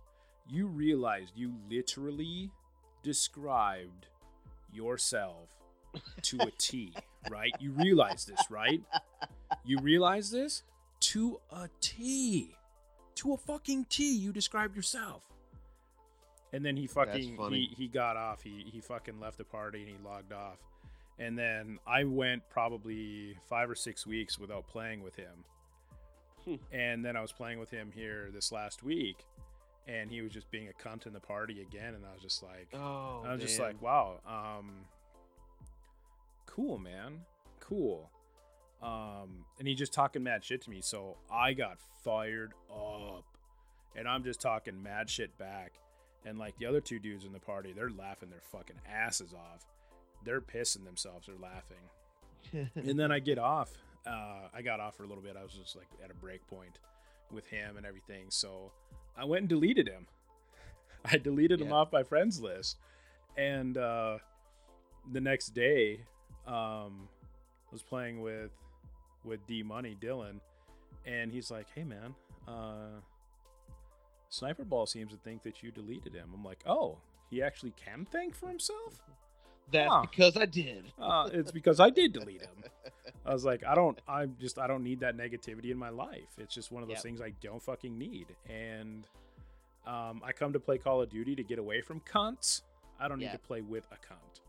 You 0.49 0.67
realized 0.67 1.33
you 1.35 1.55
literally 1.71 2.51
described 3.03 4.07
yourself 4.73 5.49
to 6.23 6.41
a 6.41 6.51
T, 6.59 6.95
right? 7.31 7.53
You 7.61 7.73
realize 7.73 8.25
this, 8.25 8.41
right? 8.51 8.81
You 9.65 9.79
realize 9.81 10.31
this? 10.31 10.63
To 11.01 11.41
a 11.51 11.69
T. 11.81 12.55
To 13.17 13.35
a 13.35 13.37
fucking 13.37 13.87
T, 13.87 14.17
you 14.17 14.33
described 14.33 14.77
yourself. 14.77 15.23
And 16.53 16.65
then 16.65 16.77
he 16.77 16.87
fucking 16.87 17.39
he, 17.51 17.71
he 17.77 17.89
got 17.89 18.17
off. 18.17 18.43
He 18.43 18.67
he 18.71 18.81
fucking 18.81 19.19
left 19.19 19.39
the 19.39 19.45
party 19.45 19.81
and 19.81 19.89
he 19.89 19.97
logged 20.05 20.33
off. 20.33 20.59
And 21.19 21.39
then 21.39 21.79
I 21.87 22.05
went 22.05 22.43
probably 22.51 23.37
five 23.49 23.71
or 23.71 23.75
six 23.75 24.07
weeks 24.07 24.39
without 24.39 24.67
playing 24.67 25.03
with 25.03 25.17
him. 25.17 25.45
Hmm. 26.45 26.55
and 26.73 27.05
then 27.05 27.17
I 27.17 27.21
was 27.21 27.31
playing 27.33 27.59
with 27.61 27.71
him 27.71 27.91
here 27.95 28.29
this 28.35 28.51
last 28.51 28.83
week, 28.83 29.25
and 29.87 30.11
he 30.11 30.23
was 30.23 30.33
just 30.33 30.51
being 30.51 30.69
a 30.69 30.89
cunt 30.89 31.07
in 31.07 31.13
the 31.13 31.21
party 31.21 31.61
again. 31.63 31.95
And 31.95 32.05
I 32.05 32.13
was 32.13 32.23
just 32.23 32.43
like, 32.43 32.69
Oh. 32.75 33.23
I 33.27 33.33
was 33.33 33.41
just 33.41 33.61
like, 33.61 33.81
wow, 33.81 34.21
um, 34.27 34.71
cool, 36.47 36.79
man, 36.79 37.21
cool. 37.61 38.11
Um, 38.83 39.45
and 39.59 39.69
he 39.69 39.75
just 39.75 39.93
talking 39.93 40.23
mad 40.25 40.43
shit 40.45 40.63
to 40.63 40.71
me, 40.71 40.81
so 40.81 41.17
I 41.33 41.53
got 41.53 41.79
fired 42.03 42.53
up, 42.69 43.25
and 43.95 44.09
I'm 44.09 44.25
just 44.25 44.41
talking 44.41 44.83
mad 44.83 45.09
shit 45.09 45.37
back. 45.39 45.75
And 46.25 46.39
like 46.39 46.57
the 46.59 46.67
other 46.67 46.81
two 46.81 46.99
dudes 46.99 47.25
in 47.25 47.33
the 47.33 47.39
party, 47.41 47.73
they're 47.73 47.91
laughing 47.91 48.31
their 48.31 48.41
fucking 48.41 48.77
asses 48.93 49.33
off. 49.33 49.67
They're 50.25 50.41
pissing 50.41 50.85
themselves. 50.85 51.27
They're 51.27 51.37
laughing. 51.37 52.71
and 52.89 52.99
then 52.99 53.11
I 53.11 53.19
get 53.19 53.39
off. 53.39 53.71
Uh, 54.07 54.49
I 54.53 54.63
got 54.63 54.81
off 54.81 54.97
for 54.97 55.05
a 55.05 55.07
little 55.07 55.23
bit. 55.23 55.37
I 55.39 55.43
was 55.43 55.53
just 55.53 55.77
like 55.77 55.87
at 56.05 56.11
a 56.11 56.15
break 56.15 56.47
point 56.49 56.79
with 57.31 57.47
him 57.47 57.77
and 57.77 57.87
everything. 57.87 58.27
So 58.29 58.73
I 59.17 59.25
went 59.25 59.43
and 59.43 59.49
deleted 59.49 59.89
him. 59.89 60.07
I 61.05 61.19
deleted 61.19 61.61
him 61.61 61.73
off 61.73 61.93
my 61.93 62.03
friends 62.03 62.41
list. 62.41 62.77
And 63.37 63.79
uh, 63.79 64.19
the 65.13 65.21
next 65.21 65.55
day, 65.55 66.01
um, 66.47 67.09
I 67.69 67.73
was 67.73 67.83
playing 67.83 68.21
with 68.21 68.51
with 69.25 69.47
D 69.47 69.63
Money 69.63 69.97
Dylan, 70.01 70.41
and 71.07 71.33
he's 71.33 71.51
like, 71.51 71.67
"Hey 71.75 71.85
man, 71.85 72.15
uh, 72.47 73.01
Sniper 74.29 74.65
Ball 74.65 74.87
seems 74.87 75.13
to 75.13 75.19
think 75.19 75.43
that 75.45 75.63
you 75.63 75.71
deleted 75.71 76.13
him." 76.15 76.31
I'm 76.35 76.45
like, 76.45 76.63
"Oh, 76.67 76.99
he 77.31 77.43
actually 77.43 77.73
can 77.73 78.05
think 78.05 78.35
for 78.35 78.49
himself." 78.49 79.01
That's 79.73 79.91
Huh. 79.91 80.07
because 80.11 80.37
I 80.37 80.47
did. 80.47 80.85
uh, 81.01 81.29
it's 81.33 81.51
because 81.51 81.81
I 81.81 81.91
did 81.91 82.13
delete 82.13 82.43
him. 82.43 82.65
I 83.27 83.33
was 83.33 83.45
like, 83.45 83.65
I 83.65 83.75
don't, 83.75 83.99
I'm 84.09 84.37
just, 84.41 84.59
I 84.59 84.67
don't 84.67 84.83
need 84.83 85.01
that 85.01 85.17
negativity 85.17 85.71
in 85.71 85.77
my 85.79 85.91
life. 85.91 86.29
It's 86.39 86.55
just 86.55 86.71
one 86.73 86.83
of 86.83 86.89
those 86.89 86.97
Yep. 86.97 87.03
things 87.05 87.21
I 87.21 87.31
don't 87.41 87.63
fucking 87.63 87.97
need. 87.97 88.27
And 88.51 89.07
um, 89.87 90.23
I 90.25 90.33
come 90.33 90.53
to 90.53 90.61
play 90.61 90.79
Call 90.79 91.03
of 91.03 91.09
Duty 91.11 91.35
to 91.37 91.43
get 91.45 91.59
away 91.59 91.81
from 91.81 92.01
cunts. 92.01 92.63
I 93.01 93.09
don't 93.09 93.19
need 93.19 93.27
Yeah. 93.27 93.33
to 93.33 93.39
play 93.39 93.61
with 93.63 93.87
a 93.93 93.97
cunt. 93.97 94.41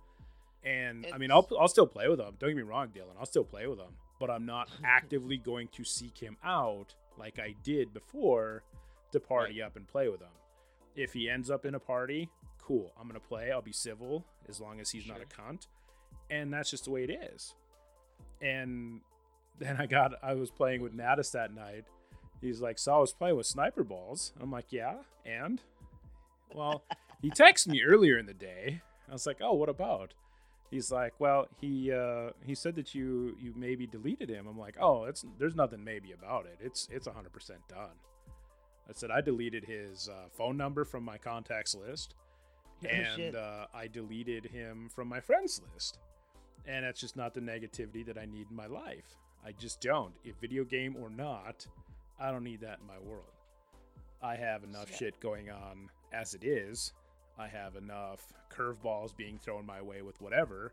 And 0.64 1.06
I 1.14 1.18
mean, 1.18 1.32
I'll, 1.32 1.48
I'll 1.60 1.68
still 1.68 1.88
play 1.88 2.08
with 2.08 2.20
him. 2.20 2.34
Don't 2.40 2.50
get 2.50 2.56
me 2.56 2.62
wrong, 2.64 2.88
Dylan. 2.88 3.18
I'll 3.20 3.26
still 3.26 3.44
play 3.44 3.68
with 3.68 3.80
him, 3.80 3.92
but 4.20 4.30
I'm 4.30 4.46
not 4.46 4.70
actively 4.84 5.38
going 5.38 5.68
to 5.74 5.84
seek 5.84 6.18
him 6.18 6.38
out 6.44 6.96
like 7.18 7.38
I 7.40 7.56
did 7.64 7.94
before 7.94 8.64
to 9.12 9.20
party 9.20 9.62
up 9.62 9.76
and 9.76 9.88
play 9.88 10.10
with 10.10 10.22
him. 10.22 10.30
If 10.96 11.14
he 11.14 11.30
ends 11.30 11.50
up 11.52 11.66
in 11.66 11.76
a 11.76 11.80
party, 11.80 12.30
cool. 12.62 12.92
I'm 13.00 13.08
gonna 13.08 13.20
play. 13.20 13.52
I'll 13.52 13.62
be 13.62 13.72
civil 13.74 14.26
as 14.50 14.60
long 14.60 14.80
as 14.80 14.90
he's 14.90 15.08
not 15.08 15.22
a 15.22 15.26
cunt, 15.26 15.68
and 16.30 16.54
that's 16.54 16.70
just 16.70 16.86
the 16.86 16.92
way 16.92 17.04
it 17.04 17.10
is. 17.34 17.56
And 18.42 19.02
then 19.60 19.78
I 19.80 19.86
got 19.86 20.14
I 20.22 20.34
was 20.34 20.52
playing 20.52 20.82
with 20.82 20.94
Natus 20.94 21.30
that 21.32 21.54
night. 21.54 21.86
He's 22.42 22.62
like, 22.62 22.78
"So 22.78 22.94
I 22.94 23.00
was 23.00 23.14
playing 23.14 23.38
with 23.38 23.46
sniper 23.46 23.84
balls." 23.84 24.34
I'm 24.42 24.52
like, 24.52 24.72
"Yeah, 24.72 24.96
and?" 25.26 25.62
Well, 26.54 26.84
he 27.22 27.30
texted 27.32 27.68
me 27.68 27.84
earlier 27.84 28.18
in 28.18 28.26
the 28.26 28.34
day. 28.34 28.82
I 29.10 29.14
was 29.14 29.26
like, 29.26 29.38
"Oh, 29.42 29.54
what 29.54 29.70
about?" 29.70 30.14
He's 30.70 30.92
like, 30.92 31.14
"Well, 31.20 31.48
he 31.62 31.92
uh, 31.92 32.32
he 32.44 32.56
said 32.56 32.76
that 32.76 32.96
you 32.96 33.38
you 33.40 33.54
maybe 33.56 33.86
deleted 33.86 34.30
him." 34.30 34.48
I'm 34.48 34.58
like, 34.58 34.76
"Oh, 34.80 35.06
it's 35.06 35.24
there's 35.38 35.56
nothing 35.56 35.84
maybe 35.84 36.12
about 36.12 36.46
it. 36.46 36.58
It's 36.60 36.88
it's 36.92 37.08
100% 37.08 37.14
done." 37.70 37.96
I 38.90 38.94
said 38.94 39.12
I 39.12 39.22
deleted 39.22 39.64
his 39.64 40.10
uh, 40.10 40.30
phone 40.30 40.58
number 40.58 40.84
from 40.84 41.04
my 41.04 41.18
contacts 41.18 41.76
list, 41.76 42.16
and 42.90 43.08
shit. 43.16 43.36
uh, 43.36 43.68
I 43.74 43.88
deleted 43.88 44.46
him 44.46 44.90
from 44.94 45.08
my 45.08 45.20
friends 45.20 45.62
list. 45.74 46.00
And 46.66 46.86
that's 46.86 47.00
just 47.02 47.16
not 47.18 47.34
the 47.34 47.42
negativity 47.42 48.06
that 48.06 48.18
I 48.18 48.26
need 48.26 48.48
in 48.50 48.56
my 48.56 48.68
life. 48.68 49.18
I 49.46 49.52
just 49.52 49.82
don't. 49.82 50.14
If 50.24 50.36
video 50.38 50.64
game 50.64 50.96
or 50.96 51.10
not, 51.10 51.68
I 52.20 52.32
don't 52.32 52.44
need 52.44 52.62
that 52.62 52.80
in 52.80 52.88
my 52.88 53.00
world. 53.00 53.32
I 54.22 54.36
have 54.38 54.64
enough 54.64 54.90
Yeah. 54.92 54.98
shit 54.98 55.20
going 55.20 55.50
on 55.50 55.90
as 56.14 56.34
it 56.34 56.44
is. 56.46 56.94
I 57.38 57.48
have 57.48 57.76
enough 57.76 58.32
curveballs 58.50 59.16
being 59.18 59.38
thrown 59.40 59.66
my 59.66 59.82
way 59.82 60.02
with 60.02 60.22
whatever. 60.22 60.72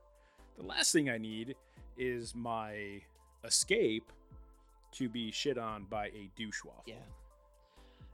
The 0.56 0.62
last 0.62 0.92
thing 0.92 1.10
I 1.10 1.18
need 1.18 1.56
is 1.96 2.34
my 2.34 3.02
escape 3.42 4.12
to 4.92 5.08
be 5.08 5.30
shit 5.32 5.58
on 5.58 5.84
by 5.84 6.06
a 6.08 6.30
douche 6.36 6.62
waffle. 6.64 6.84
Yeah. 6.86 6.94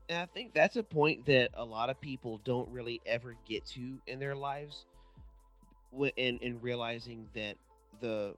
And 0.09 0.19
I 0.19 0.27
think 0.27 0.55
that's 0.55 0.77
a 0.77 0.83
point 0.83 1.27
that 1.27 1.51
a 1.55 1.65
lot 1.65 1.91
of 1.91 2.01
people 2.01 2.41
don't 2.45 2.69
really 2.71 3.01
ever 3.07 3.35
get 3.49 3.67
to 3.67 3.99
in 4.07 4.19
their 4.21 4.37
lives, 4.37 4.87
in 6.17 6.39
in 6.39 6.61
realizing 6.61 7.29
that 7.35 7.57
the 8.01 8.35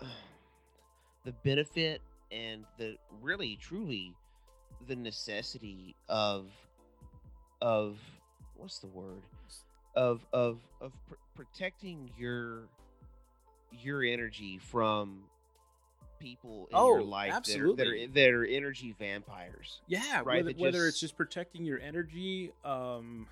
the 1.24 1.32
benefit 1.44 2.02
and 2.32 2.64
the 2.78 2.96
really 3.22 3.56
truly 3.60 4.12
the 4.88 4.96
necessity 4.96 5.94
of 6.08 6.46
of 7.60 7.98
what's 8.56 8.78
the 8.78 8.88
word? 8.88 9.22
Of 9.94 10.26
of 10.32 10.58
of 10.80 10.92
pr- 11.08 11.14
protecting 11.34 12.10
your 12.18 12.68
your 13.70 14.02
energy 14.02 14.58
from 14.58 15.22
people 16.26 16.66
in 16.70 16.76
your 16.76 17.00
Oh, 17.00 17.04
life 17.04 17.28
that 17.30 17.34
are, 17.34 17.36
absolutely. 17.36 18.06
that 18.06 18.10
are 18.10 18.12
that 18.14 18.30
are 18.34 18.44
energy 18.44 18.94
vampires. 18.98 19.80
Yeah, 19.86 20.18
Right, 20.24 20.26
whether, 20.26 20.42
that 20.52 20.58
whether 20.58 20.86
it's 20.86 20.96
just- 20.96 21.12
just 21.12 21.16
protecting 21.16 21.64
your 21.64 21.78
energy, 21.80 22.52
um, 22.64 23.28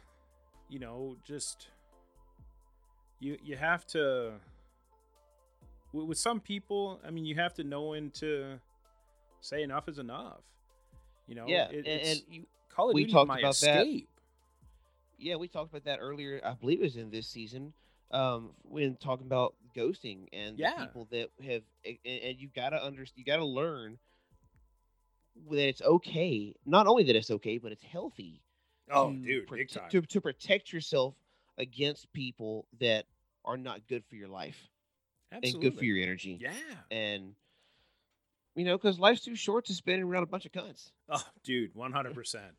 you 0.68 0.78
know, 0.78 1.16
just 1.26 1.68
you 3.20 3.38
you 3.42 3.57
have 3.57 3.86
to. 3.88 4.34
With, 5.92 6.18
some 6.18 6.40
people, 6.40 7.01
I 7.07 7.11
mean, 7.11 7.24
you 7.24 7.36
have 7.36 7.55
to 7.55 7.62
know 7.64 7.82
when 7.90 8.11
to 8.12 8.59
say 9.40 9.62
enough 9.62 9.88
is 9.88 9.99
enough. 10.01 10.40
You 11.28 11.36
know, 11.36 11.45
yeah, 11.47 11.68
it, 11.70 11.76
and, 11.76 11.86
it's, 11.86 12.09
and 12.11 12.22
you, 12.28 12.47
Call 12.68 12.90
of 12.90 12.95
we 12.95 13.03
Duty 13.03 13.12
talked 13.12 13.28
my 13.28 13.38
about 13.38 13.57
that. 13.61 13.86
yeah, 15.18 15.36
we 15.36 15.47
talked 15.47 15.70
about 15.70 15.84
that 15.84 15.99
earlier. 16.01 16.40
I 16.45 16.55
believe 16.55 16.80
it 16.80 16.84
was 16.84 16.97
in 16.97 17.11
this 17.11 17.28
season. 17.28 17.72
Um, 18.11 18.51
when 18.64 18.97
talking 18.97 19.26
about 19.26 19.55
ghosting 19.75 20.27
and 20.33 20.59
Yeah. 20.59 20.72
the 20.79 20.87
people 20.87 21.09
that 21.11 21.31
have, 21.45 21.62
and, 21.85 21.99
and 22.05 22.39
you 22.39 22.49
gotta 22.55 22.83
understand, 22.83 23.18
you 23.18 23.25
gotta 23.25 23.45
learn 23.45 23.99
that 25.51 25.68
it's 25.68 25.83
okay. 25.83 26.55
Not 26.64 26.87
only 26.87 27.05
that 27.05 27.16
it's 27.16 27.31
okay, 27.31 27.59
but 27.59 27.72
it's 27.72 27.83
healthy. 27.85 28.43
Oh, 28.91 29.11
to 29.12 29.16
dude, 29.18 29.70
time. 29.70 29.91
To, 29.91 30.03
to 30.03 30.20
protect 30.20 30.72
yourself 30.72 31.14
against 31.59 32.12
people 32.12 32.66
that 32.81 33.07
are 33.45 33.57
not 33.57 33.87
good 33.89 34.05
for 34.09 34.16
your 34.16 34.29
life 34.29 34.57
Absolutely. 35.33 35.51
and 35.51 35.62
good 35.72 35.79
for 35.79 35.85
your 35.85 36.03
energy. 36.03 36.39
Yeah. 36.41 36.53
And 36.91 37.35
you 38.55 38.64
know, 38.64 38.77
because 38.77 38.99
life's 39.01 39.22
too 39.22 39.35
short 39.35 39.64
to 39.66 39.75
spend 39.75 40.03
around 40.03 40.22
a 40.22 40.27
bunch 40.27 40.47
of 40.47 40.53
cunts. 40.53 40.91
Oh, 41.09 41.22
dude, 41.43 41.75
one 41.75 41.93
hundred 41.93 42.14
percent. 42.14 42.59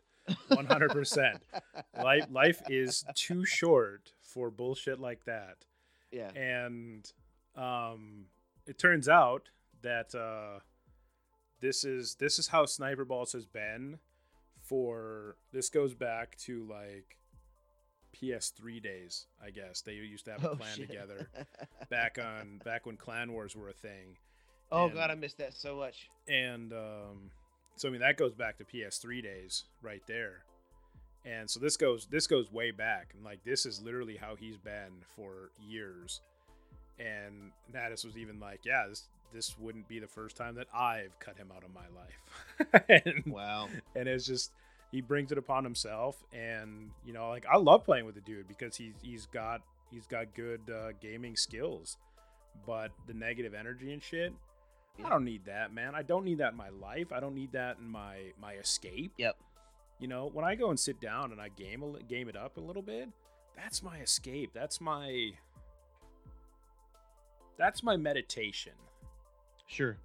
One 0.49 0.65
hundred 0.65 0.91
percent. 0.91 1.41
Life 2.03 2.25
life 2.29 2.61
is 2.69 3.03
too 3.15 3.43
short 3.45 4.11
for 4.21 4.51
bullshit 4.51 4.99
like 4.99 5.23
that. 5.25 5.57
Yeah. 6.15 6.29
and 6.35 7.11
um, 7.55 8.25
it 8.65 8.77
turns 8.79 9.07
out 9.09 9.49
that 9.81 10.15
uh, 10.15 10.59
this 11.59 11.83
is 11.83 12.15
this 12.15 12.39
is 12.39 12.47
how 12.47 12.65
Sniper 12.65 13.03
Balls 13.05 13.33
has 13.33 13.45
been 13.45 13.99
for 14.61 15.35
this 15.51 15.69
goes 15.69 15.93
back 15.93 16.37
to 16.45 16.65
like 16.69 17.17
PS3 18.15 18.81
days, 18.81 19.27
I 19.45 19.49
guess. 19.51 19.81
They 19.81 19.93
used 19.93 20.25
to 20.25 20.31
have 20.31 20.43
a 20.43 20.51
Oh, 20.51 20.55
clan 20.55 20.75
shit. 20.75 20.87
together 20.89 21.29
back 21.89 22.17
on 22.17 22.61
back 22.63 22.85
when 22.85 22.97
Clan 22.97 23.31
Wars 23.33 23.55
were 23.55 23.69
a 23.69 23.73
thing, 23.73 24.17
oh 24.71 24.85
And- 24.85 24.93
god, 24.93 25.11
I 25.11 25.15
missed 25.15 25.37
that 25.39 25.53
so 25.53 25.75
much. 25.75 26.09
and 26.27 26.71
um, 26.73 27.31
so 27.75 27.87
I 27.89 27.91
mean 27.91 28.01
that 28.01 28.17
goes 28.17 28.33
back 28.33 28.57
to 28.59 28.63
PS3 28.65 29.21
days 29.21 29.65
right 29.81 30.01
there. 30.07 30.43
And 31.25 31.49
so 31.49 31.59
this 31.59 31.75
goes 31.77 32.05
this 32.05 32.27
goes 32.27 32.51
way 32.51 32.71
back, 32.71 33.11
and 33.15 33.23
like 33.23 33.43
this 33.43 33.65
is 33.65 33.81
literally 33.81 34.15
how 34.15 34.35
he's 34.35 34.57
been 34.57 34.91
for 35.15 35.49
years. 35.67 36.21
And 36.99 37.51
Natus 37.73 38.03
was 38.05 38.17
even 38.17 38.39
like, 38.39 38.61
yeah, 38.63 38.85
this 38.87 39.03
this 39.33 39.57
wouldn't 39.59 39.87
be 39.87 39.99
the 39.99 40.07
first 40.07 40.37
time 40.37 40.55
that 40.55 40.67
I've 40.73 41.17
cut 41.19 41.35
him 41.37 41.51
out 41.55 41.63
of 41.63 41.73
my 41.73 41.87
life. 41.99 42.83
and, 43.05 43.33
Wow. 43.33 43.67
and 43.95 44.07
it's 44.07 44.25
just 44.25 44.51
he 44.91 45.01
brings 45.01 45.31
it 45.31 45.37
upon 45.37 45.63
himself 45.65 46.23
and 46.31 46.89
you 47.05 47.11
know 47.11 47.27
like 47.27 47.45
i 47.51 47.57
love 47.57 47.83
playing 47.83 48.05
with 48.05 48.15
the 48.15 48.21
dude 48.21 48.47
because 48.47 48.77
he's 48.77 48.93
he's 49.01 49.25
got 49.25 49.59
he's 49.91 50.05
got 50.07 50.33
good 50.35 50.61
uh, 50.73 50.91
gaming 51.01 51.35
skills 51.35 51.97
but 52.65 52.91
the 53.07 53.13
negative 53.13 53.53
energy 53.53 53.91
and 53.91 54.01
shit 54.01 54.31
Yeah. 54.97 55.07
i 55.07 55.09
don't 55.09 55.25
need 55.25 55.43
that 55.45 55.73
man 55.73 55.95
i 55.95 56.01
don't 56.01 56.23
need 56.23 56.37
that 56.37 56.51
in 56.51 56.57
my 56.57 56.69
life 56.69 57.11
i 57.11 57.19
don't 57.19 57.35
need 57.35 57.51
that 57.53 57.77
in 57.79 57.89
my 57.89 58.17
my 58.39 58.53
escape 58.53 59.11
Yep. 59.17 59.35
You 59.99 60.07
know 60.07 60.29
when 60.33 60.43
i 60.45 60.55
go 60.55 60.69
and 60.69 60.79
sit 60.79 60.99
down 60.99 61.31
and 61.31 61.39
i 61.41 61.49
game 61.49 61.81
a, 61.83 62.03
game 62.03 62.27
it 62.29 62.35
up 62.35 62.57
a 62.57 62.61
little 62.61 62.81
bit 62.81 63.09
that's 63.55 63.81
my 63.81 63.99
escape. 63.99 64.51
That's 64.53 64.81
my 64.81 65.31
that's 67.57 67.83
my 67.83 67.95
meditation. 67.95 68.73
Sure. 69.67 69.97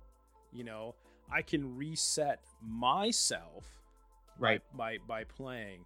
you 0.52 0.64
know 0.64 0.94
i 1.32 1.42
can 1.42 1.76
reset 1.76 2.40
myself 2.62 3.64
Right. 4.38 4.62
by, 4.74 4.98
by 4.98 5.22
by 5.22 5.24
playing 5.24 5.84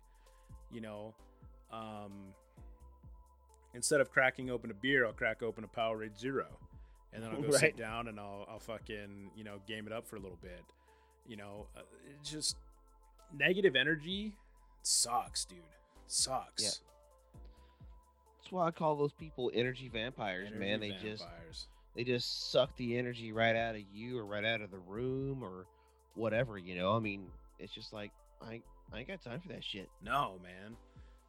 you 0.71 0.81
know 0.81 1.15
um 1.73 2.13
instead 3.75 4.01
of 4.01 4.11
cracking 4.13 4.49
open 4.51 4.71
a 4.71 4.75
beer 4.75 5.05
i'll 5.07 5.13
crack 5.13 5.43
open 5.43 5.65
a 5.65 5.69
powerade 5.69 6.17
zero. 6.19 6.47
And 7.13 7.23
then 7.23 7.31
i'll 7.33 7.43
go 7.43 7.51
sit 7.57 7.77
down 7.77 8.09
and 8.09 8.21
i'll 8.21 8.47
i'll 8.49 8.61
fucking 8.61 9.31
you 9.37 9.43
know 9.43 9.57
game 9.67 9.87
it 9.87 9.93
up 9.93 10.07
for 10.07 10.17
a 10.17 10.21
little 10.21 10.39
bit. 10.41 10.63
You 11.27 11.37
know 11.37 11.67
uh, 11.77 11.81
it 12.09 12.23
just 12.23 12.57
negative 13.39 13.77
energy 13.77 14.37
sucks 14.83 15.45
dude 15.45 15.59
sucks 16.07 16.63
That's 18.39 18.53
why 18.53 18.67
I 18.67 18.71
call 18.71 18.97
those 18.97 19.13
people 19.13 19.51
energy 19.55 19.89
vampires, 19.93 20.51
man. 20.55 20.81
They 20.81 20.91
Energy 20.91 21.11
just 21.11 21.25
they 21.97 22.05
just 22.05 22.51
suck 22.51 22.77
the 22.77 22.99
energy 22.99 23.33
right 23.33 23.57
out 23.57 23.75
of 23.75 23.83
you 23.93 24.19
or 24.19 24.27
right 24.27 24.45
out 24.45 24.61
of 24.61 24.71
the 24.71 24.79
room 24.79 25.43
or 25.43 25.67
whatever, 26.15 26.59
you 26.59 26.75
know. 26.75 26.95
I 26.95 26.99
mean, 26.99 27.27
it's 27.59 27.73
just 27.73 27.93
like 27.93 28.11
I 28.43 28.61
I 28.93 28.99
ain't 28.99 29.09
got 29.09 29.23
time 29.23 29.41
for 29.41 29.49
that 29.49 29.65
shit. 29.65 29.89
No, 30.03 30.39
man. 30.43 30.77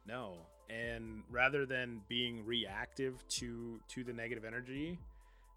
No. 0.06 0.34
And 0.68 1.22
rather 1.30 1.64
than 1.64 2.02
being 2.08 2.44
reactive 2.44 3.26
to 3.28 3.80
to 3.88 4.04
the 4.04 4.12
negative 4.12 4.44
energy, 4.44 4.98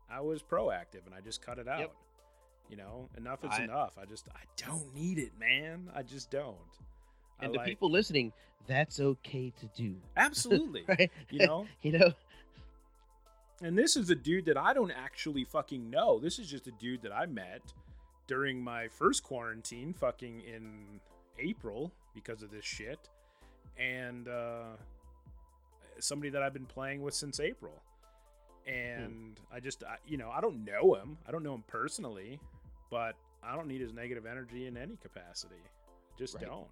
I 0.09 0.21
was 0.21 0.41
proactive 0.41 1.05
and 1.05 1.15
I 1.15 1.21
just 1.21 1.41
cut 1.41 1.59
it 1.59 1.67
out. 1.67 1.91
You 2.69 2.77
know, 2.77 3.09
enough 3.17 3.43
is 3.43 3.49
I- 3.51 3.63
enough. 3.63 3.97
I 3.99 4.05
just 4.05 4.27
I 4.29 4.41
don't 4.55 4.93
need 4.95 5.17
it, 5.17 5.31
man. 5.39 5.89
I 5.95 6.03
just 6.03 6.29
don't. 6.29 6.55
I 7.39 7.45
And 7.45 7.53
the 7.53 7.57
like- 7.57 7.67
people 7.67 7.89
listening, 7.89 8.31
that's 8.67 8.99
okay 8.99 9.51
to 9.59 9.65
do. 9.75 9.95
absolutely, 10.15 10.83
Right? 10.87 11.11
you 11.31 11.45
know. 11.47 11.65
you 11.81 11.93
know, 11.97 12.13
And 13.61 13.77
this 13.77 13.97
is 13.97 14.09
a 14.11 14.15
dude 14.15 14.45
that 14.45 14.57
I 14.57 14.73
don't 14.73 14.91
actually 14.91 15.43
fucking 15.45 15.89
know. 15.89 16.19
This 16.19 16.37
is 16.39 16.47
just 16.49 16.67
a 16.67 16.71
dude 16.71 17.01
that 17.01 17.11
I 17.11 17.25
met 17.25 17.61
during 18.27 18.61
my 18.63 18.87
first 18.87 19.23
quarantine, 19.23 19.91
fucking 19.93 20.41
in 20.41 20.99
April 21.39 21.91
because 22.13 22.43
of 22.43 22.51
this 22.51 22.63
shit, 22.65 22.99
and 23.79 24.27
uh, 24.27 24.63
somebody 25.99 26.29
that 26.29 26.43
I've 26.43 26.53
been 26.53 26.65
playing 26.67 27.01
with 27.01 27.13
since 27.15 27.39
April. 27.39 27.73
And 28.67 29.39
I 29.51 29.59
just, 29.59 29.83
I, 29.83 29.95
you 30.07 30.17
know, 30.17 30.29
I 30.29 30.41
don't 30.41 30.63
know 30.63 30.93
him. 30.93 31.17
I 31.27 31.31
don't 31.31 31.41
know 31.43 31.55
him 31.55 31.63
personally, 31.67 32.39
but 32.89 33.15
I 33.43 33.55
don't 33.55 33.67
need 33.67 33.81
his 33.81 33.93
negative 33.93 34.25
energy 34.25 34.67
in 34.67 34.77
any 34.77 34.97
capacity. 34.97 35.61
Just 36.17 36.35
Right. 36.35 36.45
don't. 36.45 36.69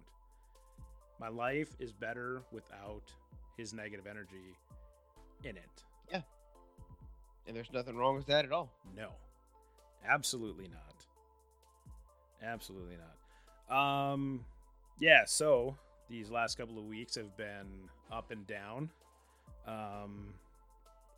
My 1.18 1.28
life 1.28 1.74
is 1.80 1.92
better 1.92 2.42
without 2.52 3.12
his 3.56 3.72
negative 3.72 4.06
energy 4.06 4.54
in 5.44 5.56
it. 5.56 5.84
Yeah. 6.12 6.22
And 7.46 7.56
there's 7.56 7.72
nothing 7.72 7.96
wrong 7.96 8.14
with 8.16 8.26
that 8.26 8.44
at 8.44 8.52
all. 8.52 8.70
No, 8.94 9.10
absolutely 10.04 10.68
not. 10.68 11.06
Absolutely 12.42 12.96
not. 12.96 13.76
Um, 13.76 14.44
yeah. 15.00 15.24
So 15.24 15.76
these 16.08 16.30
last 16.30 16.56
couple 16.56 16.78
of 16.78 16.84
weeks 16.84 17.16
have 17.16 17.36
been 17.36 17.88
up 18.12 18.30
and 18.30 18.46
down. 18.46 18.90
Um, 19.66 20.34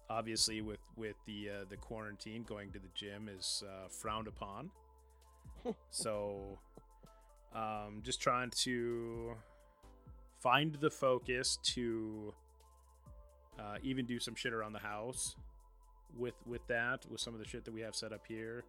obviously, 0.09 0.61
with 0.63 0.81
with 0.97 1.17
the 1.27 1.51
uh, 1.51 1.65
the 1.69 1.77
quarantine, 1.77 2.43
going 2.45 2.71
to 2.73 2.79
the 2.79 2.89
gym 2.95 3.29
is 3.29 3.63
uh, 3.67 3.89
frowned 3.89 4.29
upon. 4.29 4.71
So, 5.91 6.59
um, 7.55 8.01
just 8.03 8.21
trying 8.21 8.51
to 8.51 9.35
find 10.41 10.75
the 10.77 10.91
focus 10.91 11.59
to 11.63 12.33
uh, 13.59 13.77
even 13.83 14.07
do 14.07 14.19
some 14.19 14.35
shit 14.35 14.53
around 14.53 14.73
the 14.73 14.79
house 14.79 15.37
with 16.17 16.35
with 16.47 16.67
that 16.67 17.05
with 17.11 17.21
some 17.21 17.35
of 17.35 17.41
the 17.41 17.47
shit 17.47 17.65
that 17.65 17.73
we 17.75 17.81
have 17.81 17.95
set 17.95 18.13
up 18.13 18.27
here 18.27 18.65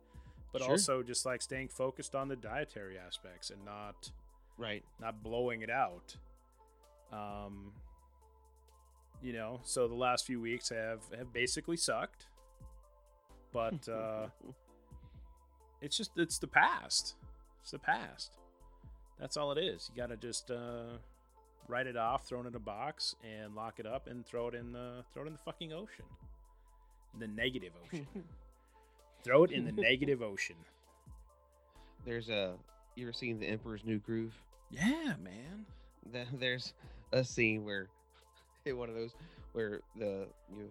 but 0.53 0.61
Sure. 0.61 0.71
also 0.71 1.01
just 1.01 1.25
like 1.25 1.41
staying 1.41 1.69
focused 1.69 2.13
on 2.13 2.27
the 2.27 2.35
dietary 2.35 2.97
aspects 2.99 3.49
and 3.51 3.63
not 3.65 4.11
Right. 4.57 4.83
not 4.99 5.23
blowing 5.23 5.61
it 5.61 5.69
out 5.71 6.15
um 7.11 7.71
you 9.23 9.33
know 9.33 9.59
so 9.63 9.87
the 9.87 9.95
last 9.95 10.25
few 10.27 10.39
weeks 10.39 10.69
have 10.69 11.01
have 11.17 11.31
basically 11.33 11.77
sucked 11.77 12.27
but 13.53 13.87
uh 13.89 14.27
it's 15.81 15.97
just 15.97 16.11
it's 16.17 16.37
the 16.39 16.47
past. 16.47 17.15
It's 17.61 17.71
the 17.71 17.79
past. 17.79 18.31
That's 19.19 19.37
all 19.37 19.51
it 19.51 19.57
is. 19.59 19.89
You 19.93 20.01
gotta 20.01 20.17
just 20.17 20.51
uh 20.51 20.97
write 21.67 21.87
it 21.87 21.95
off 21.95 22.27
throw 22.27 22.41
it 22.41 22.47
in 22.47 22.55
a 22.55 22.59
box 22.59 23.15
and 23.23 23.55
lock 23.55 23.79
it 23.79 23.85
up 23.85 24.07
and 24.07 24.25
throw 24.25 24.47
it 24.47 24.55
in 24.55 24.71
the 24.73 25.03
throw 25.13 25.23
it 25.23 25.27
in 25.27 25.33
the 25.33 25.39
fucking 25.45 25.73
ocean. 25.73 26.05
The 27.19 27.27
negative 27.27 27.73
ocean. 27.85 28.07
Throw 29.23 29.43
it 29.43 29.51
in 29.51 29.65
the 29.65 29.71
negative 29.81 30.23
ocean. 30.23 30.55
There's 32.05 32.29
a 32.29 32.53
you 32.95 33.05
ever 33.05 33.13
seen 33.13 33.39
the 33.39 33.45
Emperor's 33.47 33.83
New 33.85 33.99
Groove? 33.99 34.33
yeah 34.71 35.13
man. 35.23 35.65
Th- 36.11 36.27
There's 36.39 36.73
a 37.11 37.23
scene 37.23 37.63
where 37.63 37.87
one 38.65 38.89
of 38.89 38.95
those 38.95 39.11
where 39.53 39.81
the 39.95 40.25
you 40.51 40.63
know, 40.63 40.69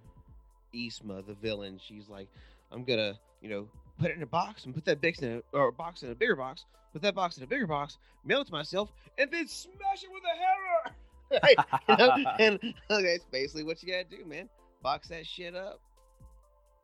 Yzma, 0.75 1.25
the 1.27 1.35
villain, 1.35 1.79
she's 1.85 2.09
like, 2.09 2.29
I'm 2.73 2.83
gonna, 2.85 3.19
you 3.41 3.51
know, 3.51 3.69
put 4.01 4.11
it 4.11 4.17
in 4.17 4.23
a 4.23 4.27
box 4.27 4.65
and 4.65 4.75
put 4.75 4.85
that 4.87 5.01
box 5.01 5.19
in 5.21 5.33
a 5.35 5.57
or 5.57 5.69
a 5.69 5.73
box 5.73 6.03
in 6.03 6.11
a 6.11 6.15
bigger 6.15 6.35
box, 6.37 6.65
put 6.93 7.03
that 7.03 7.15
box 7.15 7.37
in 7.37 7.45
a 7.45 7.47
bigger 7.47 7.67
box, 7.67 7.99
mail 8.25 8.41
it 8.41 8.47
to 8.47 8.53
myself, 8.53 8.91
and 9.19 9.31
then 9.31 9.47
smash 9.47 10.03
it 10.03 10.11
with 10.13 10.23
a 10.25 10.37
hammer. 10.37 10.97
Right? 11.45 11.57
You 11.89 11.97
know? 11.97 12.31
and 12.41 12.55
okay, 12.91 13.15
it's 13.15 13.25
basically 13.31 13.63
what 13.63 13.81
you 13.85 13.89
gotta 13.93 14.03
do, 14.03 14.25
man. 14.25 14.49
Box 14.83 15.07
that 15.09 15.25
shit 15.25 15.55
up 15.55 15.81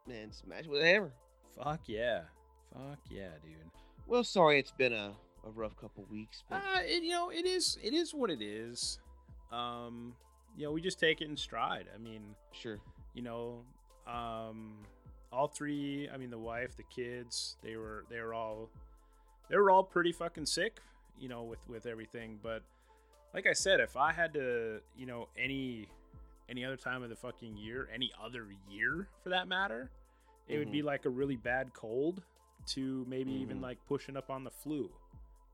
and 0.08 0.32
smash 0.32 0.66
it 0.66 0.70
with 0.70 0.82
a 0.82 0.86
hammer. 0.86 1.10
fuck 1.60 1.80
yeah 1.88 2.20
fuck 2.72 3.00
yeah 3.10 3.30
dude 3.42 3.56
Well, 4.06 4.22
sorry, 4.22 4.60
it's 4.60 4.70
been 4.70 4.92
a, 4.92 5.14
a 5.44 5.50
rough 5.50 5.76
couple 5.76 6.06
weeks, 6.12 6.44
but 6.48 6.62
Uh, 6.62 6.78
it, 6.82 7.02
you 7.02 7.10
know, 7.10 7.30
it 7.30 7.44
is. 7.44 7.76
It 7.82 7.92
is 7.92 8.14
what 8.14 8.30
it 8.30 8.40
is. 8.40 9.00
Um, 9.50 10.14
you 10.56 10.64
know, 10.66 10.70
we 10.70 10.80
just 10.80 11.00
take 11.00 11.20
it 11.22 11.28
in 11.28 11.36
stride. 11.36 11.86
I 11.92 11.98
mean, 11.98 12.22
sure. 12.52 12.78
you 13.14 13.22
know, 13.22 13.64
um, 14.06 14.74
all 15.36 15.48
three. 15.48 16.08
I 16.12 16.16
mean, 16.16 16.30
the 16.30 16.38
wife, 16.38 16.76
the 16.76 16.82
kids. 16.84 17.56
They 17.62 17.76
were. 17.76 18.04
They 18.10 18.20
were 18.20 18.34
all. 18.34 18.70
They 19.48 19.56
were 19.56 19.70
all 19.70 19.84
pretty 19.84 20.12
fucking 20.12 20.46
sick. 20.46 20.78
You 21.18 21.28
know, 21.28 21.42
with 21.44 21.66
with 21.68 21.86
everything. 21.86 22.38
But 22.42 22.62
like 23.34 23.46
I 23.46 23.52
said, 23.52 23.80
if 23.80 23.96
I 23.96 24.12
had 24.12 24.32
to, 24.34 24.80
you 24.96 25.06
know, 25.06 25.28
any 25.38 25.88
any 26.48 26.64
other 26.64 26.76
time 26.76 27.02
of 27.02 27.10
the 27.10 27.16
fucking 27.16 27.56
year, 27.56 27.88
any 27.92 28.10
other 28.22 28.46
year 28.70 29.08
for 29.22 29.30
that 29.30 29.48
matter, 29.48 29.90
it 30.48 30.58
would 30.58 30.70
be 30.70 30.82
like 30.82 31.04
a 31.04 31.08
really 31.10 31.36
bad 31.36 31.72
cold 31.74 32.22
to 32.66 33.04
maybe 33.08 33.32
even 33.32 33.58
Mhm. 33.58 33.62
like 33.62 33.78
pushing 33.86 34.16
up 34.16 34.30
on 34.30 34.44
the 34.44 34.50
flu. 34.50 34.90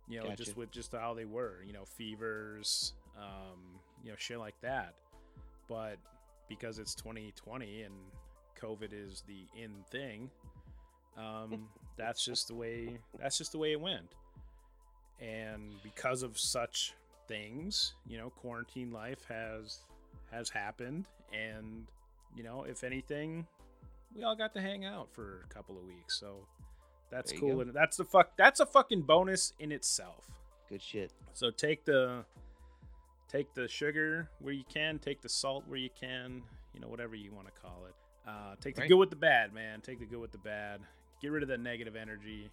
You 0.08 0.20
know, 0.22 0.34
just 0.34 0.56
with 0.56 0.70
just 0.70 0.92
how 0.92 1.14
they 1.14 1.24
were, 1.24 1.62
you 1.64 1.72
know, 1.72 1.84
fevers, 1.84 2.92
um, 3.16 3.80
you 4.04 4.10
know, 4.10 4.16
shit 4.18 4.38
like 4.38 4.60
that. 4.60 4.94
But 5.68 5.98
because 6.48 6.78
it's 6.78 6.94
2020 6.94 7.82
and 7.82 7.94
COVID 8.62 8.90
is 8.92 9.22
the 9.26 9.46
in 9.60 9.70
thing, 9.90 10.30
um, 11.16 11.68
that's 11.96 12.24
just 12.24 12.48
the 12.48 12.54
way. 12.54 12.98
That's 13.20 13.38
just 13.38 13.52
the 13.52 13.58
way 13.58 13.72
it 13.72 13.80
went. 13.80 14.14
And 15.20 15.74
because 15.82 16.22
of 16.22 16.38
such 16.38 16.94
things, 17.28 17.94
you 18.06 18.18
know, 18.18 18.30
quarantine 18.30 18.92
life 18.92 19.24
has 19.28 19.80
has 20.30 20.48
happened, 20.48 21.06
and 21.32 21.86
you 22.36 22.42
know, 22.42 22.64
if 22.64 22.84
anything, 22.84 23.46
we 24.14 24.22
all 24.22 24.36
got 24.36 24.54
to 24.54 24.60
hang 24.60 24.84
out 24.84 25.08
for 25.12 25.44
a 25.48 25.54
couple 25.54 25.76
of 25.78 25.84
weeks, 25.84 26.18
so 26.18 26.46
that's 27.10 27.32
cool. 27.32 27.56
go. 27.56 27.60
And 27.60 27.74
that's 27.74 27.96
the 27.96 28.04
fuck. 28.04 28.36
That's 28.36 28.60
a 28.60 28.66
fucking 28.66 29.02
bonus 29.02 29.52
in 29.58 29.70
itself. 29.70 30.26
Good 30.68 30.82
shit. 30.82 31.12
So 31.34 31.50
take 31.50 31.84
the 31.84 32.24
take 33.28 33.52
the 33.54 33.68
sugar 33.68 34.28
where 34.40 34.54
you 34.54 34.64
can, 34.72 34.98
take 34.98 35.20
the 35.20 35.28
salt 35.28 35.64
where 35.66 35.78
you 35.78 35.90
can, 35.98 36.42
you 36.74 36.80
know, 36.80 36.88
whatever 36.88 37.14
you 37.14 37.32
want 37.32 37.46
to 37.46 37.52
call 37.60 37.84
it. 37.86 37.94
Uh, 38.26 38.54
take 38.60 38.74
the 38.76 38.82
Right. 38.82 38.88
good 38.88 38.98
with 38.98 39.10
the 39.10 39.16
bad, 39.16 39.52
man. 39.52 39.80
Take 39.80 39.98
the 39.98 40.06
good 40.06 40.20
with 40.20 40.32
the 40.32 40.38
bad. 40.38 40.80
Get 41.20 41.28
rid 41.32 41.42
of 41.42 41.48
that 41.48 41.60
negative 41.60 41.96
energy. 41.96 42.50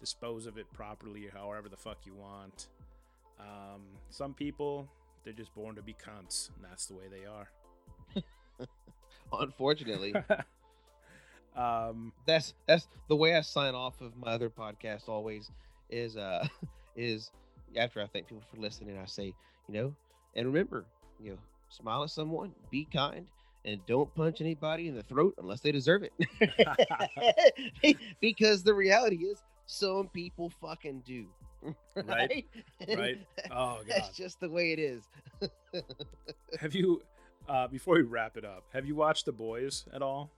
Dispose 0.00 0.46
of 0.46 0.58
it 0.58 0.70
properly, 0.72 1.28
however 1.32 1.68
the 1.68 1.76
fuck 1.76 1.98
you 2.06 2.14
want. 2.14 2.68
Um, 3.38 3.82
some 4.10 4.34
people 4.34 4.88
They're 5.24 5.32
just 5.32 5.54
born 5.54 5.74
to 5.76 5.82
be 5.82 5.94
cunts, 5.94 6.50
and 6.54 6.62
that's 6.64 6.84
the 6.86 6.94
way 6.94 7.04
they 7.08 7.24
are. 7.24 7.48
Unfortunately, 9.32 10.14
um, 11.56 12.12
that's 12.26 12.52
that's 12.66 12.86
the 13.08 13.16
way 13.16 13.34
I 13.34 13.40
sign 13.40 13.74
off 13.74 14.00
of 14.00 14.16
my 14.16 14.32
other 14.32 14.50
podcast. 14.50 15.08
Always 15.08 15.50
is 15.88 16.16
uh 16.16 16.46
is 16.96 17.30
after 17.76 18.02
I 18.02 18.06
thank 18.06 18.28
people 18.28 18.44
for 18.54 18.60
listening, 18.60 18.98
I 18.98 19.06
say 19.06 19.34
you 19.68 19.74
know, 19.74 19.94
and 20.34 20.46
remember, 20.46 20.84
you 21.18 21.30
know, 21.30 21.38
smile 21.70 22.02
at 22.04 22.10
someone, 22.10 22.52
be 22.70 22.84
kind, 22.84 23.26
and 23.64 23.84
don't 23.86 24.14
punch 24.14 24.40
anybody 24.40 24.88
in 24.88 24.94
the 24.94 25.02
throat 25.02 25.34
unless 25.38 25.60
they 25.60 25.72
deserve 25.72 26.02
it. 26.02 26.12
because 28.20 28.62
the 28.62 28.74
reality 28.74 29.16
is, 29.16 29.42
some 29.66 30.08
people 30.08 30.50
fucking 30.60 31.02
do. 31.06 31.26
Right? 31.96 32.44
right? 32.86 33.18
Oh 33.50 33.78
god. 33.78 33.84
That's 33.88 34.14
just 34.14 34.38
the 34.38 34.50
way 34.50 34.72
it 34.72 34.78
is. 34.78 35.08
have 36.60 36.74
you 36.74 37.00
uh 37.48 37.68
before 37.68 37.94
we 37.94 38.02
wrap 38.02 38.36
it 38.36 38.44
up, 38.44 38.64
have 38.74 38.84
you 38.84 38.94
watched 38.94 39.24
The 39.24 39.32
Boys 39.32 39.86
at 39.94 40.02
all? 40.02 40.30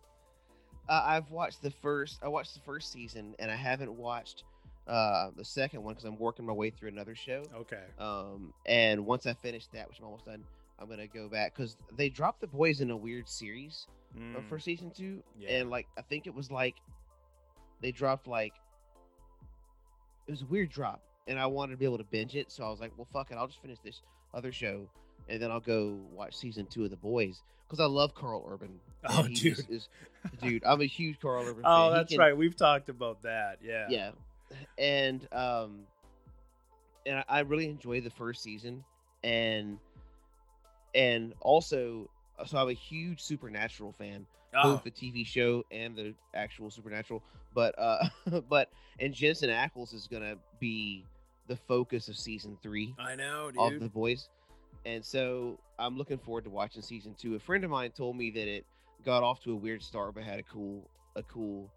Uh, 0.89 1.03
I've 1.05 1.31
watched 1.31 1.62
the 1.62 1.70
first. 1.70 2.20
I 2.22 2.29
watched 2.29 2.55
the 2.55 2.61
first 2.61 2.93
season, 2.93 3.35
and 3.39 3.51
I 3.51 3.57
haven't 3.57 3.93
watched 3.93 4.45
uh, 4.87 5.31
the 5.37 5.45
second 5.45 5.83
one 5.83 5.95
because 5.95 6.05
I'm 6.05 6.18
working 6.18 6.47
my 6.47 6.53
way 6.53 6.70
through 6.70 6.91
another 6.91 7.14
show. 7.14 7.43
Okay. 7.55 7.83
Um, 7.99 8.53
and 8.66 9.05
once 9.05 9.27
I 9.27 9.35
finish 9.35 9.66
that, 9.72 9.89
which 9.89 9.99
I'm 9.99 10.05
almost 10.05 10.27
done, 10.27 10.45
I'm 10.79 10.89
gonna 10.89 11.07
go 11.07 11.29
back 11.29 11.55
because 11.55 11.77
they 11.97 12.09
dropped 12.09 12.41
the 12.41 12.47
boys 12.47 12.81
in 12.81 12.91
a 12.91 12.97
weird 12.97 13.29
series 13.29 13.87
uh, 14.14 14.18
Mm, 14.18 14.49
for 14.49 14.59
season 14.59 14.91
two, 14.91 15.22
yeah. 15.39 15.51
and 15.59 15.70
like 15.70 15.87
I 15.99 16.03
think 16.03 16.27
it 16.27 16.35
was 16.35 16.51
like 16.51 16.77
they 17.83 17.93
dropped 17.93 18.27
like 18.27 18.53
it 20.27 20.31
was 20.31 20.43
a 20.43 20.47
weird 20.47 20.70
drop, 20.70 21.03
and 21.27 21.39
I 21.39 21.47
wanted 21.47 21.72
to 21.72 21.77
be 21.79 21.85
able 21.85 21.99
to 21.99 22.05
binge 22.05 22.35
it, 22.35 22.51
so 22.51 22.64
I 22.64 22.70
was 22.70 22.81
like, 22.81 22.93
well, 22.97 23.07
fuck 23.12 23.31
it, 23.31 23.37
I'll 23.37 23.47
just 23.47 23.61
finish 23.62 23.79
this 23.85 24.01
other 24.35 24.53
show, 24.53 24.89
and 25.29 25.41
then 25.41 25.51
I'll 25.51 25.61
go 25.61 25.99
watch 26.12 26.37
season 26.37 26.66
two 26.66 26.85
of 26.85 26.91
the 26.91 26.97
boys 26.97 27.43
because 27.66 27.81
I 27.81 27.87
love 27.87 28.14
Karl 28.14 28.47
Urban. 28.51 28.79
Oh, 29.09 29.22
dude. 29.24 29.37
just 29.37 29.70
is, 29.70 29.89
dude, 30.43 30.64
I'm 30.64 30.81
a 30.81 30.87
huge 30.87 31.20
Karl 31.20 31.45
Urban. 31.47 31.62
Oh, 31.66 31.89
fan. 31.91 31.97
That's 31.99 32.11
can- 32.11 32.18
right. 32.18 32.37
We've 32.37 32.57
talked 32.57 32.89
about 32.89 33.22
that. 33.22 33.59
Yeah. 33.62 33.87
yeah 33.89 34.11
and 34.79 35.27
um 35.33 35.81
and 37.05 37.18
I, 37.18 37.24
I 37.29 37.41
really 37.41 37.68
enjoyed 37.68 38.05
the 38.05 38.11
first 38.11 38.43
season 38.45 38.85
and 39.24 39.79
and 40.97 41.32
also 41.40 42.09
so 42.47 42.59
i'm 42.59 42.68
a 42.68 42.72
huge 42.72 43.20
supernatural 43.20 43.92
fan 43.92 44.26
Oh, 44.55 44.72
both 44.72 44.84
the 44.84 44.90
tv 44.90 45.26
show 45.26 45.64
and 45.70 45.94
the 45.94 46.14
actual 46.34 46.70
supernatural 46.70 47.22
but 47.55 47.74
uh 47.78 48.09
but 48.49 48.70
and 48.99 49.12
jensen 49.12 49.51
ackles 49.51 49.92
is 49.94 50.09
gonna 50.11 50.36
be 50.59 51.05
the 51.47 51.57
focus 51.57 52.09
of 52.09 52.16
season 52.16 52.57
three 52.62 52.94
I 52.99 53.14
know, 53.16 53.51
dude. 53.53 53.74
of 53.74 53.80
the 53.80 53.88
boys 53.90 54.28
and 54.86 55.05
so 55.05 55.59
i'm 55.78 55.97
looking 55.99 56.18
forward 56.18 56.44
to 56.44 56.51
watching 56.51 56.80
season 56.82 57.14
two 57.18 57.34
a 57.34 57.38
friend 57.38 57.62
of 57.64 57.70
mine 57.70 57.90
told 57.90 58.16
me 58.16 58.30
that 58.30 58.49
it 58.49 58.64
got 59.05 59.22
off 59.22 59.42
to 59.44 59.53
a 59.53 59.57
weird 59.57 59.82
start 59.82 60.14
but 60.14 60.22
had 60.24 60.38
a 60.38 60.42
cool 60.44 60.88
a 61.16 61.22
cool 61.24 61.70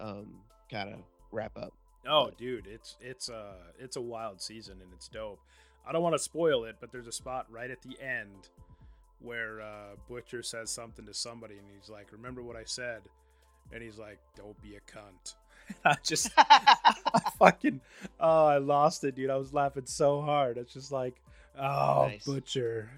um 0.00 0.26
kind 0.70 0.88
of 0.92 0.98
wrap 1.32 1.56
up 1.56 1.72
Oh, 2.08 2.26
But- 2.26 2.38
dude, 2.38 2.68
it's 2.68 2.94
it's 3.00 3.28
uh 3.28 3.54
it's 3.80 3.96
a 3.96 4.00
wild 4.00 4.40
season 4.40 4.78
and 4.80 4.92
it's 4.92 5.08
dope. 5.08 5.40
I 5.86 5.92
don't 5.92 6.02
want 6.02 6.14
to 6.14 6.18
spoil 6.18 6.64
it, 6.64 6.76
but 6.80 6.90
there's 6.92 7.06
a 7.06 7.12
spot 7.12 7.46
right 7.50 7.70
at 7.70 7.82
the 7.82 7.96
end 8.00 8.48
where 9.20 9.60
uh, 9.60 9.96
Butcher 10.08 10.42
says 10.42 10.70
something 10.70 11.06
to 11.06 11.14
somebody 11.14 11.54
and 11.54 11.64
he's 11.78 11.88
like, 11.88 12.12
"Remember 12.12 12.42
what 12.42 12.56
I 12.56 12.64
said?" 12.64 13.02
And 13.72 13.82
he's 13.82 13.98
like, 13.98 14.18
"Don't 14.36 14.60
be 14.62 14.76
a 14.76 14.80
cunt." 14.80 15.34
I 15.84 15.96
just 16.02 16.30
I 16.36 16.76
fucking 17.38 17.80
oh, 18.20 18.46
I 18.46 18.58
lost 18.58 19.04
it, 19.04 19.14
dude. 19.16 19.30
I 19.30 19.36
was 19.36 19.52
laughing 19.52 19.86
so 19.86 20.20
hard. 20.20 20.58
It's 20.58 20.72
just 20.72 20.92
like, 20.92 21.20
oh, 21.58 22.06
Nice. 22.08 22.24
Butcher 22.24 22.90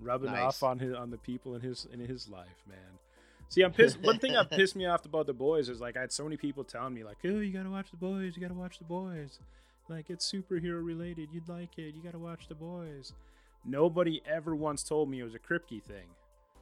rubbing 0.00 0.32
Nice. 0.32 0.42
off 0.42 0.62
on 0.64 0.78
his 0.78 0.94
on 0.94 1.10
the 1.10 1.18
people 1.18 1.54
in 1.54 1.60
his 1.60 1.86
in 1.92 2.00
his 2.00 2.28
life, 2.28 2.64
man. 2.68 2.78
See, 3.48 3.62
I'm 3.62 3.72
pissed. 3.72 4.00
One 4.00 4.18
thing 4.18 4.32
that 4.32 4.50
pissed 4.50 4.74
me 4.74 4.86
off 4.86 5.04
about 5.04 5.26
the 5.26 5.34
boys 5.34 5.68
is 5.68 5.80
like 5.80 5.96
I 5.96 6.00
had 6.00 6.12
so 6.12 6.24
many 6.24 6.36
people 6.36 6.64
telling 6.64 6.94
me 6.94 7.04
like, 7.04 7.18
"Oh, 7.24 7.38
you 7.40 7.52
gotta 7.52 7.70
watch 7.70 7.90
the 7.90 7.98
boys. 7.98 8.34
You 8.34 8.42
gotta 8.42 8.54
watch 8.54 8.78
the 8.78 8.84
boys. 8.84 9.38
Like 9.88 10.10
it's 10.10 10.30
superhero 10.30 10.84
related. 10.84 11.28
You'd 11.32 11.48
like 11.48 11.78
it. 11.78 11.94
You 11.94 12.02
gotta 12.02 12.18
watch 12.18 12.48
the 12.48 12.54
boys." 12.54 13.12
Nobody 13.64 14.20
ever 14.26 14.56
once 14.56 14.82
told 14.82 15.08
me 15.08 15.20
it 15.20 15.24
was 15.24 15.34
a 15.34 15.38
Kripke 15.38 15.82
thing. 15.82 16.08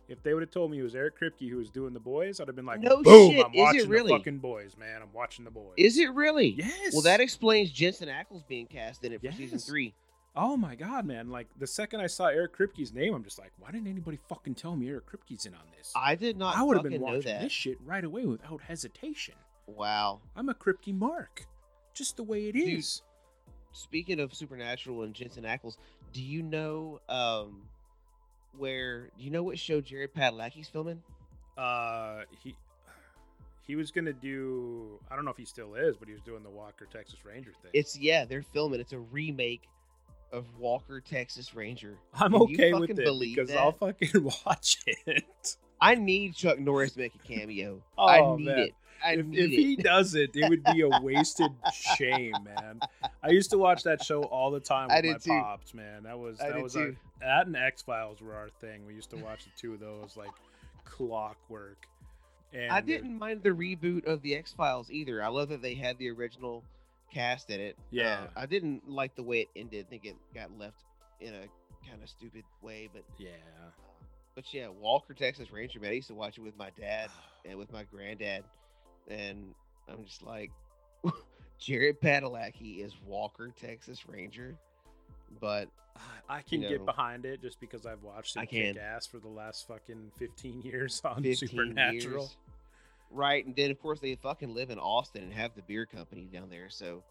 If 0.08 0.22
they 0.22 0.34
would 0.34 0.42
have 0.42 0.50
told 0.50 0.70
me 0.72 0.80
it 0.80 0.82
was 0.82 0.94
Eric 0.96 1.18
Kripke 1.20 1.48
who 1.48 1.56
was 1.56 1.70
doing 1.70 1.94
the 1.94 2.00
boys, 2.00 2.40
I'd 2.40 2.48
have 2.48 2.56
been 2.56 2.66
like, 2.66 2.80
No 2.80 3.02
"Boom! 3.02 3.30
shit. 3.30 3.46
I'm 3.46 3.54
Is 3.76 3.84
it 3.84 3.88
really? 3.88 4.12
the 4.12 4.18
fucking 4.18 4.38
boys, 4.38 4.76
man. 4.76 5.00
I'm 5.02 5.12
watching 5.12 5.44
the 5.44 5.50
boys." 5.50 5.74
Is 5.76 5.98
it 5.98 6.12
really? 6.12 6.48
Yes. 6.58 6.92
Well, 6.92 7.02
that 7.02 7.20
explains 7.20 7.70
Jensen 7.70 8.08
Ackles 8.08 8.46
being 8.48 8.66
cast 8.66 9.04
in 9.04 9.12
it 9.12 9.20
for 9.20 9.30
season 9.32 9.58
Yes. 9.58 9.66
three. 9.66 9.94
Oh 10.36 10.56
my 10.56 10.74
god, 10.76 11.06
man! 11.06 11.28
Like 11.30 11.48
the 11.58 11.66
second 11.66 12.00
I 12.00 12.06
saw 12.06 12.26
Eric 12.26 12.56
Kripke's 12.56 12.92
name, 12.92 13.14
I'm 13.14 13.24
just 13.24 13.38
like, 13.38 13.52
why 13.58 13.70
didn't 13.72 13.88
anybody 13.88 14.18
fucking 14.28 14.54
tell 14.54 14.76
me 14.76 14.88
Eric 14.88 15.06
Kripke's 15.06 15.44
in 15.46 15.54
on 15.54 15.60
this? 15.76 15.92
I 15.96 16.14
did 16.16 16.36
not. 16.36 16.56
I 16.56 16.62
would 16.62 16.76
have 16.76 16.84
been 16.88 17.00
watching 17.00 17.22
that. 17.22 17.42
this 17.42 17.52
shit 17.52 17.78
right 17.84 18.04
away 18.04 18.26
without 18.26 18.60
hesitation. 18.62 19.34
Wow. 19.66 20.20
I'm 20.36 20.48
a 20.48 20.54
Kripke 20.54 20.94
mark, 20.94 21.46
just 21.94 22.16
the 22.16 22.22
way 22.24 22.46
it 22.48 22.52
Dude. 22.52 22.78
is. 22.78 23.02
Speaking 23.72 24.20
of 24.20 24.34
Supernatural 24.34 25.02
and 25.02 25.14
Jensen 25.14 25.44
Ackles, 25.44 25.76
do 26.12 26.22
you 26.22 26.42
know 26.42 27.00
um 27.08 27.62
where? 28.56 29.10
Do 29.16 29.24
you 29.24 29.30
know 29.30 29.42
what 29.42 29.58
show 29.58 29.80
Jared 29.80 30.14
Padalecki's 30.14 30.68
filming? 30.68 31.02
Uh, 31.56 32.22
he 32.42 32.56
he 33.66 33.76
was 33.76 33.90
gonna 33.90 34.12
do. 34.12 34.98
I 35.10 35.16
don't 35.16 35.24
know 35.24 35.30
if 35.30 35.36
he 35.36 35.44
still 35.44 35.74
is, 35.74 35.96
but 35.96 36.08
he 36.08 36.14
was 36.14 36.22
doing 36.22 36.42
the 36.42 36.50
Walker 36.50 36.86
Texas 36.92 37.24
Ranger 37.24 37.52
thing. 37.62 37.70
It's 37.72 37.98
yeah, 37.98 38.24
they're 38.24 38.42
filming. 38.42 38.80
It's 38.80 38.92
a 38.92 38.98
remake 38.98 39.68
of 40.32 40.46
Walker 40.58 41.00
Texas 41.00 41.54
Ranger. 41.54 41.96
I'm 42.14 42.32
Can 42.32 42.42
okay 42.42 42.72
with 42.72 42.90
it 42.90 42.96
because 42.96 43.48
that? 43.48 43.58
I'll 43.58 43.72
fucking 43.72 44.10
watch 44.46 44.78
it. 45.06 45.56
I 45.80 45.94
need 45.94 46.34
Chuck 46.34 46.58
Norris 46.58 46.92
to 46.92 46.98
make 46.98 47.14
a 47.14 47.18
cameo. 47.18 47.80
Oh, 47.96 48.06
I 48.06 48.36
need 48.36 48.46
man. 48.46 48.58
it. 48.58 48.74
I 49.04 49.12
if, 49.14 49.26
if 49.30 49.50
he 49.50 49.76
does 49.76 50.14
it, 50.14 50.30
it 50.34 50.48
would 50.48 50.64
be 50.64 50.82
a 50.82 50.88
wasted 51.02 51.50
shame, 51.72 52.34
man. 52.44 52.80
I 53.22 53.30
used 53.30 53.50
to 53.50 53.58
watch 53.58 53.82
that 53.84 54.02
show 54.04 54.22
all 54.24 54.50
the 54.50 54.60
time 54.60 54.88
with 54.88 55.04
I 55.04 55.08
my 55.12 55.18
too. 55.18 55.30
pops, 55.30 55.74
man. 55.74 56.02
That 56.04 56.18
was 56.18 56.40
I 56.40 56.48
that 56.48 56.54
did 56.54 56.62
was 56.62 56.76
our, 56.76 56.92
that 57.20 57.46
and 57.46 57.56
X 57.56 57.82
Files 57.82 58.20
were 58.20 58.34
our 58.34 58.48
thing. 58.60 58.86
We 58.86 58.94
used 58.94 59.10
to 59.10 59.16
watch 59.16 59.44
the 59.44 59.50
two 59.56 59.74
of 59.74 59.80
those 59.80 60.16
like 60.16 60.30
clockwork. 60.84 61.86
And 62.52 62.72
I 62.72 62.80
didn't 62.80 63.16
mind 63.18 63.42
the 63.42 63.50
reboot 63.50 64.06
of 64.06 64.22
the 64.22 64.34
X 64.34 64.52
Files 64.52 64.90
either. 64.90 65.22
I 65.22 65.28
love 65.28 65.50
that 65.50 65.62
they 65.62 65.74
had 65.74 65.98
the 65.98 66.10
original 66.10 66.64
cast 67.12 67.50
in 67.50 67.60
it. 67.60 67.76
Yeah. 67.90 68.24
Uh, 68.36 68.40
I 68.40 68.46
didn't 68.46 68.88
like 68.88 69.14
the 69.14 69.22
way 69.22 69.40
it 69.42 69.48
ended. 69.56 69.86
I 69.86 69.90
think 69.90 70.04
it 70.04 70.16
got 70.34 70.50
left 70.58 70.82
in 71.20 71.28
a 71.34 71.46
kind 71.88 72.02
of 72.02 72.08
stupid 72.08 72.44
way, 72.62 72.88
but 72.92 73.04
Yeah. 73.18 73.30
but 74.34 74.52
yeah, 74.52 74.68
Walker 74.68 75.14
Texas 75.14 75.50
Ranger 75.52 75.78
man. 75.80 75.90
I 75.90 75.94
used 75.94 76.08
to 76.08 76.14
watch 76.14 76.38
it 76.38 76.40
with 76.42 76.56
my 76.56 76.70
dad 76.78 77.08
and 77.44 77.56
with 77.58 77.72
my 77.72 77.84
granddad, 77.84 78.44
and 79.10 79.54
I'm 79.88 80.04
just 80.04 80.22
like, 80.22 80.50
Jared 81.58 82.00
Padalecki 82.00 82.84
is 82.84 82.94
Walker 83.06 83.52
Texas 83.60 84.08
Ranger, 84.08 84.56
but 85.40 85.68
I 86.28 86.40
can 86.42 86.62
You 86.62 86.68
get 86.68 86.86
behind 86.86 87.26
it 87.26 87.42
just 87.42 87.60
because 87.60 87.84
I've 87.86 88.02
watched 88.02 88.36
him 88.36 88.42
I 88.42 88.46
can. 88.46 88.74
kick 88.74 88.82
ass 88.82 89.06
for 89.06 89.18
the 89.18 89.28
last 89.28 89.66
fucking 89.68 90.12
15 90.18 90.62
years 90.64 91.00
on 91.04 91.22
15 91.22 91.48
Supernatural. 91.48 92.22
years. 92.24 92.36
Right, 93.10 93.44
and 93.44 93.54
then 93.56 93.70
of 93.72 93.80
course 93.80 93.98
they 93.98 94.14
fucking 94.14 94.54
live 94.54 94.70
in 94.70 94.78
Austin 94.78 95.24
and 95.24 95.32
have 95.32 95.54
the 95.56 95.62
beer 95.62 95.84
company 95.84 96.28
down 96.32 96.48
there, 96.48 96.68
so 96.70 97.02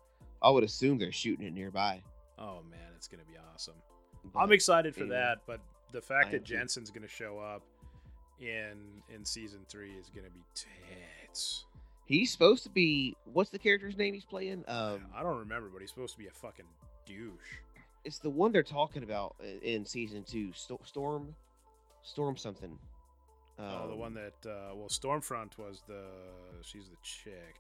I 0.42 0.50
would 0.50 0.64
assume 0.64 0.98
they're 0.98 1.12
shooting 1.12 1.46
it 1.46 1.54
nearby. 1.54 2.02
Oh 2.38 2.62
man, 2.72 2.80
it's 2.96 3.08
gonna 3.10 3.26
be 3.26 3.38
awesome. 3.54 3.74
But 4.34 4.40
I'm 4.40 4.52
excited 4.54 4.94
for 4.96 5.02
anyway, 5.02 5.18
that, 5.18 5.40
but 5.46 5.60
the 5.92 6.02
fact 6.02 6.32
that 6.32 6.38
am 6.38 6.44
too. 6.44 6.54
Jensen's 6.56 6.90
gonna 6.90 7.08
show 7.10 7.38
up 7.40 7.64
in 8.40 8.78
in 9.14 9.26
season 9.26 9.60
three 9.68 9.92
is 9.92 10.10
gonna 10.10 10.30
be 10.30 10.44
tits. 10.56 11.66
He's 12.10 12.32
supposed 12.32 12.64
to 12.64 12.70
be 12.70 13.16
what's 13.32 13.52
the 13.52 13.60
character's 13.60 13.96
name 13.96 14.14
he's 14.16 14.26
playing? 14.26 14.66
Um, 14.68 15.06
I 15.16 15.22
don't 15.24 15.38
remember, 15.38 15.70
but 15.72 15.80
he's 15.80 15.92
supposed 15.92 16.14
to 16.14 16.18
be 16.20 16.26
a 16.28 16.32
fucking 16.32 16.66
douche. 17.06 17.60
it's 18.04 18.18
the 18.20 18.30
one 18.32 18.52
they're 18.52 18.64
talking 18.64 19.04
about 19.04 19.36
in 19.62 19.86
season 19.86 20.24
two. 20.24 20.52
Sto- 20.54 20.82
Storm, 20.84 21.36
Storm 22.02 22.36
something. 22.36 22.78
oh, 23.60 23.88
the 23.88 23.94
Um, 23.94 24.00
one 24.00 24.14
that 24.16 24.34
uh, 24.50 24.74
well, 24.76 24.90
Stormfront 24.90 25.58
was 25.60 25.84
the 25.88 26.02
she's 26.64 26.90
the 26.90 26.98
chick. 27.04 27.56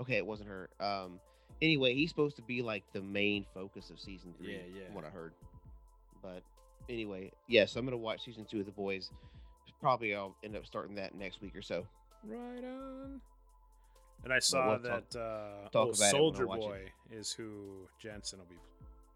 Okay, 0.00 0.16
it 0.16 0.26
wasn't 0.26 0.48
her. 0.48 0.70
Um. 0.80 1.20
Anyway, 1.62 1.94
he's 1.94 2.08
supposed 2.08 2.36
to 2.36 2.42
be 2.42 2.62
like 2.62 2.82
the 2.94 3.02
main 3.02 3.44
focus 3.54 3.90
of 3.90 4.00
season 4.00 4.32
three. 4.38 4.54
Yeah, 4.54 4.58
yeah. 4.80 4.86
From 4.86 4.94
what 4.94 5.04
I 5.04 5.10
heard. 5.10 5.34
But 6.22 6.42
anyway, 6.88 7.30
yeah. 7.48 7.66
So 7.66 7.78
I'm 7.80 7.84
gonna 7.84 7.98
watch 7.98 8.24
season 8.24 8.46
two 8.50 8.60
of 8.60 8.66
The 8.66 8.72
Boys. 8.72 9.10
Probably 9.78 10.14
I'll 10.14 10.34
end 10.42 10.56
up 10.56 10.64
starting 10.64 10.94
that 10.96 11.14
next 11.14 11.42
week 11.42 11.54
or 11.54 11.60
so. 11.60 11.86
Right 12.26 12.64
on. 12.64 13.20
And 14.24 14.32
I 14.32 14.38
saw 14.38 14.68
we'll 14.68 14.78
talk- 14.78 15.10
that 15.10 15.20
uh, 15.20 15.68
talk 15.70 15.74
oh, 15.74 15.90
about 15.90 15.90
it 15.90 15.98
when 15.98 16.06
I 16.06 16.10
Soldier. 16.10 16.46
Boy 16.46 16.80
is 17.12 17.32
who 17.32 17.88
Jensen 17.98 18.38
will 18.38 18.46
be 18.46 18.56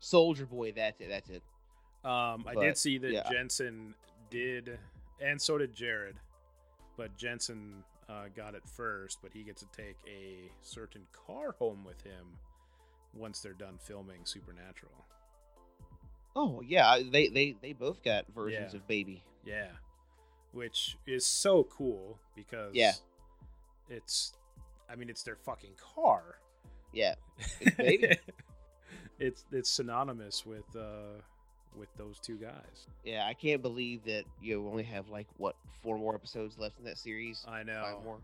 Soldier 0.01 0.47
Boy. 0.47 0.73
That's 0.73 1.01
it. 1.01 1.09
That's 1.09 1.31
it. 1.31 1.43
Um, 2.05 2.45
I 2.47 2.55
did 2.55 2.77
see 2.77 2.99
that 2.99 3.13
yeah. 3.13 3.29
Jensen 3.31 3.95
did, 4.31 4.79
and 5.21 5.41
so 5.41 5.59
did 5.59 5.75
Jared, 5.75 6.17
but 6.97 7.17
Jensen 7.17 7.83
uh, 8.09 8.27
got 8.37 8.55
it 8.55 8.63
first. 8.77 9.19
But 9.23 9.33
he 9.33 9.43
gets 9.43 9.63
to 9.63 9.69
take 9.77 9.97
a 10.07 10.51
certain 10.63 11.03
car 11.27 11.55
home 11.59 11.85
with 11.85 12.01
him 12.03 12.27
once 13.15 13.41
they're 13.41 13.53
done 13.55 13.79
filming 13.81 14.21
Supernatural. 14.25 14.93
Oh 16.37 16.63
yeah, 16.65 17.01
they 17.11 17.29
they 17.29 17.57
they 17.61 17.73
both 17.73 18.03
got 18.05 18.27
versions 18.33 18.75
Yeah. 18.75 18.79
of 18.79 18.87
Baby. 18.87 19.25
Yeah, 19.45 19.71
which 20.53 20.97
is 21.07 21.27
so 21.27 21.65
cool 21.65 22.19
because 22.37 22.75
Yeah. 22.75 22.93
it's, 23.89 24.35
I 24.91 24.97
mean, 24.97 25.09
it's 25.11 25.23
their 25.23 25.37
fucking 25.37 25.73
car. 25.95 26.39
Yeah, 26.93 27.15
It's 27.61 27.77
Baby. 27.77 28.17
it's 29.19 29.45
it's 29.53 29.71
synonymous 29.71 30.47
with 30.47 30.65
uh 30.77 31.21
with 31.77 31.89
those 31.97 32.19
two 32.19 32.37
guys. 32.37 32.87
yeah. 33.05 33.27
I 33.27 33.35
can't 33.35 33.61
believe 33.63 34.05
that 34.05 34.25
you 34.43 34.67
only 34.69 34.83
have 34.85 35.09
like 35.11 35.27
what 35.37 35.55
four 35.83 35.99
more 35.99 36.15
episodes 36.15 36.57
left 36.59 36.79
in 36.79 36.85
that 36.87 36.99
series. 36.99 37.45
I 37.47 37.63
know. 37.63 37.83
Five 37.97 38.05
more. 38.05 38.19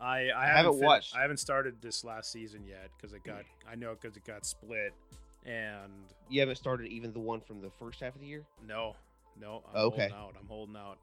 I 0.00 0.30
I, 0.36 0.46
haven't 0.46 0.56
haven't, 0.74 0.80
watched- 0.80 1.16
I 1.16 1.22
haven't 1.22 1.38
started 1.38 1.76
this 1.80 2.04
last 2.04 2.30
season 2.30 2.64
yet 2.68 2.90
because 2.96 3.12
it 3.14 3.24
got 3.24 3.42
I 3.70 3.74
know 3.74 3.96
because 4.00 4.16
it 4.16 4.24
got 4.24 4.44
split, 4.44 4.92
and 5.46 5.90
You 6.28 6.40
haven't 6.40 6.56
started 6.56 6.88
even 6.88 7.12
the 7.12 7.20
one 7.20 7.40
from 7.40 7.60
the 7.62 7.70
first 7.78 8.00
half 8.00 8.14
of 8.14 8.20
the 8.20 8.26
year. 8.26 8.44
no, 8.68 8.96
no, 9.40 9.62
I'm 9.74 9.80
Okay. 9.86 10.08
holding 10.10 10.16
out. 10.16 10.34
I'm 10.40 10.46
holding 10.48 10.76
out. 10.76 10.98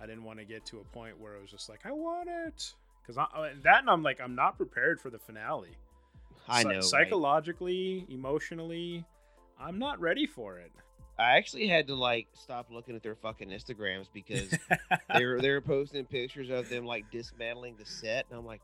I 0.00 0.06
didn't 0.06 0.22
want 0.24 0.38
to 0.38 0.44
get 0.44 0.64
to 0.66 0.78
a 0.78 0.84
point 0.94 1.18
where 1.18 1.36
I 1.36 1.40
was 1.40 1.50
just 1.50 1.68
like 1.68 1.80
I 1.84 1.90
want 1.92 2.28
it 2.28 2.72
because 3.08 3.62
that 3.64 3.80
and 3.80 3.90
I'm 3.90 4.02
like 4.02 4.20
I'm 4.20 4.34
not 4.34 4.56
prepared 4.56 5.00
for 5.00 5.10
the 5.10 5.18
finale. 5.18 5.76
I 6.48 6.62
know. 6.62 6.70
right? 6.70 6.84
psychologically, 6.84 8.06
emotionally, 8.08 9.04
I'm 9.60 9.78
not 9.78 10.00
ready 10.00 10.26
for 10.26 10.58
it. 10.58 10.72
I 11.18 11.36
actually 11.36 11.66
had 11.66 11.88
to 11.88 11.94
like 11.94 12.28
stop 12.32 12.68
looking 12.70 12.94
at 12.94 13.02
their 13.02 13.16
fucking 13.16 13.48
Instagrams 13.48 14.06
because 14.12 14.50
they 15.14 15.24
were 15.24 15.40
they 15.40 15.50
were 15.50 15.60
posting 15.60 16.04
pictures 16.04 16.50
of 16.50 16.68
them 16.68 16.84
like 16.84 17.10
dismantling 17.10 17.76
the 17.76 17.84
set, 17.84 18.26
and 18.30 18.38
I'm 18.38 18.46
like, 18.46 18.60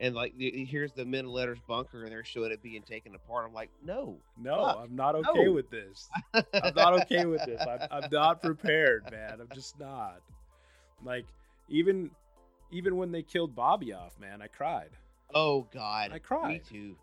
and 0.00 0.14
like 0.14 0.34
here's 0.36 0.92
the 0.92 1.04
men 1.04 1.26
letters 1.26 1.58
bunker, 1.68 2.02
and 2.02 2.10
they're 2.10 2.24
showing 2.24 2.50
it 2.50 2.62
being 2.62 2.82
taken 2.82 3.14
apart. 3.14 3.46
I'm 3.46 3.54
like, 3.54 3.70
no, 3.84 4.18
no, 4.36 4.64
Fuck. 4.64 4.78
I'm 4.82 4.96
not 4.96 5.14
okay 5.14 5.44
No. 5.44 5.52
with 5.52 5.70
this. 5.70 6.08
I'm 6.34 6.74
not 6.74 7.02
okay 7.02 7.24
with 7.24 7.44
this. 7.46 7.60
I'm, 7.60 7.88
I'm 7.90 8.10
not 8.10 8.42
prepared, 8.42 9.04
man. 9.10 9.38
I'm 9.40 9.48
just 9.54 9.78
not. 9.78 10.20
Like 11.04 11.26
even 11.68 12.10
even 12.72 12.96
when 12.96 13.12
they 13.12 13.22
killed 13.22 13.54
Bobby 13.54 13.92
off, 13.92 14.18
man, 14.18 14.42
I 14.42 14.48
cried. 14.48 14.90
oh 15.34 15.68
god, 15.72 16.10
I 16.12 16.18
cried. 16.18 16.48
Me 16.48 16.60
too. 16.68 16.96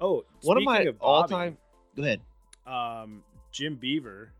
Oh, 0.00 0.24
One 0.42 0.56
of 0.56 0.62
my 0.64 0.78
Bobby, 0.86 0.96
all-time. 1.00 1.58
Go 1.94 2.02
ahead. 2.04 2.20
Um, 2.66 3.22
Jim 3.52 3.76
Beaver 3.76 4.32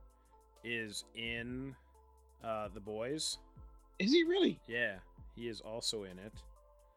is 0.64 1.04
in 1.14 1.74
uh, 2.42 2.68
the 2.72 2.80
boys. 2.80 3.36
Is 3.98 4.10
he 4.12 4.24
really 4.24 4.58
Yeah, 4.66 4.94
he 5.36 5.48
is 5.48 5.60
also 5.60 6.04
in 6.04 6.18
it. 6.18 6.32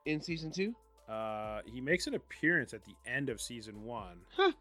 in 0.06 0.22
season 0.22 0.52
two? 0.52 0.74
Uh, 1.10 1.60
he 1.66 1.82
makes 1.82 2.08
an 2.08 2.14
appearance 2.16 2.74
at 2.74 2.86
the 2.86 2.94
end 3.06 3.28
of 3.30 3.42
season 3.42 3.84
one, 3.84 4.20
Huh. 4.38 4.54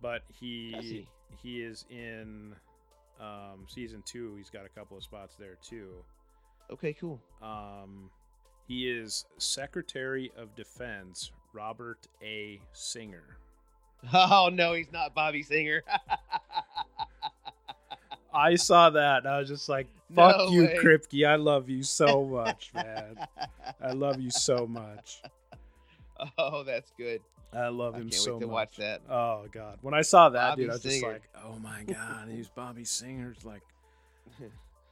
but 0.00 0.22
he 0.40 0.76
he? 0.80 1.08
he 1.42 1.62
is 1.62 1.84
in 1.90 2.54
um, 3.20 3.66
season 3.66 4.00
two. 4.06 4.36
He's 4.36 4.50
got 4.50 4.64
a 4.64 4.68
couple 4.68 4.96
of 4.96 5.02
spots 5.02 5.34
there 5.36 5.56
too. 5.60 5.88
Okay, 6.70 6.92
cool. 6.94 7.20
Um, 7.42 8.10
he 8.66 8.90
is 8.90 9.26
Secretary 9.38 10.30
of 10.36 10.54
Defense 10.54 11.32
Robert 11.52 12.06
A. 12.22 12.60
Singer. 12.72 13.38
Oh 14.14 14.48
no, 14.52 14.74
he's 14.74 14.92
not 14.92 15.12
Bobby 15.12 15.42
Singer. 15.42 15.82
I 18.32 18.54
saw 18.56 18.90
that 18.90 19.18
and 19.24 19.28
I 19.28 19.38
was 19.40 19.48
just 19.48 19.68
like, 19.68 19.88
"Fuck 20.14 20.36
No 20.36 20.48
you, 20.50 20.62
way. 20.66 20.76
Kripke. 20.80 21.26
I 21.26 21.34
love 21.36 21.68
you 21.68 21.82
so 21.82 22.24
much, 22.26 22.70
man. 22.74 23.16
I 23.82 23.90
love 23.92 24.20
you 24.20 24.30
so 24.30 24.66
much. 24.68 25.20
oh, 26.38 26.62
that's 26.62 26.92
good. 26.96 27.20
I 27.52 27.68
love 27.68 27.94
I 27.94 27.98
him 27.98 28.10
can't 28.10 28.14
so 28.22 28.34
wait 28.34 28.40
to 28.42 28.46
much. 28.46 28.52
watch 28.52 28.76
that. 28.76 29.00
Oh 29.10 29.46
god, 29.50 29.78
when 29.80 29.94
I 29.94 30.02
saw 30.02 30.28
that, 30.28 30.50
Bobby 30.50 30.62
dude, 30.62 30.70
I 30.70 30.74
was 30.74 30.82
just 30.82 31.02
like, 31.02 31.22
"Oh 31.44 31.58
my 31.58 31.82
god, 31.84 32.28
he's 32.30 32.48
Bobby 32.48 32.84
Singer's 32.84 33.44
like, 33.44 33.62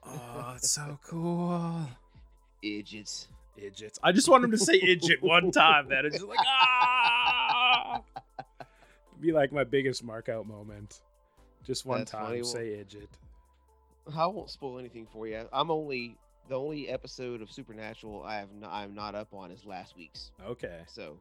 oh, 0.09 0.53
it's 0.57 0.71
so 0.71 0.99
cool." 1.05 1.87
Idiots. 2.63 3.29
Idiots. 3.57 3.99
I 4.03 4.13
just 4.13 4.29
want 4.29 4.45
him 4.45 4.51
to 4.51 4.59
say 4.59 4.81
"idjit" 4.81 5.21
one 5.23 5.51
time, 5.51 5.89
man. 5.89 6.05
It's 6.07 6.17
just 6.17 6.29
like 6.29 6.39
ah. 6.47 8.03
Be 9.21 9.33
like 9.33 9.53
my 9.53 9.65
biggest 9.65 10.05
mark 10.05 10.29
out 10.29 10.47
moment. 10.47 11.01
Just 11.65 11.87
one 11.87 12.01
That's 12.01 12.11
time, 12.11 12.25
funny. 12.27 12.45
Say 12.45 12.85
"idjit." 12.85 13.09
I 14.17 14.27
won't 14.27 14.51
spoil 14.51 14.79
anything 14.79 15.07
for 15.13 15.27
you. 15.27 15.49
I'm 15.53 15.71
only 15.71 16.17
the 16.49 16.55
only 16.57 16.89
episode 16.89 17.43
of 17.43 17.51
Supernatural 17.51 18.23
I 18.23 18.37
have 18.37 18.53
not, 18.53 18.71
I'm 18.73 18.95
not 18.95 19.15
up 19.17 19.35
on 19.35 19.51
is 19.51 19.65
last 19.65 19.97
week's, 19.97 20.31
Okay, 20.47 20.79
so 20.87 21.19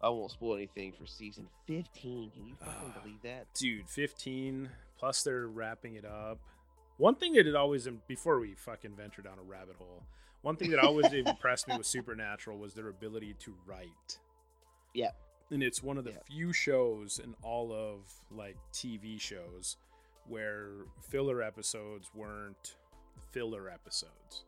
I 0.00 0.08
won't 0.08 0.30
spoil 0.30 0.54
anything 0.54 0.92
for 0.92 1.04
season 1.04 1.48
15. 1.66 2.30
Can 2.30 2.46
you 2.46 2.54
fucking 2.60 2.92
Ah. 2.96 3.00
believe 3.02 3.20
that? 3.22 3.46
dude, 3.54 3.88
fifteen. 3.88 4.70
Plus, 4.98 5.22
they're 5.24 5.48
wrapping 5.48 5.94
it 5.96 6.04
up. 6.04 6.38
One 6.98 7.14
thing 7.14 7.32
that 7.34 7.46
it 7.46 7.54
always 7.56 7.88
before 8.06 8.38
we 8.40 8.54
fucking 8.54 8.94
venture 8.96 9.22
down 9.22 9.38
a 9.38 9.42
rabbit 9.42 9.76
hole. 9.76 10.02
One 10.42 10.56
thing 10.56 10.70
that 10.70 10.80
always 10.80 11.12
impressed 11.12 11.66
me 11.68 11.76
with 11.76 11.86
Supernatural 11.86 12.58
was 12.58 12.74
their 12.74 12.88
ability 12.88 13.34
to 13.40 13.54
write. 13.66 14.18
Yeah. 14.94 15.10
and 15.50 15.62
it's 15.62 15.82
one 15.82 15.96
of 15.96 16.04
the 16.04 16.10
Yeah. 16.10 16.18
few 16.26 16.52
shows 16.52 17.18
in 17.22 17.34
all 17.42 17.72
of 17.72 18.00
like 18.30 18.56
TV 18.72 19.18
shows 19.20 19.76
where 20.26 20.70
filler 21.10 21.42
episodes 21.42 22.10
weren't 22.14 22.76
filler 23.32 23.70
episodes. 23.70 24.44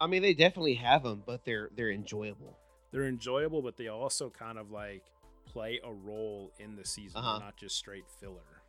I 0.00 0.06
mean, 0.06 0.22
they 0.22 0.32
definitely 0.32 0.74
have 0.74 1.02
them, 1.02 1.22
but 1.26 1.44
they're 1.44 1.68
they're 1.76 1.90
enjoyable. 1.90 2.56
They're 2.90 3.06
enjoyable, 3.06 3.60
but 3.62 3.76
they 3.76 3.88
also 3.88 4.30
kind 4.30 4.58
of 4.58 4.70
like 4.70 5.02
play 5.44 5.78
a 5.84 5.92
role 5.92 6.52
in 6.58 6.74
the 6.76 6.84
season, 6.86 7.18
Uh-huh. 7.18 7.38
not 7.38 7.56
just 7.56 7.76
straight 7.76 8.08
filler. 8.20 8.62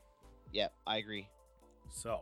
Yeah, 0.51 0.67
I 0.85 0.97
agree. 0.97 1.29
So 1.89 2.21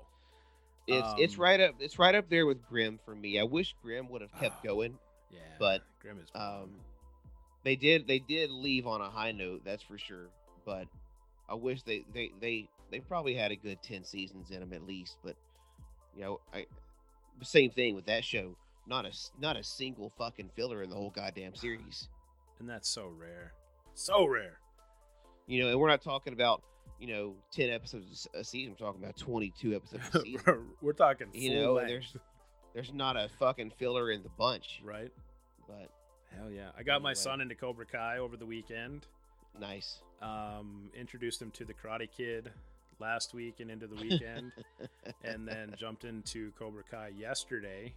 It's 0.92 1.08
it's 1.18 1.36
Um, 1.36 1.42
right 1.42 1.60
up 1.60 1.76
it's 1.80 2.00
right 2.00 2.16
up 2.16 2.30
there 2.30 2.46
with 2.46 2.62
Grimm 2.68 3.00
for 3.06 3.16
me. 3.16 3.40
I 3.40 3.44
wish 3.44 3.76
Grimm 3.82 4.10
would 4.10 4.22
have 4.22 4.34
kept 4.40 4.58
Ah. 4.60 4.64
going. 4.64 4.98
yeah, 5.32 5.40
But, 5.60 5.84
Grimm 6.02 6.20
is 6.20 6.30
Um, 6.34 6.80
they 7.64 7.76
did 7.76 8.08
they 8.08 8.20
did 8.20 8.50
leave 8.52 8.88
on 8.88 9.02
a 9.02 9.10
high 9.10 9.32
note, 9.32 9.64
that's 9.64 9.84
for 9.84 9.98
sure. 9.98 10.30
But 10.66 10.88
I 11.48 11.54
wish 11.56 11.84
they 11.84 12.06
they 12.14 12.32
they 12.40 12.70
they 12.90 13.00
probably 13.00 13.36
had 13.36 13.52
a 13.52 13.56
good 13.56 13.82
ten 13.84 14.04
seasons 14.04 14.52
in 14.52 14.60
them 14.60 14.74
at 14.74 14.86
least. 14.86 15.18
But 15.24 15.36
you 16.16 16.22
know, 16.22 16.40
I 16.54 16.66
same 17.42 17.72
thing 17.72 17.96
with 17.96 18.06
that 18.06 18.24
show. 18.26 18.56
Not 18.88 19.06
a 19.06 19.12
not 19.40 19.56
a 19.58 19.64
single 19.64 20.10
fucking 20.18 20.50
filler 20.56 20.82
in 20.84 20.90
the 20.90 20.96
whole 20.96 21.12
goddamn 21.12 21.54
series. 21.56 22.10
and 22.60 22.68
that's 22.70 22.90
so 22.90 23.08
rare, 23.08 23.54
so 23.94 24.26
rare. 24.26 24.60
You 25.48 25.62
know, 25.64 25.70
and 25.70 25.80
we're 25.80 25.88
not 25.88 26.02
talking 26.02 26.34
about 26.34 26.62
you 27.00 27.08
know 27.08 27.34
ten 27.52 27.70
episodes 27.70 28.28
a 28.34 28.44
season. 28.44 28.76
We're 28.80 28.86
talking 28.86 29.02
about 29.04 29.18
twenty 29.18 29.52
two 29.60 29.76
episodes 29.76 30.04
a 30.14 30.20
season. 30.24 30.66
We're 30.82 30.94
talking, 30.94 31.28
You 31.34 31.56
know, 31.56 31.74
length, 31.74 31.90
there's 31.90 32.18
there's 32.74 32.94
not 32.94 33.16
a 33.18 33.30
fucking 33.40 33.72
filler 33.78 34.12
in 34.12 34.24
the 34.24 34.30
bunch. 34.38 34.82
right. 34.84 35.12
But 35.68 35.90
Hell 36.36 36.52
yeah! 36.52 36.70
I 36.78 36.84
got 36.84 37.02
my 37.02 37.14
son 37.14 37.42
into 37.42 37.56
Cobra 37.56 37.86
Kai 37.86 38.18
over 38.20 38.38
the 38.38 38.46
weekend. 38.46 39.08
nice. 39.60 40.00
Um, 40.22 40.90
introduced 40.94 41.42
him 41.42 41.50
to 41.52 41.66
the 41.66 41.74
Karate 41.74 42.10
Kid 42.16 42.52
last 43.00 43.34
week 43.34 43.62
and 43.62 43.72
into 43.72 43.88
the 43.88 43.96
weekend, 43.96 44.52
and 45.24 45.48
then 45.48 45.74
jumped 45.78 46.04
into 46.04 46.52
Cobra 46.60 46.84
Kai 46.90 47.12
yesterday. 47.18 47.94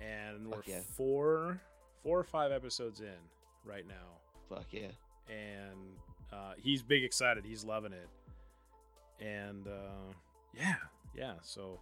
And 0.00 0.48
we're 0.48 0.62
yeah. 0.66 0.80
four, 0.96 1.60
four 2.02 2.18
or 2.18 2.24
five 2.24 2.50
episodes 2.50 3.00
in 3.00 3.14
right 3.64 3.86
now, 3.86 4.18
Fuck 4.48 4.66
yeah. 4.72 4.88
and 5.28 5.78
uh, 6.32 6.52
he's 6.56 6.82
big 6.82 7.04
excited. 7.04 7.44
He's 7.44 7.64
loving 7.64 7.92
it, 7.92 8.08
and 9.24 9.66
uh, 9.66 10.12
yeah, 10.56 10.74
yeah. 11.16 11.34
So 11.42 11.78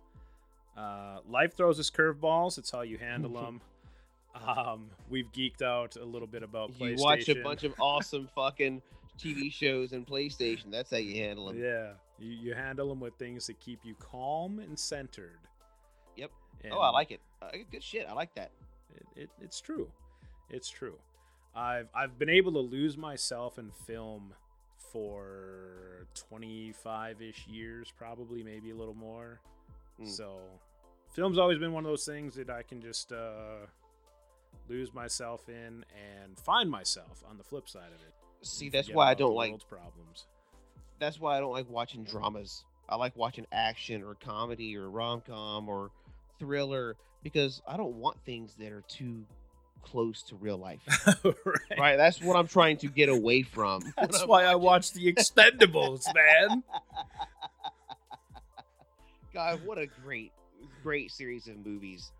uh, 0.76 1.18
life 1.28 1.54
throws 1.56 1.78
us 1.80 1.90
curveballs. 1.90 2.58
It's 2.58 2.70
how 2.70 2.82
you 2.82 2.98
handle 2.98 3.30
them. 3.42 3.60
Um, 4.46 4.90
we've 5.10 5.30
geeked 5.32 5.60
out 5.62 5.96
a 5.96 6.04
little 6.04 6.28
bit 6.28 6.42
about 6.42 6.72
PlayStation. 6.72 6.98
You 6.98 7.02
watch 7.04 7.28
a 7.28 7.34
bunch 7.42 7.64
of 7.64 7.74
awesome 7.78 8.28
fucking 8.34 8.80
TV 9.18 9.52
shows 9.52 9.92
and 9.92 10.06
PlayStation. 10.06 10.70
That's 10.70 10.90
how 10.90 10.96
you 10.96 11.16
handle 11.22 11.46
them. 11.46 11.62
Yeah, 11.62 11.92
you, 12.18 12.30
you 12.30 12.54
handle 12.54 12.88
them 12.88 12.98
with 13.00 13.14
things 13.18 13.46
that 13.48 13.60
keep 13.60 13.80
you 13.84 13.94
calm 13.96 14.58
and 14.58 14.78
centered. 14.78 15.38
Yep. 16.16 16.30
And 16.64 16.72
Oh, 16.72 16.78
I 16.78 16.90
like 16.90 17.10
it. 17.10 17.20
Uh, 17.42 17.48
good 17.70 17.82
shit. 17.82 18.06
I 18.08 18.12
like 18.14 18.34
that. 18.36 18.50
it, 18.94 19.22
it. 19.22 19.30
It's 19.40 19.60
true. 19.60 19.88
It's 20.48 20.68
true. 20.70 20.94
I've 21.54 21.88
I've 21.94 22.18
been 22.18 22.30
able 22.30 22.52
to 22.52 22.60
lose 22.60 22.96
myself 22.96 23.58
in 23.58 23.70
film 23.86 24.34
for 24.92 26.06
25 26.28 27.22
ish 27.22 27.46
years, 27.46 27.92
probably 27.96 28.42
maybe 28.42 28.70
a 28.70 28.74
little 28.74 28.94
more. 28.94 29.40
Mm. 30.00 30.08
So, 30.08 30.40
film's 31.14 31.38
always 31.38 31.58
been 31.58 31.72
one 31.72 31.84
of 31.84 31.90
those 31.90 32.04
things 32.04 32.34
that 32.34 32.50
I 32.50 32.62
can 32.62 32.80
just 32.80 33.12
uh, 33.12 33.66
lose 34.68 34.92
myself 34.92 35.48
in 35.48 35.84
and 35.94 36.38
find 36.38 36.70
myself 36.70 37.22
on 37.28 37.38
the 37.38 37.44
flip 37.44 37.68
side 37.68 37.88
of 37.88 38.00
it. 38.06 38.14
See, 38.46 38.68
that's 38.68 38.90
why 38.90 39.10
I 39.10 39.14
don't 39.14 39.34
like. 39.34 39.52
problems. 39.68 40.26
That's 40.98 41.20
why 41.20 41.36
I 41.36 41.40
don't 41.40 41.52
like 41.52 41.68
watching 41.68 42.04
dramas. 42.04 42.64
I 42.88 42.96
like 42.96 43.16
watching 43.16 43.46
action 43.52 44.02
or 44.02 44.14
comedy 44.14 44.76
or 44.76 44.90
rom 44.90 45.22
com 45.26 45.68
or 45.68 45.90
thriller 46.38 46.96
because 47.22 47.62
I 47.66 47.76
don't 47.76 47.94
want 47.94 48.18
things 48.24 48.54
that 48.56 48.72
are 48.72 48.82
too 48.88 49.24
close 49.82 50.22
to 50.24 50.36
real 50.36 50.56
life. 50.56 50.80
right. 51.24 51.78
right. 51.78 51.96
That's 51.96 52.20
what 52.20 52.36
I'm 52.36 52.48
trying 52.48 52.78
to 52.78 52.88
get 52.88 53.08
away 53.08 53.42
from. 53.42 53.82
That's 53.96 54.24
why 54.26 54.44
I 54.44 54.54
watch 54.54 54.92
the 54.92 55.12
Expendables, 55.12 56.04
man. 56.14 56.62
God, 59.34 59.64
what 59.64 59.78
a 59.78 59.86
great, 59.86 60.32
great 60.82 61.10
series 61.10 61.48
of 61.48 61.64
movies. 61.64 62.10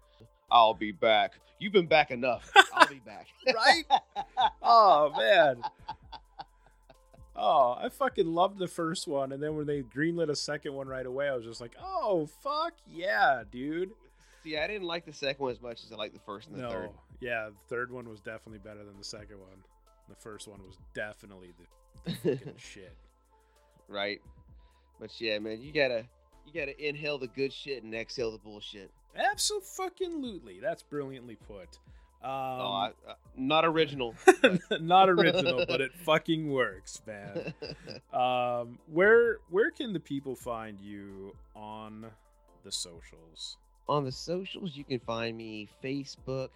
I'll 0.51 0.75
be 0.75 0.93
back. 0.93 1.33
You've 1.59 1.73
been 1.73 1.87
back 1.87 2.11
enough. 2.11 2.51
I'll 2.75 2.89
be 2.89 3.01
back. 3.07 3.27
right? 3.55 3.85
Oh 4.63 5.13
man. 5.17 5.63
Oh, 7.35 7.77
I 7.79 7.89
fucking 7.89 8.27
loved 8.27 8.59
the 8.59 8.69
first 8.69 9.09
one, 9.09 9.33
and 9.33 9.43
then 9.43 9.57
when 9.57 9.67
they 9.67 9.83
greenlit 9.83 10.29
a 10.29 10.37
second 10.37 10.75
one 10.75 10.87
right 10.87 11.07
away, 11.07 11.29
I 11.29 11.35
was 11.35 11.45
just 11.45 11.61
like, 11.61 11.75
"Oh 11.83 12.29
fuck 12.43 12.75
yeah, 12.87 13.43
dude!" 13.51 13.93
See, 14.43 14.59
I 14.59 14.67
didn't 14.67 14.87
like 14.87 15.05
the 15.05 15.13
second 15.13 15.43
one 15.43 15.53
as 15.53 15.61
much 15.61 15.85
as 15.85 15.93
I 15.93 15.97
liked 15.97 16.15
the 16.15 16.21
first 16.21 16.49
and 16.49 16.59
the 16.59 16.63
no, 16.63 16.71
third. 16.71 16.91
yeah, 17.21 17.49
the 17.49 17.75
third 17.75 17.93
one 17.93 18.09
was 18.09 18.21
definitely 18.21 18.59
better 18.59 18.85
than 18.85 18.97
the 18.99 19.05
second 19.05 19.39
one. 19.39 19.63
The 20.09 20.17
first 20.17 20.49
one 20.49 20.61
was 20.67 20.77
definitely 20.95 21.53
the 22.25 22.41
shit. 22.57 22.97
right? 23.89 24.21
But 25.01 25.21
yeah, 25.21 25.39
man, 25.39 25.63
you 25.63 25.73
gotta 25.73 26.05
you 26.47 26.53
gotta 26.53 26.89
inhale 26.89 27.19
the 27.19 27.29
good 27.29 27.53
shit 27.53 27.83
and 27.85 27.95
exhale 27.95 28.33
the 28.33 28.39
bullshit. 28.39 28.91
Absolutely, 29.15 30.59
that's 30.61 30.83
brilliantly 30.83 31.37
put. 31.47 31.79
Um, 32.25 32.31
oh, 32.31 32.73
I, 32.73 32.87
uh, 33.09 33.15
not 33.37 33.65
original. 33.65 34.15
not 34.81 35.09
original, 35.11 35.65
but 35.67 35.81
it 35.81 35.93
fucking 36.05 36.51
works, 36.51 37.03
man. 37.07 37.53
Um, 38.13 38.79
where 38.87 39.39
where 39.51 39.71
can 39.71 39.93
the 39.93 40.01
people 40.01 40.37
find 40.37 40.81
you 40.81 41.35
on 41.57 42.07
the 42.65 42.71
socials? 42.71 43.57
On 43.89 44.05
the 44.05 44.13
socials, 44.13 44.77
you 44.77 44.85
can 44.85 45.01
find 45.01 45.37
me 45.37 45.69
Facebook, 45.83 46.49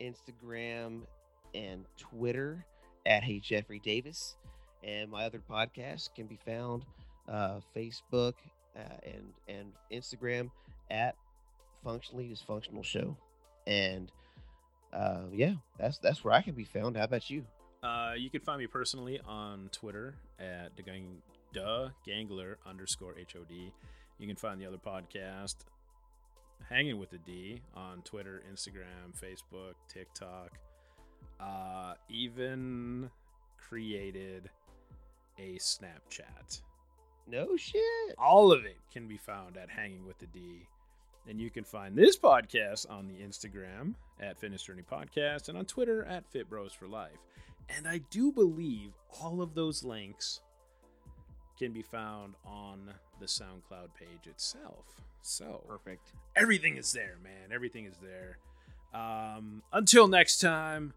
Instagram, 0.00 1.02
and 1.54 1.84
Twitter 1.96 2.64
at 3.06 3.22
Hey 3.22 3.40
Jeffrey 3.40 3.80
Davis. 3.80 4.36
And 4.84 5.10
my 5.10 5.24
other 5.24 5.40
podcasts 5.50 6.08
can 6.14 6.26
be 6.26 6.38
found 6.46 6.84
uh, 7.28 7.60
Facebook 7.76 8.34
uh, 8.76 8.96
and 9.02 9.32
and 9.48 9.72
Instagram 9.92 10.50
at 10.90 11.16
Functionally 11.82 12.28
Dysfunctional 12.28 12.84
Show. 12.84 13.16
And 13.66 14.10
uh, 14.92 15.22
yeah, 15.32 15.54
that's 15.78 15.98
that's 15.98 16.24
where 16.24 16.34
I 16.34 16.42
can 16.42 16.54
be 16.54 16.64
found. 16.64 16.96
How 16.96 17.04
about 17.04 17.28
you? 17.28 17.44
Uh, 17.82 18.12
you 18.16 18.30
can 18.30 18.40
find 18.40 18.58
me 18.58 18.66
personally 18.66 19.20
on 19.26 19.68
Twitter 19.72 20.14
at 20.40 20.76
the 20.76 20.82
gang, 20.82 21.22
duh 21.52 21.90
gangler 22.04 22.58
underscore 22.66 23.14
hod. 23.14 23.50
You 23.50 24.26
can 24.26 24.36
find 24.36 24.60
the 24.60 24.66
other 24.66 24.78
podcast, 24.78 25.56
hanging 26.68 26.98
with 26.98 27.10
the 27.10 27.18
D, 27.18 27.60
on 27.74 28.02
Twitter, 28.02 28.42
Instagram, 28.52 29.12
Facebook, 29.20 29.74
TikTok. 29.88 30.58
Uh, 31.40 31.94
even 32.08 33.10
created 33.56 34.50
a 35.38 35.56
Snapchat. 35.58 36.62
No 37.26 37.56
shit. 37.56 38.14
All 38.16 38.52
of 38.52 38.64
it 38.64 38.78
can 38.92 39.06
be 39.06 39.18
found 39.18 39.56
at 39.56 39.70
Hanging 39.70 40.06
with 40.06 40.18
the 40.18 40.26
D. 40.26 40.66
And 41.28 41.38
you 41.40 41.50
can 41.50 41.64
find 41.64 41.94
this 41.94 42.16
podcast 42.16 42.90
on 42.90 43.06
the 43.06 43.14
Instagram 43.14 43.94
at 44.18 44.38
Fitness 44.38 44.62
Journey 44.62 44.82
Podcast 44.90 45.48
and 45.48 45.58
on 45.58 45.66
Twitter 45.66 46.04
at 46.04 46.26
Fit 46.30 46.48
Bros 46.48 46.72
for 46.72 46.88
Life. 46.88 47.18
And 47.68 47.86
I 47.86 47.98
do 48.10 48.32
believe 48.32 48.92
all 49.20 49.42
of 49.42 49.54
those 49.54 49.84
links 49.84 50.40
can 51.58 51.72
be 51.72 51.82
found 51.82 52.34
on 52.44 52.90
the 53.20 53.26
SoundCloud 53.26 53.88
page 53.98 54.26
itself. 54.26 54.84
So 55.22 55.64
Perfect. 55.68 56.12
everything 56.36 56.76
is 56.76 56.92
there, 56.92 57.16
man. 57.22 57.52
Everything 57.52 57.84
is 57.86 57.96
there. 58.02 58.38
Um, 58.94 59.62
until 59.72 60.08
next 60.08 60.40
time. 60.40 60.94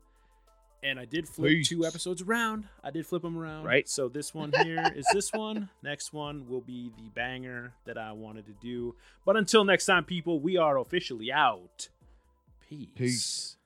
And 0.84 1.00
I 1.00 1.06
did 1.06 1.28
flip 1.30 1.52
Peace. 1.52 1.70
two 1.70 1.86
episodes 1.86 2.24
around. 2.24 2.68
I 2.84 2.90
did 2.90 3.06
flip 3.06 3.22
them 3.22 3.38
around. 3.38 3.66
Right. 3.66 3.88
So 3.88 4.10
this 4.10 4.34
one 4.34 4.52
here 4.64 4.92
is 4.96 5.06
this 5.14 5.32
one. 5.32 5.70
Next 5.84 6.12
one 6.12 6.48
will 6.50 6.62
be 6.62 6.92
the 6.98 7.08
banger 7.14 7.74
that 7.86 8.00
I 8.00 8.14
wanted 8.14 8.48
to 8.48 8.54
do. 8.54 8.96
But 9.24 9.38
until 9.38 9.64
next 9.64 9.86
time, 9.86 10.06
people, 10.06 10.40
we 10.40 10.58
are 10.58 10.80
officially 10.80 11.32
out. 11.32 11.90
Peace. 12.68 12.88
Peace. 12.96 13.58